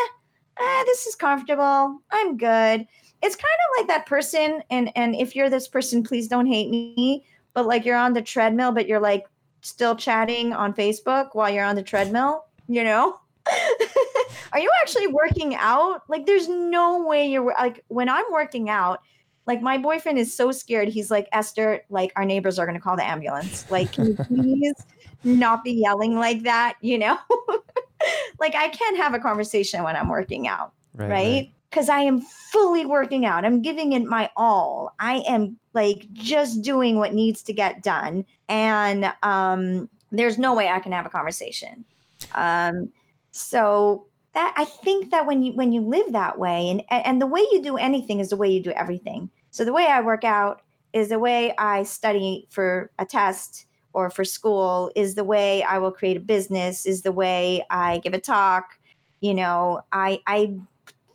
eh, 0.60 0.84
this 0.84 1.08
is 1.08 1.16
comfortable. 1.16 2.02
I'm 2.12 2.36
good. 2.36 2.86
It's 3.22 3.36
kind 3.38 3.46
of 3.46 3.80
like 3.80 3.88
that 3.88 4.06
person, 4.06 4.62
and 4.70 4.92
and 4.98 5.16
if 5.16 5.34
you're 5.34 5.50
this 5.50 5.70
person, 5.70 6.04
please 6.04 6.28
don't 6.28 6.46
hate 6.46 6.70
me. 6.70 7.26
But 7.54 7.68
like 7.68 7.86
you're 7.86 7.96
on 7.96 8.12
the 8.12 8.22
treadmill, 8.22 8.74
but 8.74 8.86
you're 8.86 9.00
like 9.00 9.26
still 9.62 9.96
chatting 9.96 10.52
on 10.52 10.74
Facebook 10.74 11.30
while 11.34 11.50
you're 11.50 11.64
on 11.64 11.78
the 11.78 11.84
treadmill. 11.84 12.44
You 12.68 12.84
know. 12.84 13.20
Are 14.54 14.60
you 14.60 14.70
actually 14.82 15.08
working 15.08 15.56
out? 15.56 16.04
Like, 16.08 16.26
there's 16.26 16.48
no 16.48 17.04
way 17.06 17.28
you're 17.28 17.54
like 17.54 17.84
when 17.88 18.10
I'm 18.10 18.26
working 18.32 18.70
out. 18.70 19.02
Like 19.46 19.62
my 19.62 19.78
boyfriend 19.78 20.18
is 20.18 20.36
so 20.36 20.52
scared. 20.52 20.88
He's 20.88 21.12
like, 21.12 21.28
Esther, 21.32 21.82
like 21.90 22.14
our 22.16 22.26
neighbors 22.26 22.58
are 22.60 22.66
going 22.66 22.78
to 22.78 22.82
call 22.82 22.96
the 22.96 23.06
ambulance. 23.06 23.70
Like, 23.70 23.92
can 23.92 24.06
you 24.08 24.16
please 24.16 24.74
not 25.24 25.64
be 25.64 25.72
yelling 25.72 26.16
like 26.16 26.44
that? 26.44 26.76
You 26.82 26.98
know, 27.00 27.18
like 28.40 28.56
I 28.56 28.70
can't 28.70 28.98
have 28.98 29.14
a 29.14 29.20
conversation 29.20 29.84
when 29.84 29.96
I'm 29.96 30.10
working 30.10 30.48
out, 30.48 30.74
right? 30.96 31.52
Because 31.70 31.90
right? 31.90 31.98
I 31.98 32.02
am 32.02 32.22
fully 32.22 32.86
working 32.86 33.26
out. 33.26 33.44
I'm 33.44 33.62
giving 33.62 33.94
it 33.94 34.04
my 34.04 34.30
all. 34.38 34.94
I 35.00 35.24
am 35.28 35.58
like 35.74 36.08
just 36.14 36.62
doing 36.62 36.98
what 36.98 37.14
needs 37.14 37.42
to 37.44 37.54
get 37.54 37.84
done, 37.84 38.26
and 38.48 39.12
um, 39.24 39.90
there's 40.12 40.38
no 40.38 40.54
way 40.54 40.70
I 40.70 40.80
can 40.80 40.92
have 40.94 41.06
a 41.06 41.10
conversation. 41.10 41.84
Um, 42.36 42.92
so 43.32 44.06
that 44.34 44.54
I 44.58 44.66
think 44.66 45.12
that 45.12 45.26
when 45.26 45.44
you 45.44 45.54
when 45.54 45.72
you 45.72 45.82
live 45.82 46.12
that 46.12 46.40
way 46.40 46.70
and 46.70 46.84
and 46.90 47.22
the 47.22 47.28
way 47.28 47.42
you 47.52 47.62
do 47.62 47.78
anything 47.78 48.20
is 48.20 48.30
the 48.30 48.38
way 48.38 48.50
you 48.50 48.62
do 48.62 48.72
everything. 48.72 49.30
So 49.54 49.64
the 49.64 49.72
way 49.72 49.86
I 49.86 50.02
work 50.02 50.24
out 50.24 50.64
is 50.94 51.10
the 51.10 51.20
way 51.20 51.54
I 51.60 51.84
study 51.84 52.48
for 52.50 52.90
a 52.98 53.06
test 53.06 53.68
or 53.94 54.10
for 54.10 54.26
school 54.26 54.92
is 54.96 55.14
the 55.14 55.24
way 55.24 55.62
I 55.62 55.78
will 55.78 55.92
create 55.92 56.18
a 56.18 56.22
business 56.22 56.88
is 56.88 57.04
the 57.04 57.12
way 57.12 57.64
I 57.70 58.00
give 58.00 58.16
a 58.16 58.20
talk. 58.20 58.80
You 59.22 59.36
know, 59.36 59.82
I 59.92 60.22
I 60.26 60.56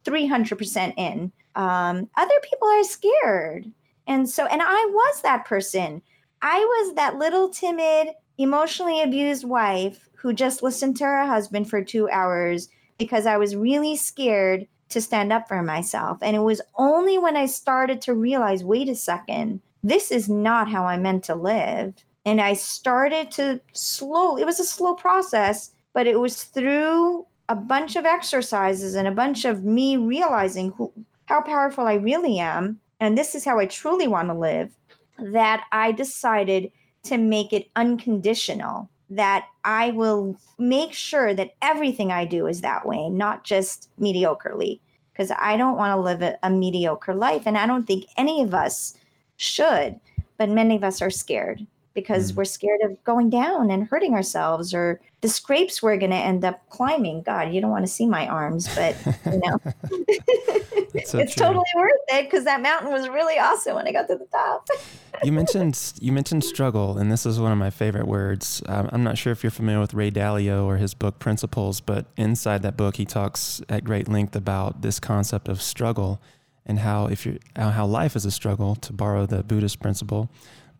300% 0.05 0.95
in. 0.97 1.33
Um, 1.57 2.09
other 2.17 2.41
people 2.49 2.69
are 2.69 2.85
scared. 2.85 3.73
And 4.07 4.31
so 4.31 4.47
and 4.47 4.63
I 4.63 4.87
was 4.89 5.23
that 5.23 5.45
person. 5.45 6.01
I 6.41 6.61
was 6.61 6.95
that 6.95 7.19
little 7.19 7.49
timid, 7.49 8.15
emotionally 8.39 9.03
abused 9.03 9.49
wife 9.49 10.09
who 10.15 10.33
just 10.33 10.63
listened 10.63 10.97
to 10.99 11.05
her 11.05 11.27
husband 11.27 11.69
for 11.69 11.83
2 11.83 12.09
hours 12.11 12.69
because 12.99 13.27
I 13.27 13.37
was 13.37 13.57
really 13.57 13.97
scared 13.97 14.69
to 14.89 15.01
stand 15.01 15.33
up 15.33 15.49
for 15.49 15.63
myself. 15.63 16.19
And 16.23 16.35
it 16.35 16.41
was 16.41 16.61
only 16.77 17.19
when 17.19 17.37
I 17.37 17.47
started 17.47 18.01
to 18.03 18.15
realize 18.15 18.65
wait 18.65 18.89
a 18.89 18.95
second, 18.95 19.61
this 19.83 20.11
is 20.11 20.29
not 20.29 20.71
how 20.71 20.85
I 20.85 20.97
meant 20.97 21.25
to 21.25 21.35
live. 21.35 21.95
And 22.25 22.41
I 22.41 22.55
started 22.55 23.31
to 23.33 23.61
slow, 23.73 24.37
it 24.37 24.45
was 24.45 24.61
a 24.61 24.65
slow 24.65 24.95
process, 24.95 25.71
but 25.95 26.07
it 26.07 26.21
was 26.21 26.45
through 26.45 27.27
a 27.49 27.55
bunch 27.55 27.97
of 27.97 28.05
exercises 28.05 28.95
and 28.95 29.09
a 29.09 29.13
bunch 29.13 29.45
of 29.45 29.65
me 29.65 29.97
realizing 29.97 30.73
who, 30.73 30.93
how 31.27 31.41
powerful 31.41 31.87
I 31.87 31.95
really 31.95 32.39
am. 32.39 32.81
And 33.01 33.17
this 33.17 33.35
is 33.35 33.45
how 33.45 33.59
I 33.59 33.67
truly 33.67 34.09
want 34.09 34.29
to 34.29 34.35
live 34.35 34.71
that 35.19 35.65
I 35.73 35.93
decided 35.93 36.71
to 37.05 37.17
make 37.17 37.53
it 37.53 37.71
unconditional 37.77 38.91
that 39.11 39.47
I 39.65 39.91
will 39.91 40.37
make 40.59 40.93
sure 40.93 41.35
that 41.35 41.55
everything 41.63 42.13
I 42.13 42.25
do 42.25 42.47
is 42.47 42.61
that 42.61 42.87
way, 42.87 43.09
not 43.09 43.45
just 43.45 43.89
mediocrely, 43.99 44.81
because 45.13 45.31
I 45.39 45.57
don't 45.57 45.77
want 45.77 45.97
to 45.97 46.01
live 46.01 46.23
a, 46.23 46.39
a, 46.43 46.51
mediocre 46.51 47.15
life. 47.15 47.43
And 47.47 47.57
I 47.57 47.67
don't 47.67 47.87
think 47.87 48.05
any 48.17 48.43
of 48.43 48.55
us 48.55 48.95
should, 49.37 49.99
but 50.37 50.49
many 50.49 50.77
of 50.77 50.85
us 50.85 51.01
are 51.01 51.11
scared 51.11 51.67
because 52.01 52.33
mm. 52.33 52.37
we're 52.37 52.45
scared 52.45 52.81
of 52.83 53.03
going 53.05 53.31
down 53.31 53.71
and 53.71 53.89
hurting 53.89 54.15
ourselves 54.15 54.73
or 54.73 55.01
the 55.21 55.29
scrapes 55.29 55.83
we're 55.83 55.97
going 55.97 56.13
to 56.13 56.17
end 56.17 56.45
up 56.45 56.61
climbing. 56.71 57.23
God, 57.23 57.53
you 57.53 57.61
don't 57.61 57.71
want 57.71 57.85
to 57.85 57.91
see 57.91 58.07
my 58.07 58.27
arms, 58.27 58.73
but 58.75 58.97
you 59.27 59.41
know, 59.45 59.59
so 61.05 61.19
it's 61.19 61.35
true. 61.35 61.47
totally 61.47 61.65
worth 61.75 61.93
it 62.09 62.25
because 62.25 62.45
that 62.45 62.63
mountain 62.63 62.93
was 62.93 63.09
really 63.09 63.39
awesome 63.39 63.75
when 63.75 63.89
I 63.89 63.93
got 63.93 64.07
to 64.09 64.17
the 64.17 64.27
top. 64.27 64.69
you 65.25 65.33
mentioned 65.33 65.95
you 66.01 66.13
mentioned 66.13 66.45
struggle, 66.45 66.99
and 66.99 67.11
this 67.11 67.27
is 67.27 67.41
one 67.41 67.51
of 67.51 67.59
my 67.59 67.71
favorite 67.71 68.07
words. 68.07 68.63
Um, 68.67 68.89
I'm 68.93 69.03
not 69.03 69.19
sure 69.19 69.33
if 69.33 69.43
you're 69.43 69.51
familiar 69.51 69.81
with 69.81 69.93
Ray 69.93 70.11
Dalio 70.11 70.65
or 70.65 70.77
his 70.77 70.95
book 70.95 71.19
Principles, 71.19 71.81
but 71.81 72.07
inside 72.17 72.63
that 72.63 72.77
book, 72.77 72.97
he 72.97 73.05
talks 73.05 73.61
at 73.69 73.83
great 73.83 74.09
length 74.09 74.37
about 74.37 74.83
this 74.83 75.01
concept 75.01 75.49
of 75.49 75.61
struggle 75.61 76.21
and 76.65 76.79
how 76.79 77.07
if 77.07 77.27
you 77.27 77.39
how 77.57 77.87
life 77.87 78.15
is 78.15 78.25
a 78.25 78.31
struggle, 78.31 78.77
to 78.77 78.93
borrow 78.93 79.27
the 79.27 79.43
Buddhist 79.43 79.81
principle 79.81 80.31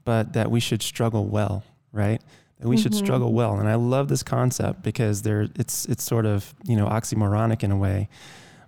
but 0.09 0.33
that 0.33 0.51
we 0.51 0.59
should 0.59 0.81
struggle 0.81 1.27
well, 1.27 1.63
right? 1.93 2.23
That 2.61 2.67
we 2.67 2.77
mm-hmm. 2.77 2.83
should 2.83 2.95
struggle 2.95 3.35
well. 3.35 3.59
And 3.59 3.69
I 3.69 3.75
love 3.75 4.09
this 4.09 4.23
concept 4.23 4.83
because 4.83 5.21
there 5.21 5.49
it's 5.55 5.85
it's 5.85 6.03
sort 6.03 6.25
of, 6.25 6.55
you 6.65 6.77
know, 6.77 6.87
oxymoronic 6.87 7.63
in 7.63 7.71
a 7.71 7.77
way. 7.77 8.09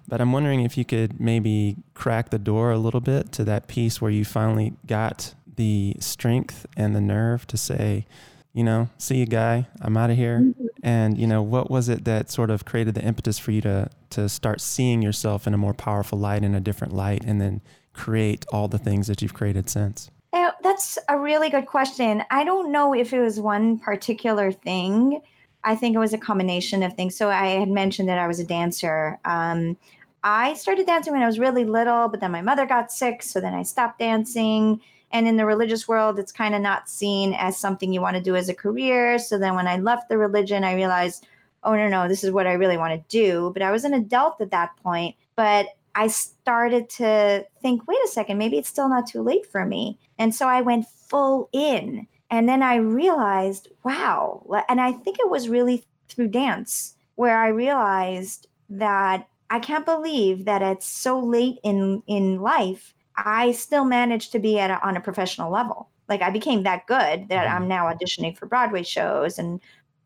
But 0.07 0.21
I'm 0.21 0.33
wondering 0.33 0.61
if 0.61 0.77
you 0.77 0.85
could 0.85 1.19
maybe 1.19 1.77
crack 1.95 2.29
the 2.29 2.39
door 2.39 2.73
a 2.73 2.77
little 2.77 3.01
bit 3.01 3.33
to 3.33 3.45
that 3.45 3.69
piece 3.69 4.03
where 4.03 4.11
you 4.11 4.23
finally 4.23 4.75
got 4.87 5.35
the 5.57 5.97
strength 5.99 6.67
and 6.77 6.95
the 6.95 7.01
nerve 7.01 7.47
to 7.47 7.57
say, 7.57 8.05
you 8.53 8.63
know, 8.63 8.91
see 8.99 9.17
you 9.17 9.25
guy, 9.25 9.67
I'm 9.81 9.97
out 9.97 10.11
of 10.11 10.19
here. 10.19 10.41
Mm-hmm. 10.41 10.67
And, 10.83 11.17
you 11.17 11.27
know, 11.27 11.41
what 11.41 11.71
was 11.71 11.89
it 11.89 12.05
that 12.05 12.31
sort 12.31 12.51
of 12.51 12.67
created 12.67 12.95
the 12.95 13.03
impetus 13.03 13.39
for 13.39 13.51
you 13.51 13.63
to 13.63 13.89
to 14.11 14.29
start 14.29 14.61
seeing 14.61 15.01
yourself 15.01 15.47
in 15.47 15.55
a 15.55 15.59
more 15.59 15.73
powerful 15.73 16.19
light, 16.19 16.45
in 16.45 16.55
a 16.55 16.61
different 16.61 16.93
light, 16.93 17.25
and 17.25 17.41
then 17.41 17.63
create 17.95 18.45
all 18.53 18.69
the 18.69 18.77
things 18.77 19.07
that 19.07 19.23
you've 19.23 19.33
created 19.33 19.71
since? 19.71 20.11
Uh, 20.33 20.53
that's 20.63 20.97
a 21.09 21.19
really 21.19 21.51
good 21.51 21.67
question. 21.67 22.23
I 22.31 22.45
don't 22.45 22.71
know 22.71 22.95
if 22.95 23.13
it 23.13 23.21
was 23.21 23.41
one 23.41 23.79
particular 23.79 24.53
thing. 24.53 25.21
I 25.65 25.75
think 25.75 25.95
it 25.95 25.99
was 25.99 26.13
a 26.13 26.19
combination 26.19 26.83
of 26.83 26.95
things. 26.95 27.17
So 27.17 27.29
I 27.29 27.47
had 27.49 27.69
mentioned 27.69 28.09
that 28.09 28.19
I 28.19 28.29
was 28.29 28.39
a 28.39 28.45
dancer. 28.45 29.19
Um, 29.25 29.77
I 30.23 30.55
started 30.55 30.87
dancing 30.87 31.13
when 31.13 31.23
I 31.23 31.27
was 31.27 31.39
really 31.39 31.65
little, 31.65 32.09
but 32.09 32.21
then 32.21 32.31
my 32.31 32.43
mother 32.43 32.67
got 32.67 32.93
sick, 32.93 33.23
so 33.23 33.41
then 33.41 33.55
I 33.55 33.63
stopped 33.63 33.99
dancing. 33.99 34.81
And 35.13 35.27
in 35.27 35.37
the 35.37 35.47
religious 35.47 35.89
world, 35.89 36.19
it's 36.19 36.31
kind 36.31 36.55
of 36.55 36.61
not 36.61 36.89
seen 36.89 37.35
as 37.35 37.57
something 37.57 37.93
you 37.93 38.01
want 38.01 38.17
to 38.17 38.23
do 38.23 38.37
as 38.37 38.49
a 38.49 38.55
career. 38.55 39.19
So 39.19 39.39
then 39.39 39.57
when 39.57 39.67
I 39.67 39.79
left 39.79 40.09
the 40.09 40.19
religion, 40.19 40.63
I 40.63 40.75
realized, 40.75 41.27
oh, 41.65 41.75
no, 41.75 41.89
no, 41.89 42.07
this 42.07 42.23
is 42.23 42.31
what 42.31 42.47
I 42.47 42.53
really 42.53 42.77
want 42.77 42.95
to 42.95 43.09
do. 43.09 43.51
But 43.53 43.63
I 43.63 43.73
was 43.73 43.85
an 43.85 43.95
adult 43.95 44.41
at 44.41 44.53
that 44.53 44.77
point. 44.83 45.17
But 45.35 45.67
I 45.95 46.07
started 46.07 46.89
to 46.91 47.47
think, 47.61 47.87
wait 47.87 47.99
a 48.05 48.09
second, 48.09 48.39
maybe 48.39 48.59
it's 48.59 48.69
still 48.69 48.89
not 48.89 49.07
too 49.07 49.23
late 49.23 49.47
for 49.51 49.65
me. 49.67 49.99
And 50.19 50.35
so 50.35 50.47
I 50.47 50.61
went 50.61 50.87
full 50.89 51.49
in. 51.53 52.07
And 52.31 52.49
then 52.49 52.63
I 52.63 52.77
realized, 52.77 53.69
wow. 53.83 54.47
And 54.69 54.81
I 54.81 54.93
think 54.93 55.19
it 55.19 55.31
was 55.31 55.49
really 55.49 55.85
through 56.09 56.29
dance 56.29 56.95
where 57.17 57.39
I 57.39 57.49
realized 57.49 58.47
that 58.69 59.29
I 59.51 59.59
can't 59.59 59.85
believe 59.85 60.45
that 60.45 60.63
it's 60.63 60.87
so 60.87 61.19
late 61.19 61.59
in 61.65 62.03
in 62.07 62.41
life, 62.41 62.95
I 63.17 63.53
still 63.53 63.85
managed 63.85 64.33
to 64.33 64.39
be 64.39 64.59
at 64.59 64.71
a, 64.71 64.87
on 64.87 64.97
a 64.97 65.01
professional 65.01 65.51
level. 65.51 65.89
Like 66.09 66.23
I 66.23 66.31
became 66.31 66.63
that 66.63 66.87
good 66.87 67.29
that 67.29 67.49
I'm 67.49 67.63
mm-hmm. 67.63 67.69
now 67.69 67.93
auditioning 67.93 68.37
for 68.37 68.47
Broadway 68.47 68.85
shows 68.85 69.39
and 69.39 69.61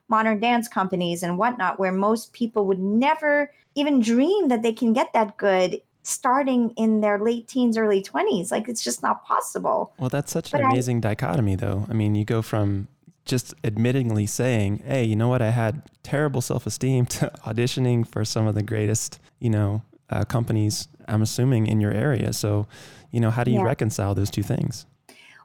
modern 0.09 0.41
dance 0.41 0.69
companies 0.69 1.23
and 1.23 1.39
whatnot, 1.39 1.79
where 1.79 1.93
most 1.93 2.33
people 2.33 2.67
would 2.67 2.79
never 2.79 3.51
even 3.75 4.01
dream 4.01 4.49
that 4.49 4.63
they 4.63 4.73
can 4.73 4.93
get 4.93 5.13
that 5.13 5.37
good 5.37 5.81
starting 6.03 6.71
in 6.77 7.01
their 7.01 7.19
late 7.19 7.49
teens, 7.49 7.77
early 7.77 8.03
20s. 8.03 8.51
Like 8.51 8.69
it's 8.69 8.85
just 8.85 9.03
not 9.03 9.25
possible. 9.25 9.93
Well, 9.99 10.11
that's 10.11 10.31
such 10.31 10.53
an 10.53 10.63
amazing 10.63 10.99
I, 10.99 11.01
dichotomy, 11.01 11.57
though. 11.57 11.87
I 11.89 11.95
mean, 11.95 12.15
you 12.15 12.25
go 12.25 12.43
from 12.43 12.89
just 13.25 13.61
admittingly 13.63 14.29
saying, 14.29 14.83
hey, 14.87 15.03
you 15.05 15.17
know 15.17 15.29
what, 15.29 15.41
I 15.41 15.51
had 15.51 15.83
terrible 16.03 16.41
self 16.41 16.67
esteem 16.67 17.07
to 17.17 17.33
auditioning 17.47 18.07
for 18.07 18.25
some 18.25 18.47
of 18.47 18.55
the 18.55 18.63
greatest, 18.63 19.19
you 19.41 19.51
know, 19.51 19.83
uh, 20.11 20.25
companies, 20.25 20.89
I'm 21.09 21.23
assuming, 21.23 21.67
in 21.67 21.81
your 21.81 21.93
area. 21.93 22.33
So, 22.33 22.67
you 23.11 23.21
know, 23.21 23.31
how 23.31 23.43
do 23.43 23.51
you 23.51 23.59
yeah. 23.59 23.65
reconcile 23.65 24.15
those 24.15 24.31
two 24.31 24.43
things? 24.43 24.87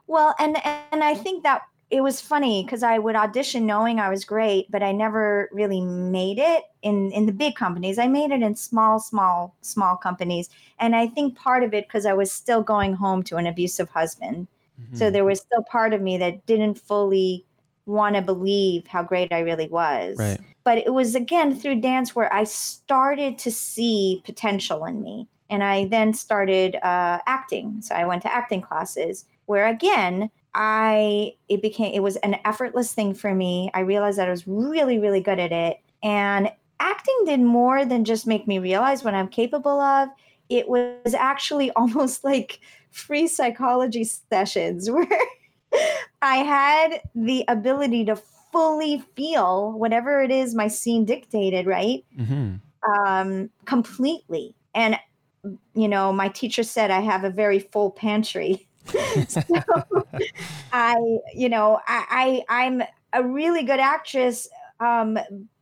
Well, 0.06 0.34
and 0.38 0.56
and 0.92 1.04
I 1.04 1.14
think 1.14 1.44
that 1.44 1.62
it 1.90 2.02
was 2.02 2.20
funny 2.20 2.62
because 2.62 2.84
I 2.84 2.98
would 2.98 3.16
audition 3.16 3.66
knowing 3.66 3.98
I 3.98 4.08
was 4.08 4.24
great, 4.24 4.70
but 4.70 4.82
I 4.82 4.92
never 4.92 5.48
really 5.52 5.80
made 5.80 6.38
it 6.38 6.64
in 6.82 7.10
in 7.10 7.26
the 7.26 7.32
big 7.32 7.56
companies. 7.56 7.98
I 7.98 8.06
made 8.06 8.30
it 8.30 8.42
in 8.42 8.54
small, 8.54 9.00
small, 9.00 9.56
small 9.60 9.96
companies, 9.96 10.48
and 10.78 10.94
I 10.94 11.08
think 11.08 11.36
part 11.36 11.64
of 11.64 11.74
it 11.74 11.88
because 11.88 12.06
I 12.06 12.12
was 12.12 12.30
still 12.30 12.62
going 12.62 12.94
home 12.94 13.24
to 13.24 13.36
an 13.36 13.46
abusive 13.46 13.88
husband. 13.90 14.46
Mm-hmm. 14.80 14.96
So 14.96 15.10
there 15.10 15.24
was 15.24 15.40
still 15.40 15.64
part 15.64 15.92
of 15.92 16.00
me 16.00 16.16
that 16.18 16.46
didn't 16.46 16.78
fully 16.78 17.44
want 17.86 18.14
to 18.14 18.22
believe 18.22 18.86
how 18.86 19.02
great 19.02 19.32
I 19.32 19.40
really 19.40 19.68
was. 19.68 20.16
Right. 20.16 20.38
But 20.62 20.78
it 20.78 20.94
was 20.94 21.16
again 21.16 21.56
through 21.56 21.80
dance 21.80 22.14
where 22.14 22.32
I 22.32 22.44
started 22.44 23.36
to 23.38 23.50
see 23.50 24.22
potential 24.24 24.84
in 24.84 25.02
me, 25.02 25.26
and 25.48 25.64
I 25.64 25.86
then 25.86 26.14
started 26.14 26.76
uh, 26.76 27.18
acting. 27.26 27.82
So 27.82 27.96
I 27.96 28.04
went 28.04 28.22
to 28.22 28.32
acting 28.32 28.62
classes 28.62 29.24
where 29.46 29.66
again 29.66 30.30
I 30.54 31.34
it 31.48 31.62
became 31.62 31.92
it 31.94 32.02
was 32.02 32.16
an 32.16 32.36
effortless 32.44 32.92
thing 32.92 33.14
for 33.14 33.34
me. 33.34 33.70
I 33.74 33.80
realized 33.80 34.18
that 34.18 34.28
I 34.28 34.32
was 34.32 34.46
really 34.46 34.98
really 34.98 35.20
good 35.20 35.38
at 35.38 35.52
it 35.52 35.78
and 36.02 36.50
acting 36.80 37.16
did 37.26 37.40
more 37.40 37.84
than 37.84 38.04
just 38.04 38.26
make 38.26 38.48
me 38.48 38.58
realize 38.58 39.04
what 39.04 39.14
I'm 39.14 39.28
capable 39.28 39.80
of. 39.80 40.08
It 40.48 40.68
was 40.68 41.14
actually 41.14 41.70
almost 41.76 42.24
like 42.24 42.60
free 42.90 43.28
psychology 43.28 44.04
sessions 44.04 44.90
where 44.90 45.06
I 46.22 46.36
had 46.38 47.00
the 47.14 47.44
ability 47.48 48.04
to 48.06 48.16
fully 48.52 49.04
feel 49.14 49.72
whatever 49.72 50.20
it 50.22 50.30
is 50.30 50.54
my 50.54 50.66
scene 50.66 51.04
dictated, 51.04 51.66
right? 51.66 52.04
Mm-hmm. 52.18 52.56
um, 52.92 53.50
completely. 53.64 54.54
And, 54.74 54.98
you 55.74 55.86
know, 55.88 56.12
my 56.12 56.28
teacher 56.28 56.64
said 56.64 56.90
I 56.90 57.00
have 57.00 57.22
a 57.22 57.30
very 57.30 57.60
full 57.60 57.92
pantry. 57.92 58.66
so 59.28 59.42
I, 60.72 60.96
you 61.34 61.48
know, 61.48 61.80
I, 61.86 62.44
I, 62.48 62.62
I'm 62.64 62.82
a 63.12 63.24
really 63.24 63.62
good 63.62 63.80
actress, 63.80 64.48
um, 64.80 65.18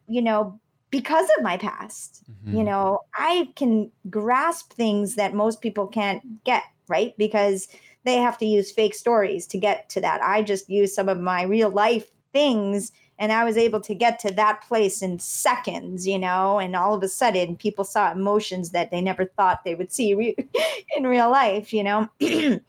you 0.07 0.22
know, 0.22 0.59
because 0.90 1.28
of 1.36 1.42
my 1.42 1.57
past. 1.57 2.24
Mm-hmm. 2.30 2.57
You 2.57 2.64
know, 2.64 3.01
I 3.14 3.51
can 3.57 3.90
grasp 4.09 4.72
things 4.72 5.14
that 5.16 5.34
most 5.34 5.61
people 5.61 5.86
can't 5.86 6.44
get, 6.44 6.64
right? 6.88 7.16
Because 7.18 7.68
they 8.05 8.16
have 8.16 8.38
to 8.38 8.46
use 8.46 8.70
fake 8.70 8.94
stories 8.94 9.46
to 9.49 9.59
get 9.59 9.88
to 9.90 10.01
that. 10.01 10.22
I 10.22 10.42
just 10.42 10.70
use 10.70 10.94
some 10.94 11.09
of 11.09 11.20
my 11.20 11.42
real 11.42 11.70
life 11.70 12.07
things 12.32 12.92
and 13.18 13.32
I 13.32 13.44
was 13.44 13.57
able 13.57 13.80
to 13.80 13.94
get 13.94 14.18
to 14.20 14.32
that 14.34 14.62
place 14.62 15.03
in 15.03 15.18
seconds, 15.18 16.07
you 16.07 16.18
know, 16.18 16.59
and 16.59 16.76
all 16.76 16.94
of 16.94 17.03
a 17.03 17.09
sudden 17.09 17.57
people 17.57 17.84
saw 17.84 18.12
emotions 18.12 18.70
that 18.70 18.90
they 18.90 19.01
never 19.01 19.24
thought 19.24 19.64
they 19.64 19.74
would 19.74 19.92
see 19.92 20.14
re- 20.14 20.36
in 20.96 21.07
real 21.07 21.30
life, 21.30 21.72
you 21.72 21.82
know. 21.82 22.09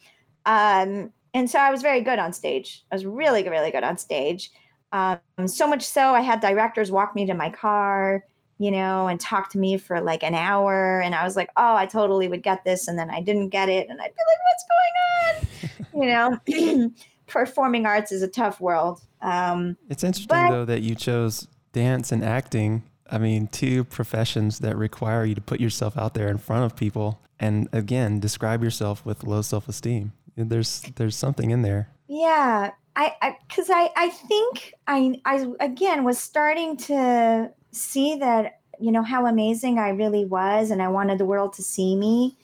um, 0.45 1.11
and 1.39 1.49
so 1.49 1.57
I 1.57 1.71
was 1.71 1.81
very 1.81 2.01
good 2.01 2.19
on 2.19 2.33
stage. 2.33 2.83
I 2.91 2.95
was 2.95 3.05
really, 3.05 3.47
really 3.47 3.71
good 3.71 3.85
on 3.85 3.97
stage. 3.97 4.51
Um, 4.91 5.19
so 5.45 5.67
much 5.67 5.83
so 5.83 6.13
I 6.13 6.19
had 6.19 6.41
directors 6.41 6.91
walk 6.91 7.15
me 7.15 7.25
to 7.27 7.33
my 7.33 7.49
car, 7.49 8.25
you 8.57 8.71
know, 8.71 9.07
and 9.07 9.21
talk 9.21 9.49
to 9.51 9.57
me 9.57 9.77
for 9.77 10.01
like 10.01 10.21
an 10.21 10.35
hour. 10.35 10.99
And 10.99 11.15
I 11.15 11.23
was 11.23 11.37
like, 11.37 11.49
oh, 11.55 11.75
I 11.75 11.85
totally 11.85 12.27
would 12.27 12.43
get 12.43 12.65
this. 12.65 12.89
And 12.89 12.99
then 12.99 13.09
I 13.09 13.21
didn't 13.21 13.49
get 13.49 13.69
it. 13.69 13.87
And 13.89 14.01
I'd 14.01 14.11
be 14.13 14.21
like, 14.27 14.39
what's 14.49 15.85
going 15.93 15.93
on? 15.93 16.39
you 16.51 16.83
know, 16.83 16.91
performing 17.27 17.85
arts 17.85 18.11
is 18.11 18.21
a 18.21 18.27
tough 18.27 18.59
world. 18.59 18.99
Um, 19.21 19.77
it's 19.89 20.03
interesting, 20.03 20.27
but, 20.27 20.49
though, 20.49 20.65
that 20.65 20.81
you 20.81 20.93
chose 20.93 21.47
dance 21.71 22.11
and 22.11 22.21
acting. 22.21 22.83
I 23.09 23.17
mean, 23.17 23.47
two 23.47 23.85
professions 23.85 24.59
that 24.59 24.75
require 24.75 25.23
you 25.23 25.35
to 25.35 25.41
put 25.41 25.61
yourself 25.61 25.97
out 25.97 26.15
there 26.15 26.27
in 26.27 26.37
front 26.37 26.65
of 26.65 26.75
people 26.75 27.21
and 27.39 27.69
again 27.71 28.19
describe 28.19 28.63
yourself 28.63 29.05
with 29.05 29.23
low 29.23 29.41
self-esteem. 29.41 30.11
There's 30.47 30.81
there's 30.95 31.15
something 31.15 31.51
in 31.51 31.61
there. 31.61 31.89
Yeah, 32.07 32.71
I 32.95 33.37
because 33.47 33.69
I, 33.69 33.83
I 33.83 33.91
I 33.95 34.09
think 34.09 34.73
I 34.87 35.21
I 35.25 35.45
again 35.59 36.03
was 36.03 36.17
starting 36.17 36.77
to 36.77 37.51
see 37.71 38.15
that 38.17 38.59
you 38.79 38.91
know 38.91 39.03
how 39.03 39.25
amazing 39.25 39.79
I 39.79 39.89
really 39.89 40.25
was, 40.25 40.71
and 40.71 40.81
I 40.81 40.87
wanted 40.87 41.17
the 41.17 41.25
world 41.25 41.53
to 41.53 41.61
see 41.61 41.95
me. 41.95 42.37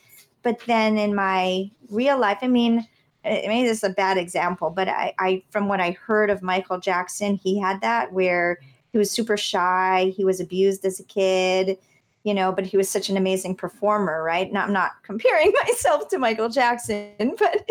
But 0.43 0.59
then 0.67 0.97
in 0.97 1.15
my 1.15 1.71
real 1.89 2.19
life, 2.19 2.37
I 2.41 2.47
mean, 2.47 2.87
maybe 3.23 3.67
this 3.67 3.79
is 3.79 3.83
a 3.83 3.89
bad 3.89 4.17
example, 4.17 4.69
but 4.69 4.87
I, 4.87 5.13
I 5.17 5.43
from 5.49 5.67
what 5.67 5.81
I 5.81 5.91
heard 5.91 6.29
of 6.29 6.41
Michael 6.41 6.79
Jackson, 6.79 7.35
he 7.35 7.59
had 7.59 7.81
that 7.81 8.13
where 8.13 8.59
he 8.91 8.97
was 8.97 9.09
super 9.09 9.37
shy, 9.37 10.13
he 10.15 10.23
was 10.23 10.39
abused 10.39 10.85
as 10.85 10.99
a 10.99 11.03
kid, 11.03 11.77
you 12.25 12.33
know, 12.33 12.51
but 12.51 12.65
he 12.65 12.75
was 12.75 12.89
such 12.89 13.07
an 13.09 13.17
amazing 13.17 13.55
performer, 13.55 14.23
right? 14.23 14.51
Now 14.51 14.63
I'm 14.63 14.73
not 14.73 14.91
comparing 15.03 15.53
myself 15.67 16.09
to 16.09 16.17
Michael 16.17 16.49
Jackson, 16.49 17.13
but 17.37 17.69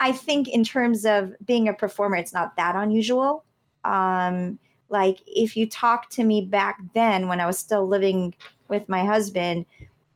I 0.00 0.12
think 0.12 0.48
in 0.48 0.64
terms 0.64 1.04
of 1.04 1.34
being 1.44 1.68
a 1.68 1.74
performer, 1.74 2.16
it's 2.16 2.32
not 2.32 2.56
that 2.56 2.74
unusual. 2.74 3.44
Um, 3.84 4.58
like 4.88 5.18
if 5.26 5.58
you 5.58 5.68
talk 5.68 6.08
to 6.10 6.24
me 6.24 6.40
back 6.40 6.78
then 6.94 7.28
when 7.28 7.38
I 7.38 7.46
was 7.46 7.58
still 7.58 7.86
living 7.86 8.34
with 8.68 8.88
my 8.88 9.04
husband, 9.04 9.66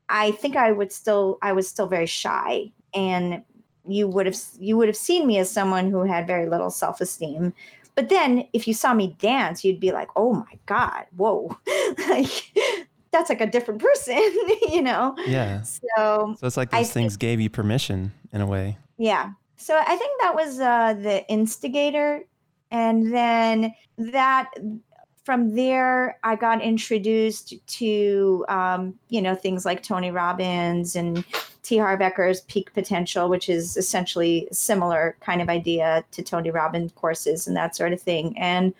I 0.08 0.30
think 0.30 0.56
I 0.56 0.72
would 0.72 0.90
still 0.90 1.38
I 1.42 1.52
was 1.52 1.68
still 1.68 1.86
very 1.86 2.06
shy 2.06 2.72
and 2.94 3.42
you 3.86 4.08
would 4.08 4.24
have 4.24 4.36
you 4.58 4.78
would 4.78 4.88
have 4.88 4.96
seen 4.96 5.26
me 5.26 5.38
as 5.38 5.50
someone 5.50 5.90
who 5.90 6.04
had 6.04 6.26
very 6.26 6.48
little 6.48 6.70
self-esteem 6.70 7.52
but 7.94 8.08
then 8.08 8.46
if 8.52 8.68
you 8.68 8.74
saw 8.74 8.94
me 8.94 9.16
dance 9.18 9.64
you'd 9.64 9.80
be 9.80 9.90
like 9.90 10.08
oh 10.14 10.34
my 10.34 10.58
god 10.66 11.06
whoa 11.16 11.56
like 12.08 12.52
that's 13.12 13.28
like 13.28 13.40
a 13.40 13.46
different 13.46 13.80
person 13.80 14.16
you 14.68 14.82
know 14.82 15.14
yeah 15.26 15.62
so 15.62 16.34
so 16.38 16.46
it's 16.46 16.56
like 16.56 16.70
those 16.70 16.80
I 16.80 16.84
things 16.84 17.12
think, 17.12 17.20
gave 17.20 17.40
you 17.40 17.50
permission 17.50 18.12
in 18.32 18.40
a 18.40 18.46
way 18.46 18.76
yeah 18.98 19.30
so 19.56 19.76
i 19.76 19.96
think 19.96 20.20
that 20.22 20.34
was 20.34 20.60
uh 20.60 20.94
the 20.94 21.26
instigator 21.28 22.24
and 22.70 23.12
then 23.12 23.74
that 23.98 24.50
from 25.24 25.54
there 25.54 26.18
i 26.24 26.34
got 26.34 26.60
introduced 26.62 27.54
to 27.66 28.44
um, 28.48 28.94
you 29.08 29.22
know 29.22 29.34
things 29.34 29.64
like 29.64 29.82
tony 29.82 30.10
robbins 30.10 30.96
and 30.96 31.24
T. 31.62 31.78
Harv 31.78 32.00
Eker's 32.00 32.40
Peak 32.42 32.72
Potential, 32.74 33.28
which 33.28 33.48
is 33.48 33.76
essentially 33.76 34.48
similar 34.50 35.16
kind 35.20 35.40
of 35.40 35.48
idea 35.48 36.04
to 36.10 36.22
Tony 36.22 36.50
Robbins 36.50 36.92
courses 36.92 37.46
and 37.46 37.56
that 37.56 37.76
sort 37.76 37.92
of 37.92 38.00
thing. 38.00 38.36
And 38.36 38.74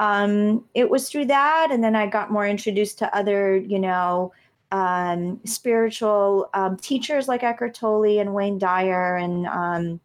um, 0.00 0.64
it 0.74 0.88
was 0.88 1.10
through 1.10 1.26
that, 1.26 1.68
and 1.70 1.84
then 1.84 1.94
I 1.94 2.06
got 2.06 2.32
more 2.32 2.46
introduced 2.46 2.98
to 2.98 3.14
other, 3.14 3.56
you 3.56 3.78
know, 3.78 4.32
um, 4.72 5.38
spiritual 5.44 6.48
um, 6.54 6.78
teachers 6.78 7.28
like 7.28 7.42
Eckhart 7.42 7.74
Tolle 7.74 8.18
and 8.18 8.32
Wayne 8.32 8.58
Dyer 8.58 9.16
and 9.16 9.46
um, 9.46 10.00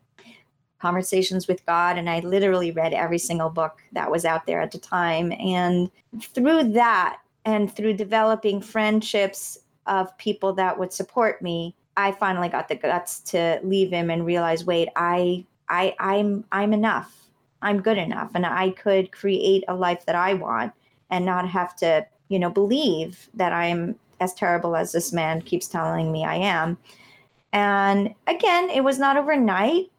Conversations 0.79 1.47
with 1.47 1.65
God. 1.65 1.97
And 1.97 2.09
I 2.09 2.19
literally 2.19 2.71
read 2.71 2.93
every 2.93 3.17
single 3.17 3.49
book 3.49 3.81
that 3.93 4.11
was 4.11 4.25
out 4.25 4.45
there 4.45 4.59
at 4.59 4.71
the 4.71 4.79
time. 4.79 5.31
And 5.31 5.89
through 6.21 6.73
that, 6.73 7.19
and 7.45 7.73
through 7.73 7.93
developing 7.93 8.59
friendships 8.59 9.57
of 9.87 10.15
people 10.17 10.51
that 10.53 10.77
would 10.77 10.91
support 10.91 11.41
me, 11.41 11.73
I 11.95 12.11
finally 12.11 12.49
got 12.49 12.67
the 12.67 12.75
guts 12.75 13.19
to 13.31 13.61
leave 13.63 13.91
him 13.91 14.09
and 14.09 14.25
realize, 14.25 14.65
wait, 14.65 14.89
I, 14.95 15.45
I, 15.69 15.95
I'm, 15.99 16.43
I'm 16.51 16.73
enough. 16.73 17.24
I'm 17.65 17.81
good 17.81 17.97
enough, 17.97 18.31
and 18.35 18.45
I 18.45 18.69
could 18.69 19.11
create 19.11 19.63
a 19.67 19.75
life 19.75 20.05
that 20.05 20.15
I 20.15 20.35
want, 20.35 20.71
and 21.09 21.25
not 21.25 21.49
have 21.49 21.75
to, 21.77 22.05
you 22.29 22.39
know, 22.39 22.49
believe 22.49 23.27
that 23.33 23.51
I'm 23.51 23.95
as 24.19 24.33
terrible 24.33 24.75
as 24.75 24.91
this 24.91 25.11
man 25.11 25.41
keeps 25.41 25.67
telling 25.67 26.11
me 26.11 26.23
I 26.23 26.35
am. 26.35 26.77
And 27.51 28.13
again, 28.27 28.69
it 28.69 28.83
was 28.83 28.99
not 28.99 29.17
overnight, 29.17 29.91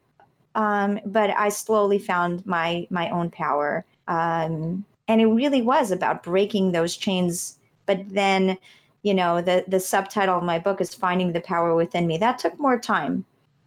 um, 0.54 1.00
but 1.04 1.30
I 1.30 1.48
slowly 1.48 1.98
found 1.98 2.46
my 2.46 2.86
my 2.90 3.10
own 3.10 3.30
power, 3.30 3.84
um, 4.08 4.84
and 5.08 5.20
it 5.20 5.26
really 5.26 5.62
was 5.62 5.90
about 5.90 6.22
breaking 6.22 6.72
those 6.72 6.96
chains. 6.96 7.58
But 7.86 8.08
then 8.08 8.58
you 9.02 9.14
know 9.14 9.40
the 9.40 9.64
the 9.68 9.80
subtitle 9.80 10.38
of 10.38 10.44
my 10.44 10.58
book 10.58 10.80
is 10.80 10.94
finding 10.94 11.32
the 11.32 11.40
power 11.40 11.74
within 11.74 12.06
me 12.06 12.18
that 12.18 12.38
took 12.38 12.58
more 12.58 12.78
time 12.78 13.24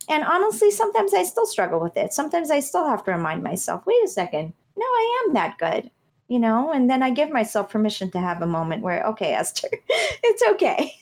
and 0.10 0.24
honestly 0.24 0.72
sometimes 0.72 1.14
i 1.14 1.24
still 1.24 1.46
struggle 1.46 1.80
with 1.80 1.96
it. 1.98 2.14
Sometimes 2.14 2.52
i 2.52 2.60
still 2.60 2.86
have 2.86 3.04
to 3.06 3.12
remind 3.12 3.44
myself 3.44 3.86
wait 3.86 4.04
a 4.04 4.08
second. 4.08 4.54
No 4.76 4.86
i 4.86 5.26
am 5.26 5.34
that 5.34 5.58
good 5.58 5.92
you 6.28 6.40
know? 6.40 6.72
And 6.72 6.90
then 6.90 7.02
i 7.04 7.10
give 7.10 7.30
myself 7.30 7.70
permission 7.70 8.12
to 8.12 8.20
have 8.20 8.42
a 8.42 8.48
moment 8.48 8.84
where 8.84 9.04
okay 9.08 9.34
esther 9.34 9.70
it's 9.90 10.44
okay. 10.54 10.96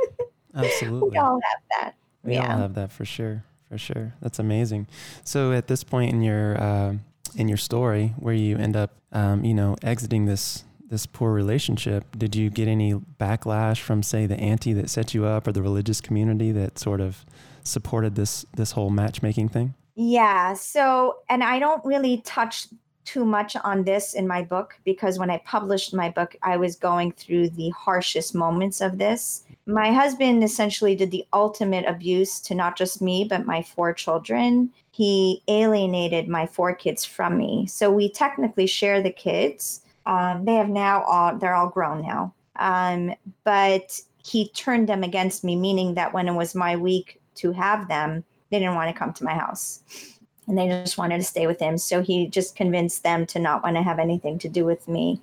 Absolutely. 0.54 1.10
we 1.10 1.16
all 1.16 1.40
have 1.40 1.62
that. 1.80 1.94
We 2.22 2.34
yeah. 2.34 2.52
all 2.52 2.58
have 2.58 2.74
that 2.74 2.92
for 2.92 3.04
sure 3.04 3.44
for 3.68 3.78
sure. 3.78 4.14
That's 4.20 4.38
amazing. 4.38 4.86
So 5.24 5.52
at 5.52 5.66
this 5.66 5.82
point 5.82 6.12
in 6.12 6.22
your 6.22 6.60
uh, 6.60 6.94
in 7.34 7.48
your 7.48 7.56
story 7.56 8.14
where 8.18 8.34
you 8.34 8.56
end 8.56 8.76
up 8.76 8.92
um, 9.12 9.44
you 9.44 9.54
know 9.54 9.76
exiting 9.82 10.26
this 10.26 10.64
this 10.88 11.06
poor 11.06 11.32
relationship, 11.32 12.04
did 12.16 12.36
you 12.36 12.50
get 12.50 12.68
any 12.68 12.92
backlash 12.94 13.80
from, 13.80 14.02
say, 14.02 14.26
the 14.26 14.36
auntie 14.36 14.74
that 14.74 14.90
set 14.90 15.14
you 15.14 15.24
up 15.24 15.46
or 15.46 15.52
the 15.52 15.62
religious 15.62 16.00
community 16.00 16.52
that 16.52 16.78
sort 16.78 17.00
of 17.00 17.24
supported 17.64 18.14
this 18.14 18.46
this 18.56 18.72
whole 18.72 18.90
matchmaking 18.90 19.48
thing? 19.48 19.74
Yeah. 19.96 20.54
So, 20.54 21.18
and 21.28 21.42
I 21.42 21.58
don't 21.58 21.84
really 21.84 22.18
touch 22.22 22.68
too 23.04 23.24
much 23.24 23.54
on 23.56 23.84
this 23.84 24.14
in 24.14 24.26
my 24.26 24.42
book 24.42 24.78
because 24.84 25.18
when 25.18 25.30
I 25.30 25.38
published 25.44 25.94
my 25.94 26.08
book, 26.08 26.36
I 26.42 26.56
was 26.56 26.76
going 26.76 27.12
through 27.12 27.50
the 27.50 27.70
harshest 27.70 28.34
moments 28.34 28.80
of 28.80 28.98
this. 28.98 29.44
My 29.66 29.92
husband 29.92 30.42
essentially 30.42 30.94
did 30.94 31.10
the 31.10 31.26
ultimate 31.32 31.84
abuse 31.86 32.40
to 32.40 32.54
not 32.54 32.76
just 32.76 33.02
me, 33.02 33.24
but 33.24 33.46
my 33.46 33.62
four 33.62 33.92
children. 33.92 34.70
He 34.90 35.42
alienated 35.48 36.28
my 36.28 36.46
four 36.46 36.74
kids 36.74 37.04
from 37.04 37.36
me. 37.36 37.66
So 37.66 37.90
we 37.90 38.08
technically 38.08 38.66
share 38.66 39.02
the 39.02 39.10
kids, 39.10 39.82
um, 40.06 40.44
they 40.44 40.54
have 40.54 40.68
now 40.68 41.02
all 41.04 41.36
they're 41.38 41.54
all 41.54 41.68
grown 41.68 42.02
now. 42.02 42.34
Um, 42.56 43.14
but 43.44 44.00
he 44.24 44.48
turned 44.50 44.88
them 44.88 45.02
against 45.02 45.44
me, 45.44 45.56
meaning 45.56 45.94
that 45.94 46.12
when 46.12 46.28
it 46.28 46.34
was 46.34 46.54
my 46.54 46.76
week 46.76 47.20
to 47.36 47.52
have 47.52 47.88
them, 47.88 48.24
they 48.50 48.58
didn't 48.58 48.74
want 48.74 48.94
to 48.94 48.98
come 48.98 49.12
to 49.14 49.24
my 49.24 49.34
house. 49.34 49.80
And 50.46 50.58
they 50.58 50.68
just 50.68 50.98
wanted 50.98 51.18
to 51.18 51.24
stay 51.24 51.46
with 51.46 51.58
him. 51.58 51.78
So 51.78 52.02
he 52.02 52.26
just 52.26 52.54
convinced 52.54 53.02
them 53.02 53.26
to 53.26 53.38
not 53.38 53.62
want 53.62 53.76
to 53.76 53.82
have 53.82 53.98
anything 53.98 54.38
to 54.40 54.48
do 54.48 54.64
with 54.64 54.86
me. 54.88 55.22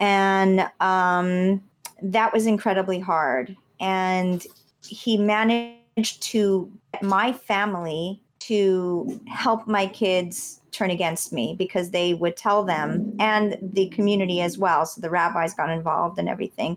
And 0.00 0.68
um, 0.80 1.62
that 2.02 2.32
was 2.32 2.46
incredibly 2.46 2.98
hard. 2.98 3.56
And 3.80 4.44
he 4.86 5.16
managed 5.16 6.22
to 6.22 6.72
get 6.92 7.02
my 7.02 7.32
family 7.32 8.22
to 8.40 9.20
help 9.26 9.66
my 9.66 9.86
kids 9.86 10.60
turn 10.70 10.90
against 10.90 11.32
me 11.32 11.54
because 11.56 11.90
they 11.90 12.14
would 12.14 12.36
tell 12.36 12.64
them 12.64 13.14
and 13.18 13.56
the 13.62 13.88
community 13.90 14.40
as 14.40 14.58
well 14.58 14.84
so 14.84 15.00
the 15.00 15.08
rabbis 15.08 15.54
got 15.54 15.70
involved 15.70 16.18
and 16.18 16.28
everything 16.28 16.76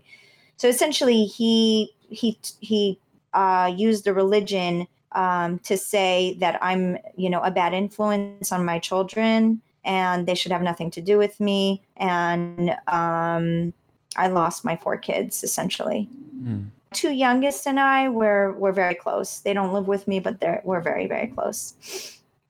so 0.56 0.68
essentially 0.68 1.24
he 1.24 1.92
he 2.08 2.38
he 2.60 2.98
uh, 3.34 3.72
used 3.74 4.04
the 4.04 4.14
religion 4.14 4.86
um, 5.12 5.58
to 5.60 5.76
say 5.76 6.36
that 6.38 6.58
i'm 6.62 6.98
you 7.16 7.30
know 7.30 7.40
a 7.40 7.50
bad 7.50 7.72
influence 7.72 8.52
on 8.52 8.64
my 8.64 8.78
children 8.78 9.60
and 9.84 10.26
they 10.26 10.34
should 10.34 10.52
have 10.52 10.62
nothing 10.62 10.90
to 10.90 11.00
do 11.00 11.16
with 11.16 11.40
me 11.40 11.82
and 11.96 12.76
um, 12.88 13.72
I 14.18 14.26
lost 14.26 14.64
my 14.64 14.76
four 14.76 14.96
kids 14.96 15.42
essentially. 15.42 16.08
Mm. 16.42 16.66
Two 16.92 17.12
youngest 17.12 17.66
and 17.66 17.78
I 17.78 18.08
were 18.08 18.52
were 18.52 18.72
very 18.72 18.94
close. 18.94 19.40
They 19.40 19.52
don't 19.52 19.72
live 19.72 19.88
with 19.88 20.08
me, 20.08 20.20
but 20.20 20.40
they're 20.40 20.60
we're 20.64 20.80
very 20.80 21.06
very 21.06 21.28
close. 21.28 21.74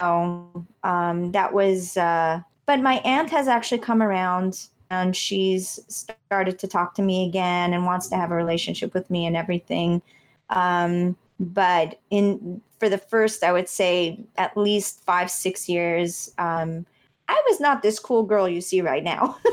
So 0.00 0.66
um, 0.82 1.32
that 1.32 1.52
was. 1.52 1.96
Uh, 1.96 2.40
but 2.66 2.80
my 2.80 2.96
aunt 2.98 3.30
has 3.30 3.48
actually 3.48 3.78
come 3.78 4.02
around 4.02 4.68
and 4.90 5.16
she's 5.16 5.80
started 5.88 6.58
to 6.58 6.68
talk 6.68 6.94
to 6.94 7.02
me 7.02 7.26
again 7.26 7.72
and 7.72 7.86
wants 7.86 8.08
to 8.08 8.16
have 8.16 8.30
a 8.30 8.34
relationship 8.34 8.92
with 8.94 9.08
me 9.10 9.26
and 9.26 9.36
everything. 9.36 10.02
Um, 10.50 11.16
but 11.40 12.00
in 12.10 12.60
for 12.78 12.88
the 12.88 12.98
first, 12.98 13.44
I 13.44 13.52
would 13.52 13.68
say 13.68 14.20
at 14.36 14.56
least 14.56 15.04
five 15.04 15.30
six 15.30 15.68
years. 15.68 16.32
Um, 16.38 16.86
I 17.30 17.42
was 17.50 17.60
not 17.60 17.82
this 17.82 17.98
cool 17.98 18.22
girl 18.22 18.48
you 18.48 18.62
see 18.62 18.80
right 18.80 19.04
now. 19.04 19.36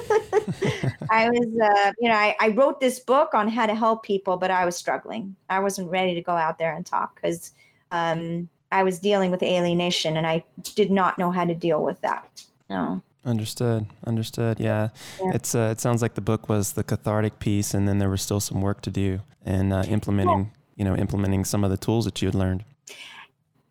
I 1.11 1.29
was, 1.29 1.47
uh, 1.61 1.91
you 1.99 2.07
know, 2.07 2.15
I, 2.15 2.33
I, 2.39 2.47
wrote 2.49 2.79
this 2.79 3.01
book 3.01 3.33
on 3.33 3.49
how 3.49 3.65
to 3.65 3.75
help 3.75 4.03
people, 4.03 4.37
but 4.37 4.49
I 4.49 4.63
was 4.63 4.77
struggling. 4.77 5.35
I 5.49 5.59
wasn't 5.59 5.91
ready 5.91 6.15
to 6.15 6.21
go 6.21 6.31
out 6.31 6.57
there 6.57 6.73
and 6.73 6.85
talk 6.85 7.15
because 7.15 7.51
um, 7.91 8.47
I 8.71 8.83
was 8.83 8.99
dealing 8.99 9.29
with 9.29 9.43
alienation 9.43 10.15
and 10.15 10.25
I 10.25 10.45
did 10.75 10.89
not 10.89 11.17
know 11.17 11.31
how 11.31 11.43
to 11.43 11.53
deal 11.53 11.83
with 11.83 11.99
that. 11.99 12.45
No. 12.69 13.01
Understood. 13.25 13.87
Understood. 14.05 14.59
Yeah. 14.59 14.89
yeah. 15.21 15.31
It's 15.33 15.55
uh, 15.55 15.69
it 15.71 15.81
sounds 15.81 16.01
like 16.01 16.13
the 16.13 16.21
book 16.21 16.47
was 16.47 16.73
the 16.73 16.83
cathartic 16.83 17.39
piece, 17.39 17.73
and 17.73 17.87
then 17.87 17.97
there 17.97 18.09
was 18.09 18.21
still 18.21 18.39
some 18.39 18.61
work 18.61 18.81
to 18.81 18.91
do 18.91 19.19
and 19.43 19.73
uh, 19.73 19.83
implementing, 19.87 20.51
yeah. 20.53 20.59
You 20.75 20.85
know, 20.85 20.95
implementing 20.95 21.45
some 21.45 21.63
of 21.63 21.71
the 21.71 21.77
tools 21.77 22.05
that 22.05 22.21
you 22.21 22.27
had 22.27 22.35
learned. 22.35 22.63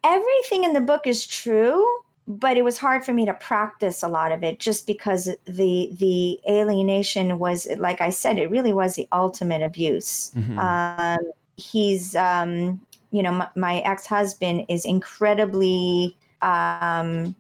Everything 0.03 0.65
in 0.65 0.73
the 0.73 0.81
book 0.81 1.07
is 1.07 1.27
true 1.27 1.87
but 2.27 2.57
it 2.57 2.63
was 2.63 2.79
hard 2.79 3.05
for 3.05 3.13
me 3.13 3.27
to 3.27 3.35
practice 3.35 4.03
a 4.03 4.09
lot 4.09 4.33
of 4.33 4.43
it 4.43 4.59
just 4.59 4.87
because 4.87 5.29
the 5.45 5.91
the 5.99 6.41
alienation 6.49 7.39
was 7.39 7.69
like 7.79 8.01
i 8.01 8.09
said 8.11 8.39
it 8.39 8.51
really 8.51 8.73
was 8.73 8.95
the 8.95 9.07
ultimate 9.13 9.63
abuse 9.63 10.33
mm-hmm. 10.37 10.59
um, 10.59 11.19
he's 11.57 12.17
um, 12.17 12.81
you 13.11 13.23
know 13.23 13.33
my, 13.33 13.49
my, 13.55 13.79
ex-husband 13.81 14.65
is 14.69 14.85
incredibly 14.85 16.17
um, 16.43 17.35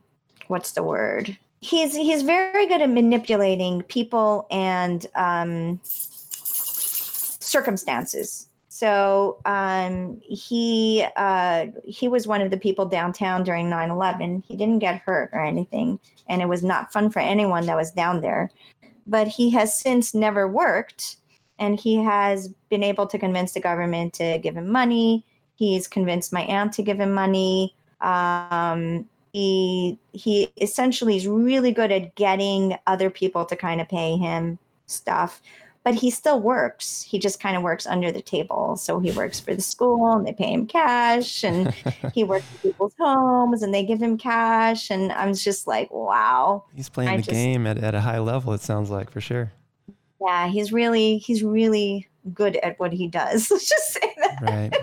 what's 0.48 0.72
the 0.72 0.82
word 0.82 1.36
he's 1.60 1.94
he's 1.94 2.22
very 2.22 2.66
good 2.66 2.82
at 2.82 2.90
manipulating 2.90 3.82
people 3.82 4.46
and 4.50 5.06
um, 5.14 5.80
circumstances 7.40 8.48
so 8.74 9.38
um, 9.44 10.20
he 10.20 11.06
uh, 11.14 11.66
he 11.84 12.08
was 12.08 12.26
one 12.26 12.40
of 12.40 12.50
the 12.50 12.56
people 12.56 12.86
downtown 12.86 13.44
during 13.44 13.70
9/11. 13.70 14.42
He 14.44 14.56
didn't 14.56 14.80
get 14.80 15.00
hurt 15.02 15.30
or 15.32 15.44
anything, 15.44 16.00
and 16.28 16.42
it 16.42 16.48
was 16.48 16.64
not 16.64 16.92
fun 16.92 17.10
for 17.10 17.20
anyone 17.20 17.66
that 17.66 17.76
was 17.76 17.92
down 17.92 18.20
there. 18.20 18.50
But 19.06 19.28
he 19.28 19.50
has 19.50 19.78
since 19.78 20.12
never 20.12 20.48
worked, 20.48 21.18
and 21.60 21.78
he 21.78 22.02
has 22.02 22.48
been 22.68 22.82
able 22.82 23.06
to 23.06 23.16
convince 23.16 23.52
the 23.52 23.60
government 23.60 24.12
to 24.14 24.38
give 24.38 24.56
him 24.56 24.72
money. 24.72 25.24
He's 25.54 25.86
convinced 25.86 26.32
my 26.32 26.42
aunt 26.42 26.72
to 26.72 26.82
give 26.82 26.98
him 26.98 27.12
money. 27.12 27.76
Um, 28.00 29.08
he 29.32 30.00
he 30.14 30.50
essentially 30.60 31.16
is 31.16 31.28
really 31.28 31.70
good 31.70 31.92
at 31.92 32.16
getting 32.16 32.76
other 32.88 33.08
people 33.08 33.44
to 33.44 33.54
kind 33.54 33.80
of 33.80 33.88
pay 33.88 34.16
him 34.16 34.58
stuff 34.86 35.40
but 35.85 35.95
he 35.95 36.11
still 36.11 36.41
works. 36.41 37.03
He 37.03 37.18
just 37.18 37.39
kind 37.41 37.57
of 37.57 37.62
works 37.62 37.87
under 37.87 38.11
the 38.11 38.22
table. 38.22 38.76
So 38.76 38.99
he 39.01 39.12
works 39.12 39.39
for 39.39 39.55
the 39.55 39.61
school 39.61 40.12
and 40.12 40.26
they 40.26 40.32
pay 40.32 40.51
him 40.51 40.66
cash 40.66 41.45
and 41.45 41.74
he 42.14 42.24
works 42.24 42.47
in 42.55 42.70
people's 42.70 42.95
homes 42.99 43.62
and 43.62 43.72
they 43.72 43.85
give 43.85 44.03
him 44.03 44.16
cash. 44.16 44.91
And 44.91 45.12
I'm 45.12 45.35
just 45.35 45.66
like, 45.66 45.91
wow. 45.93 46.64
He's 46.74 46.89
playing 46.89 47.11
I 47.11 47.16
the 47.18 47.22
just, 47.22 47.35
game 47.35 47.66
at, 47.66 47.76
at 47.76 47.95
a 47.95 48.01
high 48.01 48.18
level, 48.18 48.55
it 48.55 48.62
sounds 48.62 48.89
like 48.89 49.11
for 49.11 49.20
sure. 49.20 49.53
Yeah, 50.20 50.49
he's 50.49 50.72
really, 50.72 51.18
he's 51.18 51.45
really 51.45 52.09
good 52.32 52.57
at 52.57 52.80
what 52.80 52.95
he 52.95 53.07
does. 53.07 53.51
Let's 53.51 53.68
just 53.68 53.93
say 53.93 54.14
that. 54.22 54.41
Right. 54.41 54.74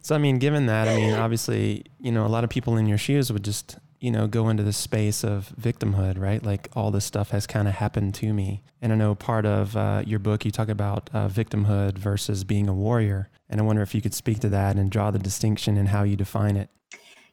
So, 0.00 0.14
I 0.14 0.18
mean, 0.18 0.38
given 0.38 0.64
that, 0.66 0.88
I 0.88 0.96
mean, 0.96 1.12
obviously, 1.12 1.84
you 2.00 2.10
know, 2.10 2.24
a 2.24 2.28
lot 2.28 2.42
of 2.42 2.48
people 2.48 2.78
in 2.78 2.86
your 2.86 2.96
shoes 2.96 3.30
would 3.30 3.44
just 3.44 3.76
you 4.00 4.10
know, 4.10 4.26
go 4.26 4.48
into 4.48 4.62
the 4.62 4.72
space 4.72 5.24
of 5.24 5.52
victimhood, 5.60 6.18
right? 6.18 6.42
Like 6.42 6.68
all 6.74 6.90
this 6.90 7.04
stuff 7.04 7.30
has 7.30 7.46
kind 7.46 7.66
of 7.66 7.74
happened 7.74 8.14
to 8.16 8.32
me. 8.32 8.62
And 8.80 8.92
I 8.92 8.96
know 8.96 9.14
part 9.14 9.44
of 9.44 9.76
uh, 9.76 10.02
your 10.06 10.18
book, 10.18 10.44
you 10.44 10.50
talk 10.50 10.68
about 10.68 11.10
uh, 11.12 11.28
victimhood 11.28 11.98
versus 11.98 12.44
being 12.44 12.68
a 12.68 12.74
warrior. 12.74 13.28
And 13.50 13.60
I 13.60 13.64
wonder 13.64 13.82
if 13.82 13.94
you 13.94 14.00
could 14.00 14.14
speak 14.14 14.40
to 14.40 14.48
that 14.50 14.76
and 14.76 14.90
draw 14.90 15.10
the 15.10 15.18
distinction 15.18 15.76
and 15.76 15.88
how 15.88 16.04
you 16.04 16.16
define 16.16 16.56
it. 16.56 16.70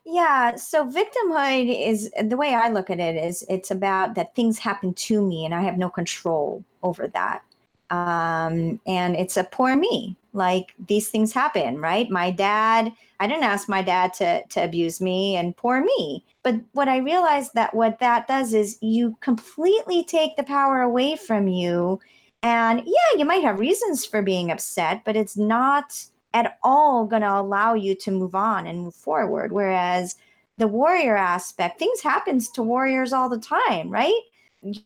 Yeah, 0.05 0.55
so 0.55 0.85
victimhood 0.85 1.87
is 1.87 2.11
the 2.23 2.37
way 2.37 2.53
I 2.53 2.69
look 2.69 2.89
at 2.89 2.99
it 2.99 3.15
is 3.15 3.43
it's 3.49 3.71
about 3.71 4.15
that 4.15 4.35
things 4.35 4.59
happen 4.59 4.93
to 4.93 5.21
me 5.21 5.45
and 5.45 5.53
I 5.53 5.61
have 5.61 5.77
no 5.77 5.89
control 5.89 6.63
over 6.83 7.07
that. 7.07 7.43
Um, 7.89 8.79
and 8.85 9.15
it's 9.15 9.37
a 9.37 9.43
poor 9.43 9.75
me. 9.75 10.15
Like 10.35 10.73
these 10.87 11.09
things 11.09 11.33
happen, 11.33 11.79
right? 11.79 12.09
My 12.09 12.29
dad, 12.29 12.91
I 13.19 13.27
didn't 13.27 13.43
ask 13.43 13.69
my 13.69 13.81
dad 13.81 14.13
to 14.15 14.43
to 14.45 14.63
abuse 14.63 15.01
me 15.01 15.35
and 15.37 15.55
poor 15.55 15.83
me. 15.83 16.23
But 16.43 16.55
what 16.73 16.89
I 16.89 16.97
realized 16.97 17.53
that 17.55 17.73
what 17.73 17.99
that 17.99 18.27
does 18.27 18.53
is 18.53 18.77
you 18.81 19.17
completely 19.21 20.03
take 20.03 20.35
the 20.35 20.43
power 20.43 20.81
away 20.81 21.15
from 21.15 21.47
you. 21.47 21.99
And 22.43 22.83
yeah, 22.85 23.17
you 23.17 23.25
might 23.25 23.43
have 23.43 23.59
reasons 23.59 24.05
for 24.05 24.21
being 24.21 24.51
upset, 24.51 25.01
but 25.05 25.15
it's 25.15 25.37
not 25.37 26.05
at 26.35 26.57
all 26.63 27.05
going 27.05 27.21
to 27.21 27.39
allow 27.39 27.73
you 27.73 27.95
to 27.95 28.11
move 28.11 28.35
on 28.35 28.67
and 28.67 28.81
move 28.81 28.93
forward. 28.93 29.51
Whereas 29.53 30.17
the 30.57 30.67
warrior 30.67 31.15
aspect, 31.15 31.79
things 31.79 32.01
happens 32.01 32.49
to 32.51 32.61
warriors 32.61 33.13
all 33.13 33.29
the 33.29 33.39
time, 33.39 33.89
right? 33.89 34.19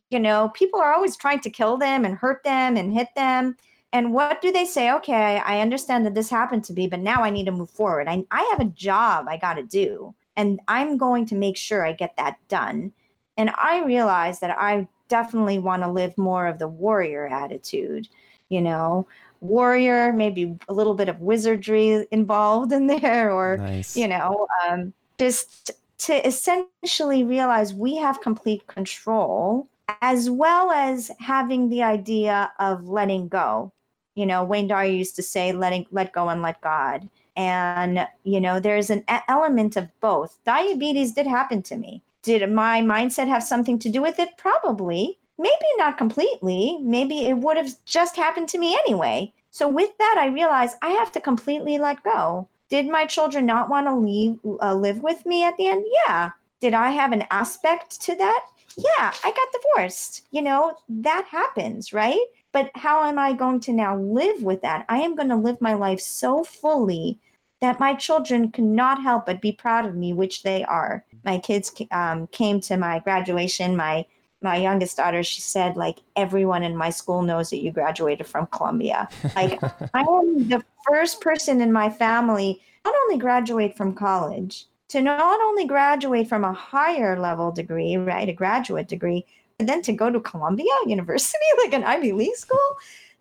You 0.09 0.19
know, 0.19 0.49
people 0.53 0.79
are 0.79 0.93
always 0.93 1.17
trying 1.17 1.39
to 1.41 1.49
kill 1.49 1.77
them 1.77 2.05
and 2.05 2.15
hurt 2.15 2.43
them 2.43 2.77
and 2.77 2.93
hit 2.93 3.09
them. 3.15 3.57
And 3.91 4.13
what 4.13 4.41
do 4.41 4.51
they 4.51 4.65
say? 4.65 4.91
Okay, 4.93 5.41
I 5.43 5.61
understand 5.61 6.05
that 6.05 6.13
this 6.13 6.29
happened 6.29 6.63
to 6.65 6.73
me, 6.73 6.87
but 6.87 6.99
now 6.99 7.23
I 7.23 7.31
need 7.31 7.45
to 7.45 7.51
move 7.51 7.71
forward. 7.71 8.07
I, 8.07 8.23
I 8.29 8.43
have 8.51 8.59
a 8.59 8.71
job 8.71 9.27
I 9.27 9.37
got 9.37 9.55
to 9.55 9.63
do 9.63 10.13
and 10.35 10.59
I'm 10.67 10.97
going 10.97 11.25
to 11.27 11.35
make 11.35 11.57
sure 11.57 11.85
I 11.85 11.91
get 11.91 12.15
that 12.17 12.37
done. 12.47 12.93
And 13.35 13.51
I 13.57 13.83
realize 13.83 14.39
that 14.39 14.55
I 14.57 14.87
definitely 15.07 15.59
want 15.59 15.83
to 15.83 15.91
live 15.91 16.17
more 16.17 16.47
of 16.47 16.59
the 16.59 16.67
warrior 16.67 17.27
attitude, 17.27 18.07
you 18.49 18.61
know, 18.61 19.07
warrior, 19.41 20.13
maybe 20.13 20.57
a 20.67 20.73
little 20.73 20.93
bit 20.93 21.09
of 21.09 21.19
wizardry 21.19 22.05
involved 22.11 22.71
in 22.71 22.87
there, 23.01 23.31
or, 23.31 23.57
nice. 23.57 23.97
you 23.97 24.07
know, 24.07 24.47
um, 24.67 24.93
just 25.17 25.71
to 25.99 26.27
essentially 26.27 27.23
realize 27.23 27.73
we 27.73 27.95
have 27.97 28.21
complete 28.21 28.65
control 28.67 29.67
as 30.01 30.29
well 30.29 30.71
as 30.71 31.11
having 31.19 31.69
the 31.69 31.83
idea 31.83 32.51
of 32.59 32.87
letting 32.87 33.27
go. 33.27 33.71
You 34.15 34.25
know, 34.25 34.43
Wayne 34.43 34.67
Dyer 34.67 34.87
used 34.87 35.15
to 35.15 35.23
say, 35.23 35.51
letting 35.51 35.85
let 35.91 36.13
go 36.13 36.29
and 36.29 36.41
let 36.41 36.61
God. 36.61 37.07
And, 37.35 38.05
you 38.23 38.41
know, 38.41 38.59
there's 38.59 38.89
an 38.89 39.03
element 39.27 39.77
of 39.77 39.87
both. 40.01 40.37
Diabetes 40.45 41.13
did 41.13 41.25
happen 41.25 41.61
to 41.63 41.77
me. 41.77 42.01
Did 42.21 42.51
my 42.51 42.81
mindset 42.81 43.27
have 43.27 43.43
something 43.43 43.79
to 43.79 43.89
do 43.89 44.01
with 44.01 44.19
it? 44.19 44.37
Probably. 44.37 45.17
Maybe 45.37 45.65
not 45.77 45.97
completely. 45.97 46.77
Maybe 46.81 47.27
it 47.27 47.37
would 47.37 47.55
have 47.55 47.71
just 47.85 48.17
happened 48.17 48.49
to 48.49 48.57
me 48.57 48.77
anyway. 48.85 49.31
So, 49.51 49.69
with 49.69 49.97
that, 49.97 50.17
I 50.19 50.27
realized 50.27 50.75
I 50.81 50.89
have 50.89 51.13
to 51.13 51.21
completely 51.21 51.77
let 51.77 52.03
go. 52.03 52.47
Did 52.69 52.87
my 52.87 53.05
children 53.05 53.45
not 53.45 53.69
want 53.69 53.87
to 53.87 53.95
leave, 53.95 54.37
uh, 54.61 54.75
live 54.75 55.01
with 55.01 55.25
me 55.25 55.43
at 55.45 55.55
the 55.57 55.67
end? 55.67 55.85
Yeah. 56.05 56.31
Did 56.59 56.73
I 56.73 56.91
have 56.91 57.13
an 57.13 57.23
aspect 57.31 58.01
to 58.01 58.15
that? 58.15 58.45
Yeah, 58.77 59.13
I 59.23 59.31
got 59.31 59.61
divorced. 59.61 60.25
You 60.31 60.41
know, 60.41 60.77
that 60.89 61.25
happens, 61.25 61.93
right? 61.93 62.19
But 62.51 62.71
how 62.75 63.03
am 63.03 63.19
I 63.19 63.33
going 63.33 63.59
to 63.61 63.73
now 63.73 63.97
live 63.97 64.41
with 64.41 64.61
that? 64.61 64.85
I 64.89 64.99
am 64.99 65.15
going 65.15 65.29
to 65.29 65.35
live 65.35 65.61
my 65.61 65.73
life 65.73 65.99
so 65.99 66.43
fully 66.43 67.19
that 67.61 67.79
my 67.79 67.93
children 67.93 68.51
cannot 68.51 69.01
help 69.01 69.25
but 69.25 69.41
be 69.41 69.51
proud 69.51 69.85
of 69.85 69.95
me, 69.95 70.13
which 70.13 70.43
they 70.43 70.63
are. 70.63 71.03
My 71.25 71.37
kids 71.37 71.71
um, 71.91 72.27
came 72.27 72.61
to 72.61 72.77
my 72.77 72.99
graduation. 72.99 73.75
My 73.75 74.05
my 74.41 74.55
youngest 74.55 74.95
daughter, 74.95 75.21
she 75.21 75.41
said, 75.41 75.75
like 75.75 75.97
everyone 76.15 76.63
in 76.63 76.77
my 76.77 76.89
school 76.89 77.21
knows 77.23 77.49
that 77.49 77.61
you 77.61 77.73
graduated 77.73 78.25
from 78.25 78.47
Columbia. 78.47 79.09
Like 79.35 79.61
I 79.93 80.01
am 80.01 80.47
the 80.47 80.63
first 80.87 81.19
person 81.19 81.59
in 81.61 81.73
my 81.73 81.89
family 81.89 82.61
not 82.85 82.95
only 83.03 83.17
graduate 83.17 83.75
from 83.75 83.93
college 83.93 84.65
to 84.89 85.01
not 85.01 85.39
only 85.41 85.65
graduate 85.65 86.27
from 86.27 86.43
a 86.43 86.53
higher 86.53 87.19
level 87.19 87.51
degree, 87.51 87.95
right, 87.97 88.29
a 88.29 88.33
graduate 88.33 88.87
degree, 88.87 89.25
but 89.59 89.67
then 89.67 89.81
to 89.83 89.93
go 89.93 90.09
to 90.09 90.19
Columbia 90.21 90.71
University, 90.87 91.37
like 91.63 91.73
an 91.73 91.83
Ivy 91.83 92.13
League 92.13 92.35
school. 92.35 92.77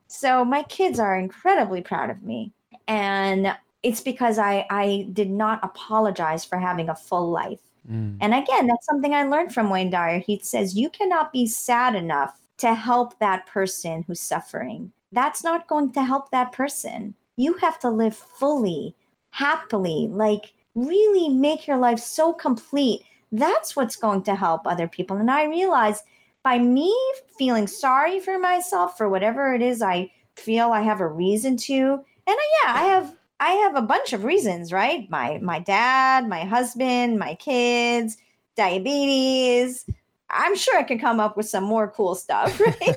So 0.07 0.45
my 0.45 0.63
kids 0.63 0.99
are 0.99 1.19
incredibly 1.19 1.83
proud 1.83 2.09
of 2.09 2.23
me. 2.23 2.53
And 2.87 3.55
it's 3.83 4.01
because 4.01 4.39
I, 4.39 4.65
I 4.71 5.09
did 5.13 5.31
not 5.31 5.61
apologize 5.63 6.45
for 6.45 6.59
having 6.59 6.89
a 6.89 6.95
full 6.95 7.31
life. 7.31 7.61
Mm. 7.91 8.17
And 8.21 8.35
again, 8.35 8.67
that's 8.67 8.87
something 8.87 9.13
I 9.13 9.25
learned 9.25 9.53
from 9.53 9.69
Wayne 9.69 9.91
Dyer. 9.91 10.21
He 10.21 10.39
says, 10.39 10.77
You 10.77 10.89
cannot 10.89 11.33
be 11.33 11.47
sad 11.47 11.95
enough 11.95 12.39
to 12.59 12.75
help 12.75 13.19
that 13.19 13.47
person 13.47 14.05
who's 14.07 14.21
suffering. 14.21 14.93
That's 15.13 15.45
not 15.45 15.69
going 15.69 15.93
to 15.93 16.03
help 16.03 16.31
that 16.31 16.53
person. 16.53 17.15
You 17.37 17.55
have 17.55 17.79
to 17.81 17.91
live 17.91 18.17
fully, 18.17 18.95
happily, 19.31 20.09
like 20.11 20.53
really 20.75 21.29
make 21.29 21.67
your 21.67 21.79
life 21.79 21.99
so 21.99 22.33
complete. 22.33 23.03
That's 23.33 23.77
what's 23.77 23.97
going 23.97 24.23
to 24.25 24.35
help 24.35 24.67
other 24.67 24.89
people. 24.89 25.17
And 25.17 25.31
I 25.31 25.45
realized 25.45 26.03
by 26.49 26.59
me 26.59 26.97
feeling 27.37 27.67
sorry 27.67 28.21
for 28.21 28.39
myself 28.39 28.97
for 28.97 29.07
whatever 29.07 29.53
it 29.53 29.61
is 29.61 29.83
I 29.83 30.11
feel 30.35 30.73
I 30.73 30.81
have 30.81 31.03
a 31.03 31.07
reason 31.07 31.59
to. 31.59 31.75
And 31.75 32.03
I, 32.27 32.49
yeah, 32.65 32.73
I 32.75 32.85
have 32.85 33.15
I 33.39 33.51
have 33.51 33.77
a 33.77 33.83
bunch 33.83 34.15
of 34.15 34.25
reasons, 34.25 34.73
right? 34.73 35.11
My 35.11 35.39
my 35.43 35.59
dad, 35.59 36.27
my 36.27 36.45
husband, 36.45 37.19
my 37.19 37.35
kids, 37.35 38.17
diabetes. 38.57 39.85
I'm 40.31 40.57
sure 40.57 40.79
I 40.79 40.85
can 40.85 40.99
come 40.99 41.21
up 41.21 41.37
with 41.37 41.47
some 41.47 41.65
more 41.65 41.91
cool 41.91 42.15
stuff, 42.15 42.59
right? 42.67 42.97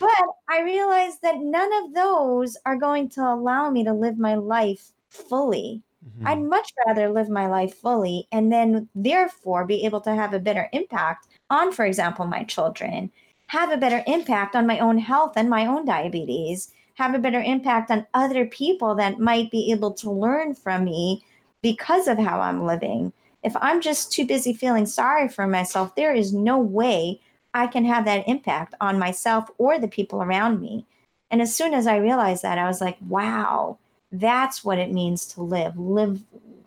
but 0.00 0.24
I 0.48 0.62
realized 0.62 1.22
that 1.22 1.38
none 1.38 1.72
of 1.84 1.94
those 1.94 2.56
are 2.66 2.76
going 2.76 3.08
to 3.10 3.20
allow 3.20 3.70
me 3.70 3.84
to 3.84 3.92
live 3.92 4.18
my 4.18 4.34
life 4.34 4.90
fully. 5.10 5.80
Mm-hmm. 6.16 6.26
I'd 6.26 6.42
much 6.42 6.72
rather 6.86 7.08
live 7.10 7.28
my 7.28 7.46
life 7.46 7.74
fully 7.74 8.28
and 8.32 8.52
then, 8.52 8.88
therefore, 8.94 9.64
be 9.64 9.84
able 9.84 10.00
to 10.02 10.14
have 10.14 10.32
a 10.32 10.38
better 10.38 10.68
impact 10.72 11.26
on, 11.50 11.72
for 11.72 11.84
example, 11.84 12.26
my 12.26 12.44
children, 12.44 13.10
have 13.48 13.70
a 13.70 13.76
better 13.76 14.02
impact 14.06 14.56
on 14.56 14.66
my 14.66 14.78
own 14.78 14.98
health 14.98 15.32
and 15.36 15.50
my 15.50 15.66
own 15.66 15.84
diabetes, 15.84 16.72
have 16.94 17.14
a 17.14 17.18
better 17.18 17.40
impact 17.40 17.90
on 17.90 18.06
other 18.14 18.46
people 18.46 18.94
that 18.94 19.18
might 19.18 19.50
be 19.50 19.70
able 19.72 19.92
to 19.92 20.10
learn 20.10 20.54
from 20.54 20.84
me 20.84 21.24
because 21.62 22.08
of 22.08 22.18
how 22.18 22.40
I'm 22.40 22.64
living. 22.64 23.12
If 23.42 23.56
I'm 23.60 23.80
just 23.80 24.12
too 24.12 24.26
busy 24.26 24.54
feeling 24.54 24.86
sorry 24.86 25.28
for 25.28 25.46
myself, 25.46 25.94
there 25.94 26.14
is 26.14 26.32
no 26.32 26.58
way 26.58 27.20
I 27.52 27.66
can 27.66 27.84
have 27.84 28.04
that 28.06 28.26
impact 28.28 28.74
on 28.80 28.98
myself 28.98 29.50
or 29.58 29.78
the 29.78 29.88
people 29.88 30.22
around 30.22 30.60
me. 30.60 30.86
And 31.30 31.42
as 31.42 31.54
soon 31.54 31.74
as 31.74 31.86
I 31.86 31.96
realized 31.96 32.42
that, 32.42 32.58
I 32.58 32.66
was 32.66 32.80
like, 32.80 32.96
wow, 33.08 33.78
that's 34.20 34.64
what 34.64 34.78
it 34.78 34.92
means 34.92 35.26
to 35.26 35.42
live. 35.42 35.76
Live, 35.78 36.20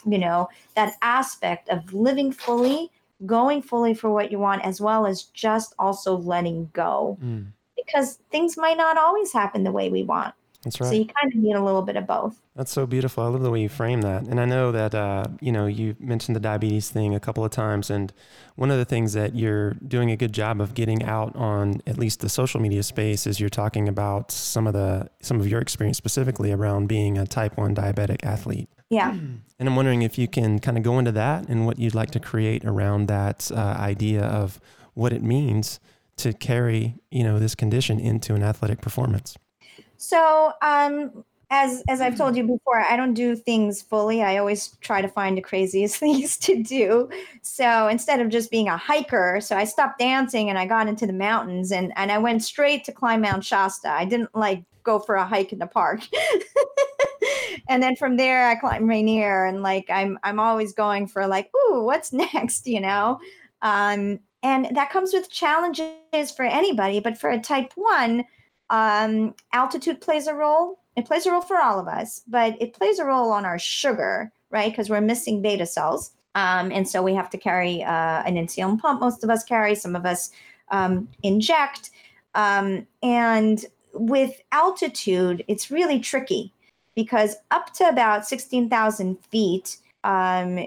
you 0.06 0.18
know, 0.18 0.50
that 0.76 0.96
aspect 1.02 1.70
of 1.70 1.94
living 1.94 2.32
fully, 2.32 2.92
going 3.26 3.62
fully 3.62 3.94
for 3.94 4.12
what 4.12 4.32
you 4.32 4.40
want, 4.40 4.64
as 4.64 4.82
well 4.82 5.06
as 5.06 5.24
just 5.24 5.74
also 5.80 6.18
letting 6.18 6.70
go. 6.74 7.18
Mm. 7.24 7.48
Because 7.76 8.20
things 8.32 8.58
might 8.58 8.78
not 8.78 8.98
always 8.98 9.32
happen 9.32 9.64
the 9.64 9.72
way 9.72 9.90
we 9.90 10.04
want. 10.04 10.34
That's 10.68 10.82
right. 10.82 10.90
So 10.90 10.96
you 10.96 11.06
kind 11.06 11.34
of 11.34 11.40
need 11.40 11.56
a 11.56 11.64
little 11.64 11.82
bit 11.82 11.96
of 11.96 12.06
both. 12.06 12.42
That's 12.54 12.72
so 12.72 12.86
beautiful. 12.86 13.24
I 13.24 13.28
love 13.28 13.42
the 13.42 13.50
way 13.50 13.62
you 13.62 13.70
frame 13.70 14.02
that. 14.02 14.24
And 14.28 14.38
I 14.38 14.44
know 14.44 14.74
that, 14.74 14.94
uh, 14.94 15.24
you 15.40 15.54
know, 15.54 15.66
you 15.66 15.96
mentioned 15.98 16.36
the 16.36 16.42
diabetes 16.42 16.90
thing 16.90 17.16
a 17.16 17.22
couple 17.22 17.46
of 17.46 17.52
times. 17.52 17.90
And 17.90 18.12
one 18.56 18.70
of 18.70 18.78
the 18.78 18.84
things 18.84 19.14
that 19.14 19.34
you're 19.34 19.76
doing 19.76 20.12
a 20.12 20.18
good 20.18 20.34
job 20.34 20.60
of 20.60 20.74
getting 20.74 21.04
out 21.04 21.34
on 21.38 21.82
at 21.88 21.98
least 21.98 22.20
the 22.20 22.28
social 22.28 22.60
media 22.60 22.84
space 22.84 23.26
is 23.26 23.40
you're 23.40 23.50
talking 23.50 23.88
about 23.88 24.30
some 24.30 24.68
of 24.68 24.74
the, 24.74 25.10
some 25.22 25.40
of 25.40 25.48
your 25.48 25.62
experience 25.62 25.98
specifically 25.98 26.52
around 26.52 26.88
being 26.88 27.18
a 27.18 27.26
type 27.26 27.58
1 27.58 27.74
diabetic 27.74 28.26
athlete. 28.26 28.68
Yeah. 28.90 29.12
And 29.12 29.44
I'm 29.60 29.76
wondering 29.78 30.02
if 30.02 30.18
you 30.18 30.28
can 30.28 30.60
kind 30.60 30.78
of 30.78 30.84
go 30.84 31.00
into 31.00 31.14
that 31.14 31.48
and 31.48 31.66
what 31.66 31.80
you'd 31.80 31.96
like 31.96 32.12
to 32.12 32.20
create 32.20 32.66
around 32.66 33.08
that 33.08 33.50
uh, 33.54 33.56
idea 33.56 34.26
of 34.26 34.60
what 34.96 35.14
it 35.14 35.24
means 35.24 35.80
to 36.18 36.34
carry, 36.34 36.96
you 37.10 37.24
know, 37.24 37.40
this 37.40 37.56
condition 37.56 38.02
into 38.02 38.36
an 38.36 38.44
athletic 38.44 38.82
performance. 38.82 39.38
So, 39.98 40.54
um, 40.62 41.24
as 41.50 41.82
as 41.88 42.02
I've 42.02 42.18
told 42.18 42.36
you 42.36 42.44
before, 42.44 42.82
I 42.82 42.98
don't 42.98 43.14
do 43.14 43.36
things 43.36 43.82
fully. 43.82 44.22
I 44.22 44.38
always 44.38 44.76
try 44.82 45.02
to 45.02 45.08
find 45.08 45.38
the 45.38 45.42
craziest 45.42 45.96
things 46.00 46.38
to 46.40 46.62
do. 46.62 47.10
So 47.42 47.88
instead 47.88 48.20
of 48.20 48.30
just 48.30 48.52
being 48.52 48.68
a 48.68 48.78
hiker, 48.78 49.40
so 49.42 49.56
I 49.56 49.64
stopped 49.64 50.00
dancing 50.00 50.50
and 50.50 50.60
I 50.60 50.66
got 50.66 50.88
into 50.88 51.08
the 51.08 51.14
mountains 51.14 51.72
and 51.72 51.94
and 51.96 52.12
I 52.12 52.18
went 52.18 52.44
straight 52.44 52.84
to 52.86 52.92
climb 52.92 53.22
Mount 53.22 53.46
Shasta. 53.46 53.90
I 53.90 54.06
didn't 54.06 54.36
like 54.36 54.64
go 54.84 55.00
for 55.00 55.16
a 55.16 55.26
hike 55.26 55.54
in 55.54 55.60
the 55.60 55.68
park. 55.68 56.02
and 57.70 57.82
then 57.82 57.96
from 57.96 58.18
there 58.18 58.48
I 58.48 58.56
climbed 58.56 58.88
Rainier 58.88 59.46
and 59.46 59.64
like 59.64 59.86
I'm 59.90 60.20
I'm 60.24 60.40
always 60.40 60.74
going 60.74 61.08
for 61.08 61.28
like, 61.28 61.50
ooh, 61.56 61.84
what's 61.84 62.12
next, 62.34 62.68
you 62.68 62.82
know? 62.82 63.20
Um 63.62 64.20
and 64.44 64.76
that 64.76 64.92
comes 64.92 65.14
with 65.14 65.32
challenges 65.32 66.32
for 66.36 66.44
anybody, 66.44 67.00
but 67.00 67.18
for 67.18 67.30
a 67.30 67.40
type 67.40 67.72
1, 67.76 68.24
um, 68.70 69.36
altitude 69.54 70.02
plays 70.02 70.28
a 70.28 70.34
role. 70.34 70.80
It 70.96 71.06
plays 71.06 71.26
a 71.26 71.32
role 71.32 71.42
for 71.42 71.58
all 71.58 71.80
of 71.80 71.88
us, 71.88 72.22
but 72.28 72.60
it 72.62 72.74
plays 72.74 73.00
a 73.00 73.06
role 73.06 73.32
on 73.32 73.46
our 73.46 73.60
sugar, 73.60 74.32
right? 74.50 74.72
Because 74.72 74.90
we're 74.90 75.02
missing 75.02 75.42
beta 75.42 75.66
cells. 75.66 76.12
Um, 76.36 76.72
and 76.72 76.88
so 76.88 77.02
we 77.02 77.14
have 77.14 77.30
to 77.32 77.38
carry 77.38 77.84
uh, 77.84 78.24
an 78.24 78.36
insulin 78.36 78.80
pump. 78.80 79.00
Most 79.00 79.24
of 79.24 79.30
us 79.30 79.44
carry, 79.44 79.76
some 79.76 79.96
of 79.96 80.06
us 80.06 80.32
um, 80.70 81.08
inject. 81.24 81.92
Um, 82.36 82.86
and 83.02 83.66
with 83.94 84.40
altitude, 84.52 85.44
it's 85.48 85.72
really 85.72 86.00
tricky 86.00 86.54
because 86.96 87.36
up 87.52 87.74
to 87.74 87.88
about 87.88 88.28
16,000 88.28 89.18
feet, 89.26 89.78
um, 90.04 90.66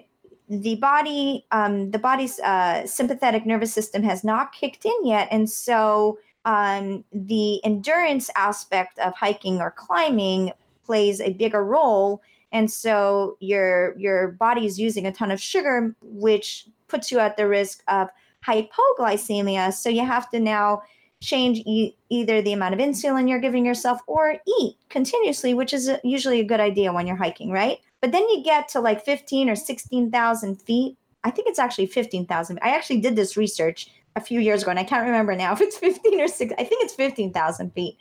the 0.48 0.74
body, 0.76 1.46
um, 1.52 1.92
the 1.92 1.98
body's 1.98 2.40
uh, 2.40 2.84
sympathetic 2.86 3.46
nervous 3.46 3.72
system 3.72 4.02
has 4.02 4.24
not 4.24 4.52
kicked 4.52 4.84
in 4.84 5.06
yet, 5.06 5.28
and 5.30 5.48
so 5.48 6.18
um, 6.44 7.04
the 7.12 7.64
endurance 7.64 8.30
aspect 8.36 8.98
of 8.98 9.14
hiking 9.14 9.60
or 9.60 9.70
climbing 9.70 10.52
plays 10.84 11.20
a 11.20 11.32
bigger 11.32 11.64
role. 11.64 12.22
And 12.52 12.70
so 12.70 13.36
your 13.40 13.96
your 13.98 14.28
body 14.28 14.66
is 14.66 14.78
using 14.78 15.06
a 15.06 15.12
ton 15.12 15.30
of 15.30 15.40
sugar 15.40 15.94
which 16.02 16.66
puts 16.88 17.12
you 17.12 17.18
at 17.20 17.36
the 17.36 17.46
risk 17.46 17.82
of 17.88 18.08
hypoglycemia. 18.44 19.72
So 19.72 19.88
you 19.88 20.04
have 20.04 20.28
to 20.30 20.40
now 20.40 20.82
change 21.20 21.58
e- 21.66 21.94
either 22.08 22.40
the 22.40 22.54
amount 22.54 22.74
of 22.74 22.80
insulin 22.80 23.28
you're 23.28 23.38
giving 23.38 23.66
yourself 23.66 24.00
or 24.06 24.36
eat 24.58 24.74
continuously 24.88 25.52
which 25.52 25.74
is 25.74 25.90
usually 26.02 26.40
a 26.40 26.44
good 26.44 26.60
idea 26.60 26.92
when 26.92 27.06
you're 27.06 27.16
hiking 27.16 27.50
right? 27.50 27.78
But 28.00 28.12
then 28.12 28.26
you 28.30 28.42
get 28.42 28.68
to 28.68 28.80
like 28.80 29.04
15 29.04 29.50
or 29.50 29.54
16,000 29.54 30.62
feet. 30.62 30.96
I 31.22 31.30
think 31.30 31.48
it's 31.48 31.58
actually 31.58 31.86
15,000 31.86 32.58
i 32.62 32.70
actually 32.70 33.00
did 33.00 33.14
this 33.14 33.36
research 33.36 33.90
a 34.16 34.20
few 34.20 34.40
years 34.40 34.62
ago, 34.62 34.70
and 34.70 34.80
I 34.80 34.84
can't 34.84 35.06
remember 35.06 35.34
now 35.36 35.52
if 35.52 35.60
it's 35.60 35.76
15 35.78 36.20
or 36.20 36.28
6, 36.28 36.54
I 36.58 36.64
think 36.64 36.84
it's 36.84 36.94
15,000 36.94 37.70
feet. 37.72 37.98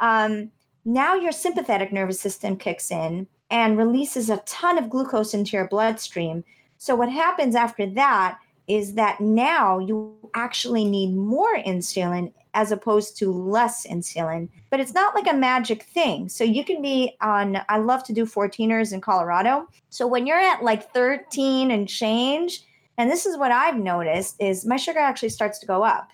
Um, 0.00 0.50
now 0.84 1.14
your 1.14 1.32
sympathetic 1.32 1.92
nervous 1.92 2.20
system 2.20 2.56
kicks 2.56 2.90
in 2.90 3.26
and 3.50 3.76
releases 3.76 4.30
a 4.30 4.38
ton 4.38 4.78
of 4.78 4.88
glucose 4.88 5.34
into 5.34 5.56
your 5.56 5.68
bloodstream. 5.68 6.44
So, 6.78 6.94
what 6.94 7.10
happens 7.10 7.54
after 7.54 7.86
that 7.86 8.38
is 8.66 8.94
that 8.94 9.20
now 9.20 9.78
you 9.78 10.14
actually 10.34 10.84
need 10.84 11.14
more 11.14 11.56
insulin 11.58 12.32
as 12.54 12.72
opposed 12.72 13.16
to 13.18 13.32
less 13.32 13.86
insulin. 13.86 14.48
But 14.70 14.80
it's 14.80 14.94
not 14.94 15.14
like 15.14 15.26
a 15.28 15.36
magic 15.36 15.82
thing. 15.82 16.28
So, 16.28 16.44
you 16.44 16.64
can 16.64 16.80
be 16.80 17.16
on, 17.20 17.60
I 17.68 17.78
love 17.78 18.04
to 18.04 18.12
do 18.12 18.24
14ers 18.24 18.92
in 18.92 19.00
Colorado. 19.00 19.68
So, 19.90 20.06
when 20.06 20.26
you're 20.26 20.38
at 20.38 20.62
like 20.62 20.92
13 20.92 21.70
and 21.70 21.88
change, 21.88 22.62
and 23.00 23.10
this 23.10 23.24
is 23.24 23.38
what 23.38 23.50
I've 23.50 23.78
noticed 23.78 24.36
is 24.40 24.66
my 24.66 24.76
sugar 24.76 24.98
actually 24.98 25.30
starts 25.30 25.58
to 25.60 25.66
go 25.66 25.82
up. 25.82 26.10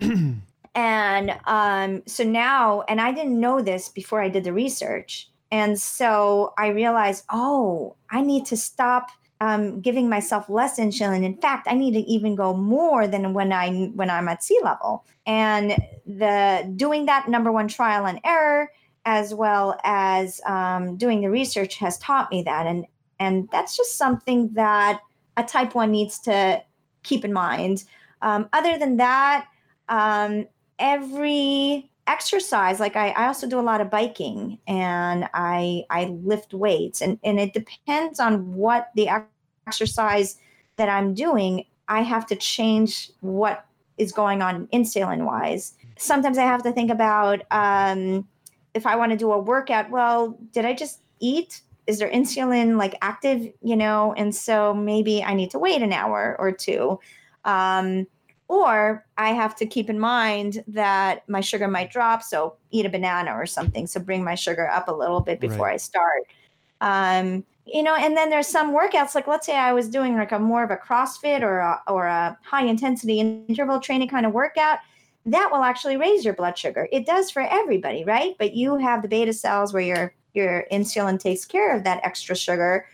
and 0.74 1.36
um, 1.46 2.02
so 2.06 2.22
now, 2.22 2.82
and 2.82 3.00
I 3.00 3.10
didn't 3.10 3.40
know 3.40 3.60
this 3.60 3.88
before 3.88 4.22
I 4.22 4.28
did 4.28 4.44
the 4.44 4.52
research. 4.52 5.28
And 5.50 5.80
so 5.80 6.54
I 6.58 6.68
realized, 6.68 7.24
oh, 7.32 7.96
I 8.10 8.22
need 8.22 8.46
to 8.46 8.56
stop 8.56 9.10
um, 9.40 9.80
giving 9.80 10.08
myself 10.08 10.48
less 10.48 10.78
insulin. 10.78 11.24
In 11.24 11.36
fact, 11.38 11.66
I 11.68 11.74
need 11.74 11.92
to 11.94 12.00
even 12.00 12.36
go 12.36 12.54
more 12.54 13.08
than 13.08 13.34
when 13.34 13.52
I 13.52 13.86
when 13.94 14.10
I'm 14.10 14.28
at 14.28 14.44
sea 14.44 14.60
level. 14.62 15.04
And 15.26 15.76
the 16.06 16.72
doing 16.76 17.06
that 17.06 17.28
number 17.28 17.50
one 17.50 17.66
trial 17.66 18.06
and 18.06 18.20
error, 18.24 18.70
as 19.06 19.34
well 19.34 19.76
as 19.82 20.40
um, 20.46 20.96
doing 20.96 21.20
the 21.20 21.30
research, 21.30 21.76
has 21.76 21.98
taught 21.98 22.30
me 22.30 22.44
that. 22.44 22.66
And 22.66 22.86
and 23.18 23.48
that's 23.50 23.76
just 23.76 23.96
something 23.96 24.52
that 24.54 25.00
a 25.36 25.42
type 25.42 25.74
1 25.74 25.90
needs 25.90 26.18
to 26.20 26.62
keep 27.02 27.24
in 27.24 27.32
mind. 27.32 27.84
Um, 28.22 28.48
other 28.52 28.78
than 28.78 28.96
that, 28.96 29.48
um, 29.88 30.46
every 30.78 31.90
exercise, 32.06 32.80
like 32.80 32.96
I, 32.96 33.10
I 33.10 33.26
also 33.26 33.48
do 33.48 33.58
a 33.58 33.62
lot 33.62 33.80
of 33.80 33.90
biking 33.90 34.58
and 34.66 35.28
I, 35.34 35.84
I 35.90 36.06
lift 36.06 36.54
weights, 36.54 37.00
and, 37.00 37.18
and 37.22 37.38
it 37.38 37.52
depends 37.52 38.20
on 38.20 38.54
what 38.54 38.90
the 38.94 39.08
exercise 39.66 40.38
that 40.76 40.88
I'm 40.88 41.14
doing. 41.14 41.64
I 41.88 42.02
have 42.02 42.26
to 42.26 42.36
change 42.36 43.10
what 43.20 43.66
is 43.98 44.12
going 44.12 44.42
on 44.42 44.66
insulin 44.68 45.24
wise. 45.24 45.74
Sometimes 45.98 46.38
I 46.38 46.42
have 46.42 46.62
to 46.64 46.72
think 46.72 46.90
about 46.90 47.42
um, 47.50 48.26
if 48.74 48.86
I 48.86 48.96
want 48.96 49.12
to 49.12 49.18
do 49.18 49.32
a 49.32 49.38
workout, 49.38 49.90
well, 49.90 50.36
did 50.52 50.64
I 50.64 50.74
just 50.74 51.00
eat 51.20 51.60
is 51.86 51.98
there 51.98 52.10
insulin 52.10 52.76
like 52.76 52.96
active 53.02 53.52
you 53.62 53.76
know? 53.76 54.14
And 54.16 54.34
so 54.34 54.74
maybe 54.74 55.22
i 55.22 55.34
need 55.34 55.50
to 55.50 55.58
wait 55.58 55.82
an 55.82 55.92
hour 55.92 56.36
or 56.38 56.52
two 56.52 56.98
um, 57.44 58.06
or 58.48 59.04
i 59.16 59.30
have 59.30 59.56
to 59.56 59.66
keep 59.66 59.88
in 59.88 59.98
mind 59.98 60.62
that 60.68 61.28
my 61.28 61.40
sugar 61.40 61.68
might 61.68 61.90
drop 61.90 62.22
so 62.22 62.56
eat 62.70 62.86
a 62.86 62.90
banana 62.90 63.32
or 63.32 63.46
something. 63.46 63.86
So 63.86 64.00
bring 64.00 64.24
my 64.24 64.34
sugar 64.34 64.68
up 64.68 64.88
a 64.88 64.92
little 64.92 65.20
bit 65.20 65.40
before 65.40 65.66
right. 65.66 65.74
i 65.74 65.76
start. 65.76 66.22
Um, 66.80 67.44
you 67.66 67.82
know 67.82 67.94
and 67.94 68.14
then 68.14 68.28
there's 68.28 68.46
some 68.46 68.76
workouts 68.76 69.14
like 69.14 69.26
let's 69.26 69.46
say 69.46 69.56
i 69.56 69.72
was 69.72 69.88
doing 69.88 70.16
like 70.16 70.32
a 70.32 70.38
more 70.38 70.62
of 70.62 70.70
a 70.70 70.76
crossfit 70.76 71.40
or 71.40 71.60
a, 71.60 71.80
or 71.88 72.04
a 72.04 72.36
high 72.44 72.66
intensity 72.66 73.20
interval 73.20 73.80
training 73.80 74.06
kind 74.06 74.26
of 74.26 74.32
workout 74.34 74.80
that 75.26 75.48
will 75.50 75.62
actually 75.62 75.96
raise 75.96 76.24
your 76.24 76.34
blood 76.34 76.56
sugar. 76.58 76.88
It 76.92 77.06
does 77.06 77.30
for 77.30 77.42
everybody 77.42 78.04
right? 78.04 78.34
But 78.38 78.54
you 78.54 78.76
have 78.76 79.02
the 79.02 79.08
beta 79.08 79.32
cells 79.32 79.72
where 79.72 79.82
you're 79.82 80.14
your 80.34 80.66
insulin 80.70 81.18
takes 81.18 81.44
care 81.44 81.74
of 81.74 81.84
that 81.84 82.00
extra 82.04 82.36
sugar. 82.36 82.86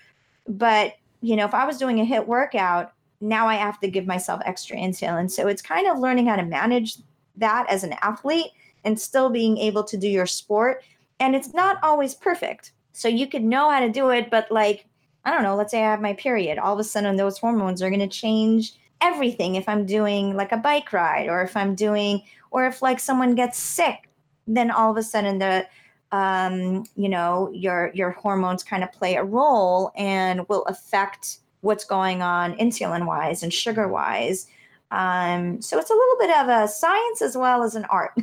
But, 0.46 0.94
you 1.20 1.36
know, 1.36 1.44
if 1.44 1.54
I 1.54 1.66
was 1.66 1.78
doing 1.78 2.00
a 2.00 2.04
HIIT 2.04 2.26
workout, 2.26 2.92
now 3.20 3.46
I 3.46 3.54
have 3.54 3.80
to 3.80 3.90
give 3.90 4.06
myself 4.06 4.40
extra 4.44 4.76
insulin. 4.76 5.30
So 5.30 5.48
it's 5.48 5.62
kind 5.62 5.86
of 5.86 5.98
learning 5.98 6.26
how 6.26 6.36
to 6.36 6.44
manage 6.44 6.96
that 7.36 7.68
as 7.68 7.84
an 7.84 7.94
athlete 8.00 8.50
and 8.84 8.98
still 8.98 9.30
being 9.30 9.58
able 9.58 9.84
to 9.84 9.96
do 9.96 10.08
your 10.08 10.26
sport. 10.26 10.82
And 11.18 11.34
it's 11.34 11.52
not 11.52 11.78
always 11.82 12.14
perfect. 12.14 12.72
So 12.92 13.08
you 13.08 13.26
could 13.26 13.44
know 13.44 13.70
how 13.70 13.80
to 13.80 13.90
do 13.90 14.10
it, 14.10 14.30
but 14.30 14.50
like, 14.50 14.86
I 15.24 15.30
don't 15.30 15.42
know, 15.42 15.54
let's 15.54 15.70
say 15.70 15.80
I 15.80 15.90
have 15.90 16.00
my 16.00 16.14
period, 16.14 16.58
all 16.58 16.72
of 16.72 16.80
a 16.80 16.84
sudden 16.84 17.16
those 17.16 17.38
hormones 17.38 17.82
are 17.82 17.90
going 17.90 18.00
to 18.00 18.08
change 18.08 18.72
everything 19.02 19.54
if 19.54 19.68
I'm 19.68 19.86
doing 19.86 20.34
like 20.34 20.52
a 20.52 20.56
bike 20.56 20.92
ride 20.92 21.28
or 21.28 21.42
if 21.42 21.56
I'm 21.56 21.74
doing, 21.74 22.22
or 22.50 22.66
if 22.66 22.82
like 22.82 22.98
someone 22.98 23.34
gets 23.34 23.58
sick, 23.58 24.08
then 24.46 24.70
all 24.70 24.90
of 24.90 24.96
a 24.96 25.02
sudden 25.02 25.38
the, 25.38 25.66
um, 26.12 26.84
you 26.96 27.08
know, 27.08 27.50
your 27.52 27.90
your 27.94 28.10
hormones 28.10 28.62
kind 28.62 28.82
of 28.82 28.92
play 28.92 29.14
a 29.14 29.24
role 29.24 29.92
and 29.96 30.48
will 30.48 30.64
affect 30.64 31.38
what's 31.60 31.84
going 31.84 32.22
on 32.22 32.54
insulin 32.54 33.06
wise 33.06 33.42
and 33.42 33.52
sugar 33.52 33.86
wise. 33.86 34.46
Um, 34.90 35.62
so 35.62 35.78
it's 35.78 35.90
a 35.90 35.94
little 35.94 36.18
bit 36.18 36.36
of 36.36 36.48
a 36.48 36.68
science 36.68 37.22
as 37.22 37.36
well 37.36 37.62
as 37.62 37.74
an 37.74 37.84
art. 37.86 38.12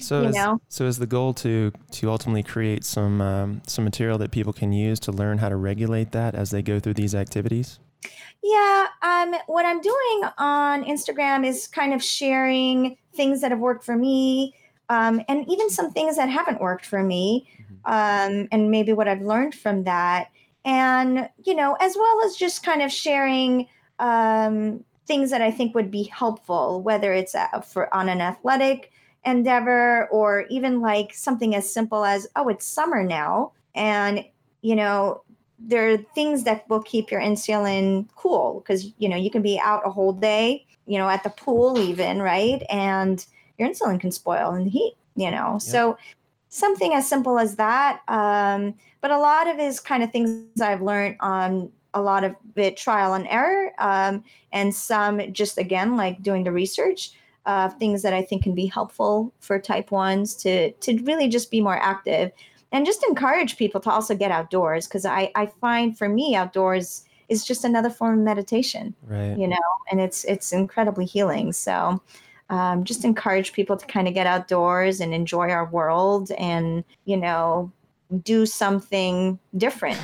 So, 0.00 0.24
is, 0.24 0.34
know? 0.34 0.60
so 0.68 0.84
is 0.84 0.98
the 0.98 1.06
goal 1.06 1.32
to 1.34 1.72
to 1.92 2.10
ultimately 2.10 2.42
create 2.42 2.84
some 2.84 3.22
um, 3.22 3.62
some 3.66 3.84
material 3.84 4.18
that 4.18 4.30
people 4.30 4.52
can 4.52 4.70
use 4.70 5.00
to 5.00 5.12
learn 5.12 5.38
how 5.38 5.48
to 5.48 5.56
regulate 5.56 6.12
that 6.12 6.34
as 6.34 6.50
they 6.50 6.60
go 6.60 6.78
through 6.78 6.94
these 6.94 7.14
activities? 7.14 7.78
Yeah, 8.42 8.88
um, 9.00 9.34
what 9.46 9.64
I'm 9.64 9.80
doing 9.80 10.30
on 10.36 10.84
Instagram 10.84 11.46
is 11.46 11.68
kind 11.68 11.94
of 11.94 12.02
sharing 12.02 12.96
things 13.14 13.40
that 13.40 13.50
have 13.50 13.60
worked 13.60 13.84
for 13.84 13.96
me, 13.96 14.54
um, 14.92 15.22
and 15.28 15.48
even 15.48 15.70
some 15.70 15.90
things 15.90 16.16
that 16.16 16.28
haven't 16.28 16.60
worked 16.60 16.84
for 16.84 17.02
me, 17.02 17.48
mm-hmm. 17.60 17.74
um, 17.86 18.48
and 18.52 18.70
maybe 18.70 18.92
what 18.92 19.08
I've 19.08 19.22
learned 19.22 19.54
from 19.54 19.84
that, 19.84 20.28
and 20.64 21.28
you 21.44 21.54
know, 21.54 21.76
as 21.80 21.96
well 21.96 22.24
as 22.24 22.36
just 22.36 22.64
kind 22.64 22.82
of 22.82 22.92
sharing 22.92 23.66
um, 23.98 24.84
things 25.06 25.30
that 25.30 25.42
I 25.42 25.50
think 25.50 25.74
would 25.74 25.90
be 25.90 26.04
helpful, 26.04 26.82
whether 26.82 27.12
it's 27.12 27.34
uh, 27.34 27.60
for 27.60 27.92
on 27.94 28.08
an 28.08 28.20
athletic 28.20 28.92
endeavor 29.24 30.08
or 30.08 30.46
even 30.50 30.80
like 30.80 31.14
something 31.14 31.54
as 31.54 31.72
simple 31.72 32.04
as, 32.04 32.26
oh, 32.36 32.48
it's 32.48 32.66
summer 32.66 33.02
now. 33.04 33.52
And, 33.74 34.24
you 34.62 34.74
know, 34.74 35.22
there 35.58 35.90
are 35.90 35.96
things 35.96 36.44
that 36.44 36.68
will 36.68 36.82
keep 36.82 37.10
your 37.10 37.20
insulin 37.20 38.08
cool 38.16 38.60
because, 38.60 38.92
you 38.98 39.08
know, 39.08 39.16
you 39.16 39.30
can 39.30 39.42
be 39.42 39.60
out 39.62 39.86
a 39.86 39.90
whole 39.90 40.12
day, 40.12 40.66
you 40.86 40.98
know, 40.98 41.08
at 41.08 41.22
the 41.22 41.30
pool 41.30 41.78
even, 41.78 42.20
right? 42.20 42.62
And 42.68 43.24
your 43.62 43.70
insulin 43.70 44.00
can 44.00 44.10
spoil 44.10 44.54
in 44.54 44.64
the 44.64 44.70
heat, 44.70 44.94
you 45.16 45.30
know. 45.30 45.52
Yep. 45.54 45.62
So 45.62 45.98
something 46.48 46.94
as 46.94 47.08
simple 47.08 47.38
as 47.38 47.56
that. 47.56 48.02
Um, 48.08 48.74
but 49.00 49.10
a 49.10 49.18
lot 49.18 49.48
of 49.48 49.58
is 49.58 49.80
kind 49.80 50.02
of 50.02 50.12
things 50.12 50.60
I've 50.60 50.82
learned 50.82 51.16
on 51.20 51.70
a 51.94 52.00
lot 52.00 52.24
of 52.24 52.34
it 52.56 52.76
trial 52.76 53.14
and 53.14 53.26
error 53.28 53.72
um, 53.78 54.24
and 54.52 54.74
some 54.74 55.32
just 55.32 55.58
again 55.58 55.96
like 55.96 56.22
doing 56.22 56.44
the 56.44 56.52
research 56.52 57.10
uh, 57.44 57.68
things 57.68 58.02
that 58.02 58.12
I 58.12 58.22
think 58.22 58.44
can 58.44 58.54
be 58.54 58.66
helpful 58.66 59.32
for 59.40 59.58
type 59.58 59.90
ones 59.90 60.34
to 60.36 60.72
to 60.72 61.02
really 61.02 61.28
just 61.28 61.50
be 61.50 61.60
more 61.60 61.76
active 61.76 62.32
and 62.70 62.86
just 62.86 63.04
encourage 63.04 63.58
people 63.58 63.80
to 63.82 63.90
also 63.90 64.14
get 64.14 64.30
outdoors 64.30 64.86
because 64.86 65.04
I, 65.04 65.30
I 65.34 65.46
find 65.60 65.98
for 65.98 66.08
me 66.08 66.34
outdoors 66.34 67.04
is 67.28 67.44
just 67.44 67.64
another 67.64 67.90
form 67.90 68.18
of 68.18 68.24
meditation 68.24 68.94
right 69.06 69.36
you 69.36 69.48
know 69.48 69.58
and 69.90 70.00
it's 70.00 70.24
it's 70.24 70.52
incredibly 70.52 71.04
healing 71.04 71.52
so 71.52 72.00
um, 72.50 72.84
just 72.84 73.04
encourage 73.04 73.52
people 73.52 73.76
to 73.76 73.86
kind 73.86 74.08
of 74.08 74.14
get 74.14 74.26
outdoors 74.26 75.00
and 75.00 75.14
enjoy 75.14 75.48
our 75.50 75.66
world 75.66 76.30
and 76.32 76.84
you 77.04 77.16
know 77.16 77.72
do 78.22 78.44
something 78.44 79.38
different 79.56 79.98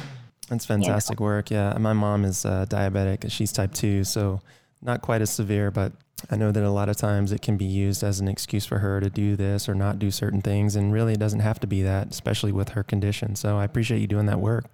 that's 0.49 0.65
fantastic 0.65 1.19
you 1.19 1.25
know? 1.25 1.29
work 1.29 1.51
yeah 1.51 1.77
my 1.79 1.93
mom 1.93 2.25
is 2.25 2.45
uh, 2.45 2.65
diabetic 2.69 3.31
she's 3.31 3.53
type 3.53 3.73
2 3.75 4.05
so 4.05 4.41
not 4.83 5.03
quite 5.03 5.21
as 5.21 5.31
severe 5.31 5.71
but 5.71 5.93
I 6.31 6.37
know 6.37 6.51
that 6.51 6.65
a 6.65 6.71
lot 6.71 6.89
of 6.89 6.97
times 6.97 7.33
it 7.33 7.43
can 7.43 7.57
be 7.57 7.65
used 7.65 8.03
as 8.03 8.21
an 8.21 8.29
excuse 8.29 8.67
for 8.67 8.79
her 8.79 9.01
to 9.01 9.09
do 9.09 9.37
this 9.37 9.69
or 9.69 9.75
not 9.75 9.99
do 9.99 10.11
certain 10.11 10.43
things. 10.43 10.75
And 10.75 10.93
really, 10.93 11.13
it 11.13 11.21
doesn't 11.21 11.41
have 11.41 11.61
to 11.61 11.67
be 11.67 11.83
that, 11.83 12.09
especially 12.11 12.53
with 12.53 12.71
her 12.71 12.83
condition. 12.83 13.37
So 13.37 13.57
I 13.57 13.65
appreciate 13.65 14.01
you 14.01 14.07
doing 14.07 14.27
that 14.27 14.41
work. 14.41 14.65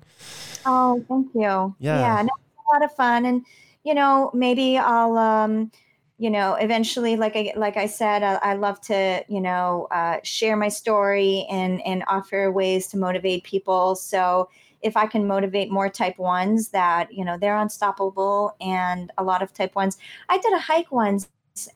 Oh, 0.65 1.05
thank 1.09 1.29
you. 1.35 1.77
Yeah. 1.79 2.01
Yeah. 2.01 2.23
No, 2.23 2.31
a 2.31 2.67
lot 2.73 2.85
of 2.85 2.95
fun. 2.95 3.27
And, 3.27 3.45
you 3.85 3.95
know, 3.95 4.31
maybe 4.33 4.79
I'll, 4.79 5.19
um, 5.19 5.71
you 6.19 6.31
know, 6.31 6.55
eventually, 6.55 7.17
like 7.17 7.37
I, 7.37 7.53
like 7.57 7.77
I 7.77 7.87
said, 7.87 8.23
I, 8.23 8.35
I 8.37 8.55
love 8.55 8.81
to, 8.83 9.25
you 9.29 9.41
know, 9.41 9.89
uh, 9.91 10.19
share 10.23 10.57
my 10.57 10.69
story 10.69 11.47
and, 11.51 11.85
and 11.85 12.05
offer 12.07 12.53
ways 12.53 12.87
to 12.89 12.97
motivate 12.97 13.45
people. 13.45 13.97
So, 13.97 14.49
if 14.85 14.99
I 14.99 15.07
can 15.07 15.27
motivate 15.27 15.71
more 15.71 15.89
type 15.89 16.19
ones 16.19 16.69
that, 16.69 17.13
you 17.13 17.25
know, 17.25 17.39
they're 17.39 17.57
unstoppable 17.57 18.55
and 18.61 19.11
a 19.17 19.25
lot 19.25 19.43
of 19.43 19.53
type 19.55 19.75
ones. 19.75 19.97
I 20.29 20.37
did 20.37 20.53
a 20.53 20.59
hike 20.59 20.93
once 20.93 21.27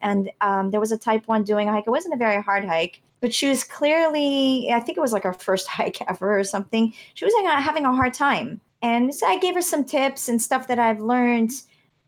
and 0.02 0.30
um, 0.42 0.70
there 0.70 0.78
was 0.78 0.92
a 0.92 0.98
type 0.98 1.26
one 1.26 1.42
doing 1.42 1.68
a 1.68 1.72
hike. 1.72 1.84
It 1.86 1.90
wasn't 1.90 2.14
a 2.14 2.18
very 2.18 2.42
hard 2.42 2.66
hike, 2.66 3.00
but 3.20 3.34
she 3.34 3.48
was 3.48 3.64
clearly, 3.64 4.70
I 4.70 4.80
think 4.80 4.98
it 4.98 5.00
was 5.00 5.14
like 5.14 5.22
her 5.22 5.32
first 5.32 5.66
hike 5.68 5.98
ever 6.08 6.38
or 6.38 6.44
something. 6.44 6.92
She 7.14 7.24
was 7.24 7.34
having 7.44 7.86
a 7.86 7.94
hard 7.94 8.12
time. 8.12 8.60
And 8.82 9.14
so 9.14 9.26
I 9.26 9.38
gave 9.38 9.54
her 9.54 9.62
some 9.62 9.84
tips 9.84 10.28
and 10.28 10.40
stuff 10.40 10.68
that 10.68 10.78
I've 10.78 11.00
learned. 11.00 11.50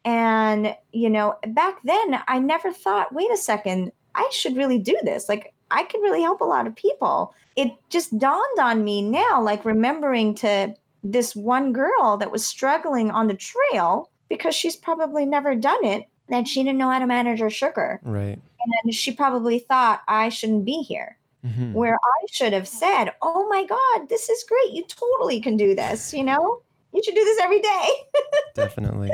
And, 0.05 0.74
you 0.92 1.11
know, 1.11 1.36
back 1.48 1.80
then 1.84 2.20
I 2.26 2.38
never 2.38 2.72
thought, 2.72 3.12
wait 3.12 3.30
a 3.30 3.36
second, 3.36 3.92
I 4.14 4.28
should 4.32 4.57
really 4.57 4.78
do 4.78 4.96
this. 5.03 5.28
Like, 5.28 5.53
I 5.70 5.84
could 5.84 6.01
really 6.01 6.22
help 6.22 6.40
a 6.40 6.44
lot 6.44 6.66
of 6.66 6.74
people. 6.74 7.34
It 7.57 7.72
just 7.90 8.18
dawned 8.18 8.59
on 8.59 8.82
me 8.84 9.03
now, 9.03 9.40
like 9.40 9.64
remembering 9.64 10.34
to 10.36 10.74
this 11.05 11.36
one 11.36 11.72
girl 11.72 12.16
that 12.18 12.30
was 12.30 12.46
struggling 12.46 13.11
on 13.11 13.28
the 13.28 13.34
trail 13.34 14.11
because 14.28 14.55
she's 14.55 14.76
probably 14.76 15.24
never 15.24 15.55
done 15.55 15.84
it 15.84 16.07
that 16.28 16.46
she 16.46 16.62
didn't 16.62 16.78
know 16.78 16.90
how 16.90 16.98
to 16.98 17.07
manage 17.07 17.40
her 17.40 17.51
sugar. 17.51 18.01
Right. 18.03 18.38
And 18.84 18.94
she 18.94 19.12
probably 19.12 19.61
thought 19.61 20.03
i 20.07 20.28
shouldn't 20.28 20.64
be 20.64 20.82
here. 20.82 21.16
Mm-hmm. 21.42 21.72
where 21.72 21.94
i 21.94 22.26
should 22.30 22.53
have 22.53 22.68
said 22.68 23.12
oh 23.22 23.48
my 23.48 23.64
god 23.64 24.11
this 24.11 24.28
is 24.28 24.44
great. 24.46 24.72
You 24.72 24.84
totally 24.84 25.40
can 25.40 25.57
do 25.57 25.74
this 25.74 26.12
you 26.12 26.22
know? 26.22 26.61
You 26.92 27.03
should 27.03 27.14
do 27.14 27.24
this 27.24 27.40
every 27.40 27.61
day. 27.61 27.88
Definitely 28.55 29.11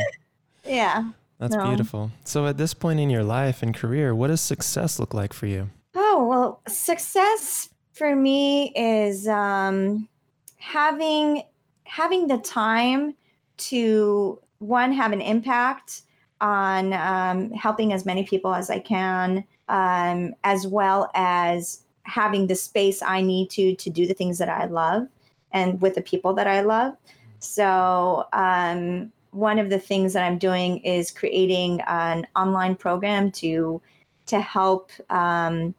yeah 0.66 1.10
that's 1.38 1.54
no. 1.54 1.66
beautiful 1.66 2.10
so 2.24 2.46
at 2.46 2.56
this 2.56 2.74
point 2.74 3.00
in 3.00 3.10
your 3.10 3.24
life 3.24 3.62
and 3.62 3.74
career 3.74 4.14
what 4.14 4.28
does 4.28 4.40
success 4.40 4.98
look 4.98 5.14
like 5.14 5.32
for 5.32 5.46
you 5.46 5.70
oh 5.94 6.26
well 6.26 6.60
success 6.68 7.68
for 7.92 8.14
me 8.14 8.72
is 8.74 9.26
um 9.28 10.08
having 10.56 11.42
having 11.84 12.26
the 12.26 12.38
time 12.38 13.14
to 13.56 14.38
one 14.58 14.92
have 14.92 15.12
an 15.12 15.20
impact 15.20 16.02
on 16.40 16.92
um, 16.92 17.50
helping 17.52 17.92
as 17.92 18.04
many 18.04 18.24
people 18.24 18.54
as 18.54 18.68
I 18.68 18.78
can, 18.78 19.44
um, 19.68 20.34
as 20.44 20.66
well 20.66 21.10
as 21.14 21.82
having 22.02 22.46
the 22.46 22.54
space 22.54 23.02
I 23.02 23.20
need 23.22 23.50
to 23.50 23.74
to 23.74 23.90
do 23.90 24.06
the 24.06 24.14
things 24.14 24.38
that 24.38 24.48
I 24.48 24.66
love 24.66 25.08
and 25.52 25.80
with 25.80 25.94
the 25.94 26.02
people 26.02 26.34
that 26.34 26.46
I 26.46 26.60
love. 26.60 26.96
So 27.38 28.26
um, 28.32 29.12
one 29.37 29.59
of 29.59 29.70
the 29.70 29.78
things 29.78 30.12
that 30.14 30.24
I'm 30.24 30.39
doing 30.39 30.78
is 30.78 31.11
creating 31.11 31.80
an 31.87 32.26
online 32.34 32.74
program 32.74 33.30
to 33.32 33.80
to 34.26 34.41
help 34.41 34.91
um, 35.11 35.74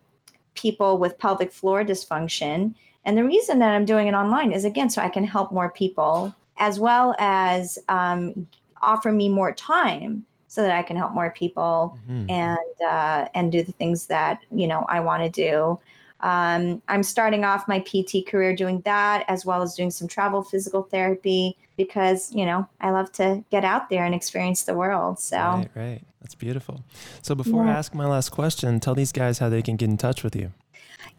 people 0.53 0.97
with 0.97 1.17
pelvic 1.17 1.51
floor 1.51 1.83
dysfunction 1.83 2.73
and 3.07 3.17
the 3.17 3.23
reason 3.23 3.59
that 3.59 3.73
I'm 3.73 3.85
doing 3.85 4.07
it 4.07 4.13
online 4.13 4.51
is 4.51 4.65
again, 4.65 4.89
so 4.89 5.01
I 5.01 5.07
can 5.07 5.23
help 5.23 5.53
more 5.53 5.71
people 5.71 6.35
as 6.57 6.77
well 6.77 7.15
as 7.19 7.79
um, 7.87 8.47
offer 8.81 9.13
me 9.13 9.29
more 9.29 9.53
time 9.53 10.25
so 10.49 10.61
that 10.61 10.71
I 10.71 10.83
can 10.83 10.97
help 10.97 11.13
more 11.13 11.31
people 11.31 11.97
mm-hmm. 12.09 12.29
and 12.29 12.81
uh, 12.85 13.29
and 13.33 13.49
do 13.49 13.63
the 13.63 13.71
things 13.71 14.07
that 14.07 14.41
you 14.51 14.67
know 14.67 14.85
I 14.89 14.99
want 14.99 15.23
to 15.23 15.29
do. 15.29 15.79
Um, 16.19 16.81
I'm 16.89 17.01
starting 17.01 17.45
off 17.45 17.65
my 17.69 17.79
PT 17.79 18.27
career 18.27 18.53
doing 18.53 18.81
that 18.81 19.23
as 19.29 19.45
well 19.45 19.61
as 19.61 19.75
doing 19.75 19.89
some 19.89 20.09
travel 20.09 20.43
physical 20.43 20.83
therapy 20.83 21.55
because 21.77 22.33
you 22.33 22.45
know 22.45 22.67
I 22.81 22.89
love 22.89 23.11
to 23.13 23.43
get 23.49 23.63
out 23.63 23.89
there 23.89 24.03
and 24.03 24.13
experience 24.13 24.63
the 24.63 24.73
world. 24.73 25.19
So 25.19 25.37
right, 25.37 25.69
right. 25.75 26.01
that's 26.21 26.35
beautiful. 26.35 26.83
So 27.21 27.35
before 27.35 27.63
yeah. 27.63 27.75
I 27.75 27.77
ask 27.77 27.93
my 27.93 28.05
last 28.05 28.29
question, 28.29 28.79
tell 28.79 28.95
these 28.95 29.11
guys 29.11 29.39
how 29.39 29.47
they 29.47 29.61
can 29.61 29.77
get 29.77 29.89
in 29.89 29.97
touch 29.97 30.23
with 30.23 30.35
you. 30.35 30.51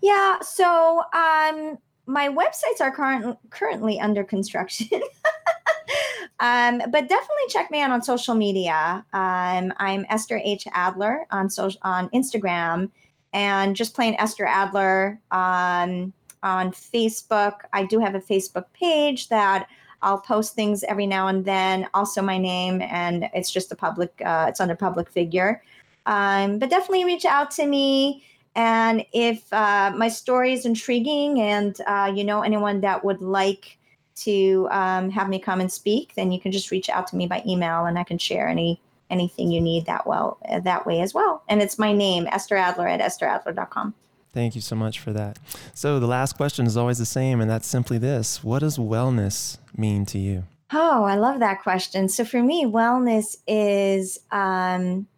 Yeah. 0.02 0.40
So 0.40 1.02
um, 1.14 1.78
my 2.06 2.28
websites 2.28 2.80
are 2.80 2.90
current, 2.90 3.38
currently 3.50 4.00
under 4.00 4.24
construction. 4.24 4.88
um, 6.40 6.78
but 6.78 7.08
definitely 7.08 7.48
check 7.48 7.70
me 7.70 7.80
out 7.80 7.90
on 7.90 8.02
social 8.02 8.34
media. 8.34 9.04
Um, 9.12 9.72
I'm 9.78 10.04
Esther 10.08 10.40
H. 10.44 10.66
Adler 10.72 11.26
on 11.30 11.50
social 11.50 11.80
on 11.82 12.08
Instagram 12.10 12.90
and 13.32 13.76
just 13.76 13.94
plain 13.94 14.16
Esther 14.18 14.46
Adler 14.46 15.20
on 15.30 16.12
on 16.42 16.70
Facebook. 16.70 17.60
I 17.72 17.84
do 17.84 17.98
have 17.98 18.14
a 18.14 18.20
Facebook 18.20 18.66
page 18.72 19.28
that 19.28 19.68
I'll 20.02 20.20
post 20.20 20.54
things 20.54 20.84
every 20.84 21.06
now 21.06 21.28
and 21.28 21.44
then. 21.44 21.88
Also, 21.94 22.22
my 22.22 22.38
name, 22.38 22.82
and 22.82 23.28
it's 23.34 23.50
just 23.50 23.72
a 23.72 23.76
public. 23.76 24.12
Uh, 24.24 24.46
it's 24.48 24.60
under 24.60 24.76
public 24.76 25.10
figure. 25.10 25.62
Um, 26.06 26.58
but 26.58 26.70
definitely 26.70 27.04
reach 27.04 27.24
out 27.24 27.50
to 27.52 27.66
me. 27.66 28.24
And 28.54 29.04
if 29.12 29.52
uh, 29.52 29.92
my 29.96 30.08
story 30.08 30.52
is 30.52 30.64
intriguing 30.64 31.40
and 31.40 31.78
uh, 31.86 32.12
you 32.14 32.24
know 32.24 32.42
anyone 32.42 32.80
that 32.80 33.04
would 33.04 33.20
like 33.20 33.78
to 34.16 34.66
um, 34.70 35.10
have 35.10 35.28
me 35.28 35.38
come 35.38 35.60
and 35.60 35.70
speak, 35.70 36.14
then 36.14 36.32
you 36.32 36.40
can 36.40 36.50
just 36.50 36.70
reach 36.70 36.88
out 36.88 37.06
to 37.08 37.16
me 37.16 37.26
by 37.26 37.42
email 37.46 37.84
and 37.84 37.98
I 37.98 38.04
can 38.04 38.18
share 38.18 38.48
any 38.48 38.80
anything 39.10 39.50
you 39.50 39.60
need 39.60 39.86
that 39.86 40.06
well 40.06 40.38
that 40.64 40.86
way 40.86 41.00
as 41.00 41.14
well. 41.14 41.42
And 41.48 41.62
it's 41.62 41.78
my 41.78 41.92
name, 41.92 42.26
Esther 42.26 42.56
Adler 42.56 42.88
at 42.88 43.00
esteradler.com. 43.00 43.94
Thank 44.38 44.54
you 44.54 44.60
so 44.60 44.76
much 44.76 45.00
for 45.00 45.12
that. 45.14 45.36
So, 45.74 45.98
the 45.98 46.06
last 46.06 46.36
question 46.36 46.64
is 46.64 46.76
always 46.76 46.98
the 46.98 47.04
same, 47.06 47.40
and 47.40 47.50
that's 47.50 47.66
simply 47.66 47.98
this 47.98 48.44
What 48.44 48.60
does 48.60 48.78
wellness 48.78 49.58
mean 49.76 50.06
to 50.06 50.18
you? 50.18 50.44
Oh, 50.72 51.02
I 51.02 51.16
love 51.16 51.40
that 51.40 51.60
question. 51.60 52.08
So, 52.08 52.24
for 52.24 52.40
me, 52.40 52.64
wellness 52.64 53.36
is, 53.48 54.16
um, 54.30 55.08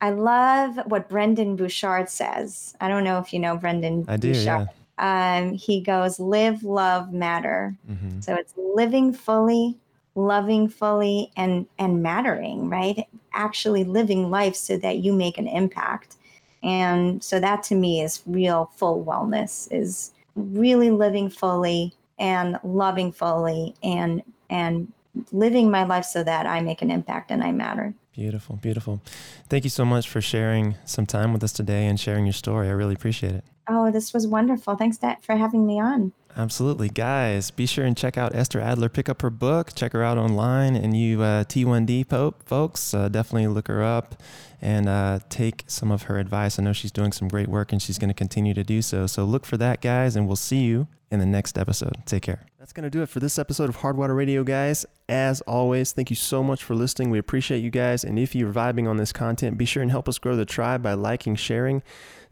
I 0.00 0.08
love 0.08 0.78
what 0.86 1.10
Brendon 1.10 1.54
Burchard 1.54 2.08
says. 2.08 2.74
I 2.80 2.88
don't 2.88 3.04
know 3.04 3.18
if 3.18 3.34
you 3.34 3.40
know 3.40 3.58
Brendon 3.58 4.06
I 4.08 4.16
do, 4.16 4.28
Burchard. 4.28 4.70
yeah. 4.98 5.38
Um, 5.38 5.52
he 5.52 5.82
goes, 5.82 6.18
live, 6.18 6.64
love, 6.64 7.12
matter. 7.12 7.76
hmm 7.86 8.20
So 8.20 8.34
it's 8.36 8.54
living 8.56 9.12
fully, 9.12 9.76
loving 10.14 10.70
fully, 10.70 11.30
and 11.36 11.66
and 11.78 12.02
mattering, 12.02 12.70
right? 12.70 13.06
Actually 13.34 13.84
living 13.84 14.30
life 14.30 14.56
so 14.56 14.78
that 14.78 14.96
you 15.04 15.12
make 15.12 15.36
an 15.36 15.46
impact. 15.46 16.16
And 16.62 17.22
so 17.22 17.40
that 17.40 17.62
to 17.64 17.74
me 17.74 18.02
is 18.02 18.22
real 18.26 18.70
full 18.76 19.04
wellness 19.04 19.70
is 19.72 20.12
really 20.34 20.90
living 20.90 21.28
fully 21.28 21.92
and 22.18 22.58
loving 22.62 23.12
fully 23.12 23.74
and 23.82 24.22
and 24.48 24.92
living 25.30 25.70
my 25.70 25.84
life 25.84 26.04
so 26.04 26.22
that 26.22 26.46
I 26.46 26.60
make 26.60 26.82
an 26.82 26.90
impact 26.90 27.30
and 27.30 27.42
I 27.42 27.52
matter. 27.52 27.94
Beautiful, 28.14 28.56
beautiful. 28.56 29.00
Thank 29.48 29.64
you 29.64 29.70
so 29.70 29.84
much 29.84 30.08
for 30.08 30.20
sharing 30.20 30.76
some 30.84 31.06
time 31.06 31.32
with 31.32 31.42
us 31.42 31.52
today 31.52 31.86
and 31.86 31.98
sharing 31.98 32.26
your 32.26 32.32
story. 32.32 32.68
I 32.68 32.72
really 32.72 32.94
appreciate 32.94 33.34
it. 33.34 33.44
Oh, 33.68 33.90
this 33.90 34.12
was 34.12 34.26
wonderful. 34.26 34.74
Thanks 34.76 34.98
for 35.22 35.36
having 35.36 35.66
me 35.66 35.80
on. 35.80 36.12
Absolutely. 36.36 36.88
Guys, 36.88 37.50
be 37.50 37.66
sure 37.66 37.84
and 37.84 37.96
check 37.96 38.16
out 38.16 38.34
Esther 38.34 38.60
Adler. 38.60 38.88
Pick 38.88 39.08
up 39.08 39.22
her 39.22 39.30
book, 39.30 39.74
check 39.74 39.92
her 39.92 40.02
out 40.02 40.18
online. 40.18 40.76
And 40.76 40.96
you 40.96 41.22
uh, 41.22 41.44
T1D 41.44 42.08
Pope 42.08 42.42
folks, 42.44 42.94
uh, 42.94 43.08
definitely 43.08 43.48
look 43.48 43.68
her 43.68 43.82
up 43.82 44.14
and 44.60 44.88
uh, 44.88 45.18
take 45.28 45.64
some 45.66 45.90
of 45.90 46.04
her 46.04 46.18
advice. 46.18 46.58
I 46.58 46.62
know 46.62 46.72
she's 46.72 46.92
doing 46.92 47.12
some 47.12 47.28
great 47.28 47.48
work 47.48 47.72
and 47.72 47.82
she's 47.82 47.98
going 47.98 48.08
to 48.08 48.14
continue 48.14 48.54
to 48.54 48.64
do 48.64 48.80
so. 48.80 49.06
So 49.06 49.24
look 49.24 49.44
for 49.44 49.56
that, 49.58 49.80
guys, 49.80 50.16
and 50.16 50.26
we'll 50.26 50.36
see 50.36 50.62
you 50.62 50.86
in 51.10 51.18
the 51.18 51.26
next 51.26 51.58
episode. 51.58 51.96
Take 52.06 52.22
care. 52.22 52.46
That's 52.58 52.72
going 52.72 52.84
to 52.84 52.90
do 52.90 53.02
it 53.02 53.08
for 53.08 53.20
this 53.20 53.38
episode 53.38 53.68
of 53.68 53.78
Hardwater 53.78 54.16
Radio, 54.16 54.44
guys. 54.44 54.86
As 55.08 55.42
always, 55.42 55.92
thank 55.92 56.08
you 56.10 56.16
so 56.16 56.42
much 56.42 56.62
for 56.64 56.74
listening. 56.74 57.10
We 57.10 57.18
appreciate 57.18 57.58
you 57.58 57.70
guys. 57.70 58.04
And 58.04 58.18
if 58.18 58.34
you're 58.34 58.52
vibing 58.52 58.88
on 58.88 58.96
this 58.96 59.12
content, 59.12 59.58
be 59.58 59.66
sure 59.66 59.82
and 59.82 59.90
help 59.90 60.08
us 60.08 60.18
grow 60.18 60.36
the 60.36 60.46
tribe 60.46 60.82
by 60.82 60.94
liking, 60.94 61.34
sharing, 61.36 61.82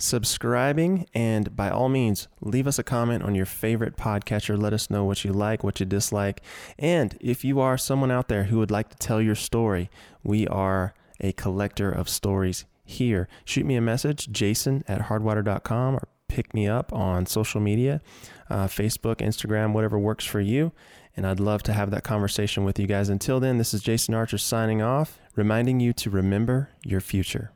subscribing, 0.02 1.06
and 1.14 1.54
by 1.54 1.70
all 1.70 1.88
means, 1.88 2.28
leave 2.40 2.66
us 2.66 2.78
a 2.78 2.84
comment 2.84 3.22
on 3.22 3.34
your 3.34 3.46
favorite 3.46 3.96
podcatcher. 3.96 4.60
Let 4.60 4.72
us 4.72 4.90
know 4.90 5.04
what 5.04 5.24
you 5.24 5.32
like, 5.32 5.62
what 5.62 5.80
you 5.80 5.86
dislike. 5.86 6.42
And 6.78 7.16
if 7.20 7.44
you 7.44 7.60
are 7.60 7.78
someone 7.78 8.10
out 8.10 8.28
there 8.28 8.44
who 8.44 8.58
would 8.58 8.70
like 8.70 8.88
to 8.90 8.96
tell 8.96 9.20
your 9.20 9.34
story, 9.34 9.90
we 10.22 10.46
are 10.48 10.94
a 11.20 11.32
collector 11.32 11.90
of 11.90 12.08
stories 12.08 12.64
here. 12.84 13.28
Shoot 13.44 13.66
me 13.66 13.76
a 13.76 13.80
message, 13.80 14.30
jason 14.32 14.82
at 14.88 15.02
hardwater.com, 15.02 15.96
or 15.96 16.08
pick 16.28 16.54
me 16.54 16.66
up 16.66 16.92
on 16.92 17.26
social 17.26 17.60
media, 17.60 18.00
uh, 18.48 18.66
Facebook, 18.66 19.16
Instagram, 19.16 19.72
whatever 19.72 19.98
works 19.98 20.24
for 20.24 20.40
you. 20.40 20.72
And 21.16 21.26
I'd 21.26 21.40
love 21.40 21.62
to 21.64 21.72
have 21.72 21.90
that 21.90 22.04
conversation 22.04 22.64
with 22.64 22.78
you 22.78 22.86
guys. 22.86 23.08
Until 23.08 23.40
then, 23.40 23.58
this 23.58 23.74
is 23.74 23.82
Jason 23.82 24.14
Archer 24.14 24.38
signing 24.38 24.80
off, 24.80 25.18
reminding 25.34 25.80
you 25.80 25.92
to 25.94 26.08
remember 26.08 26.70
your 26.84 27.00
future. 27.00 27.52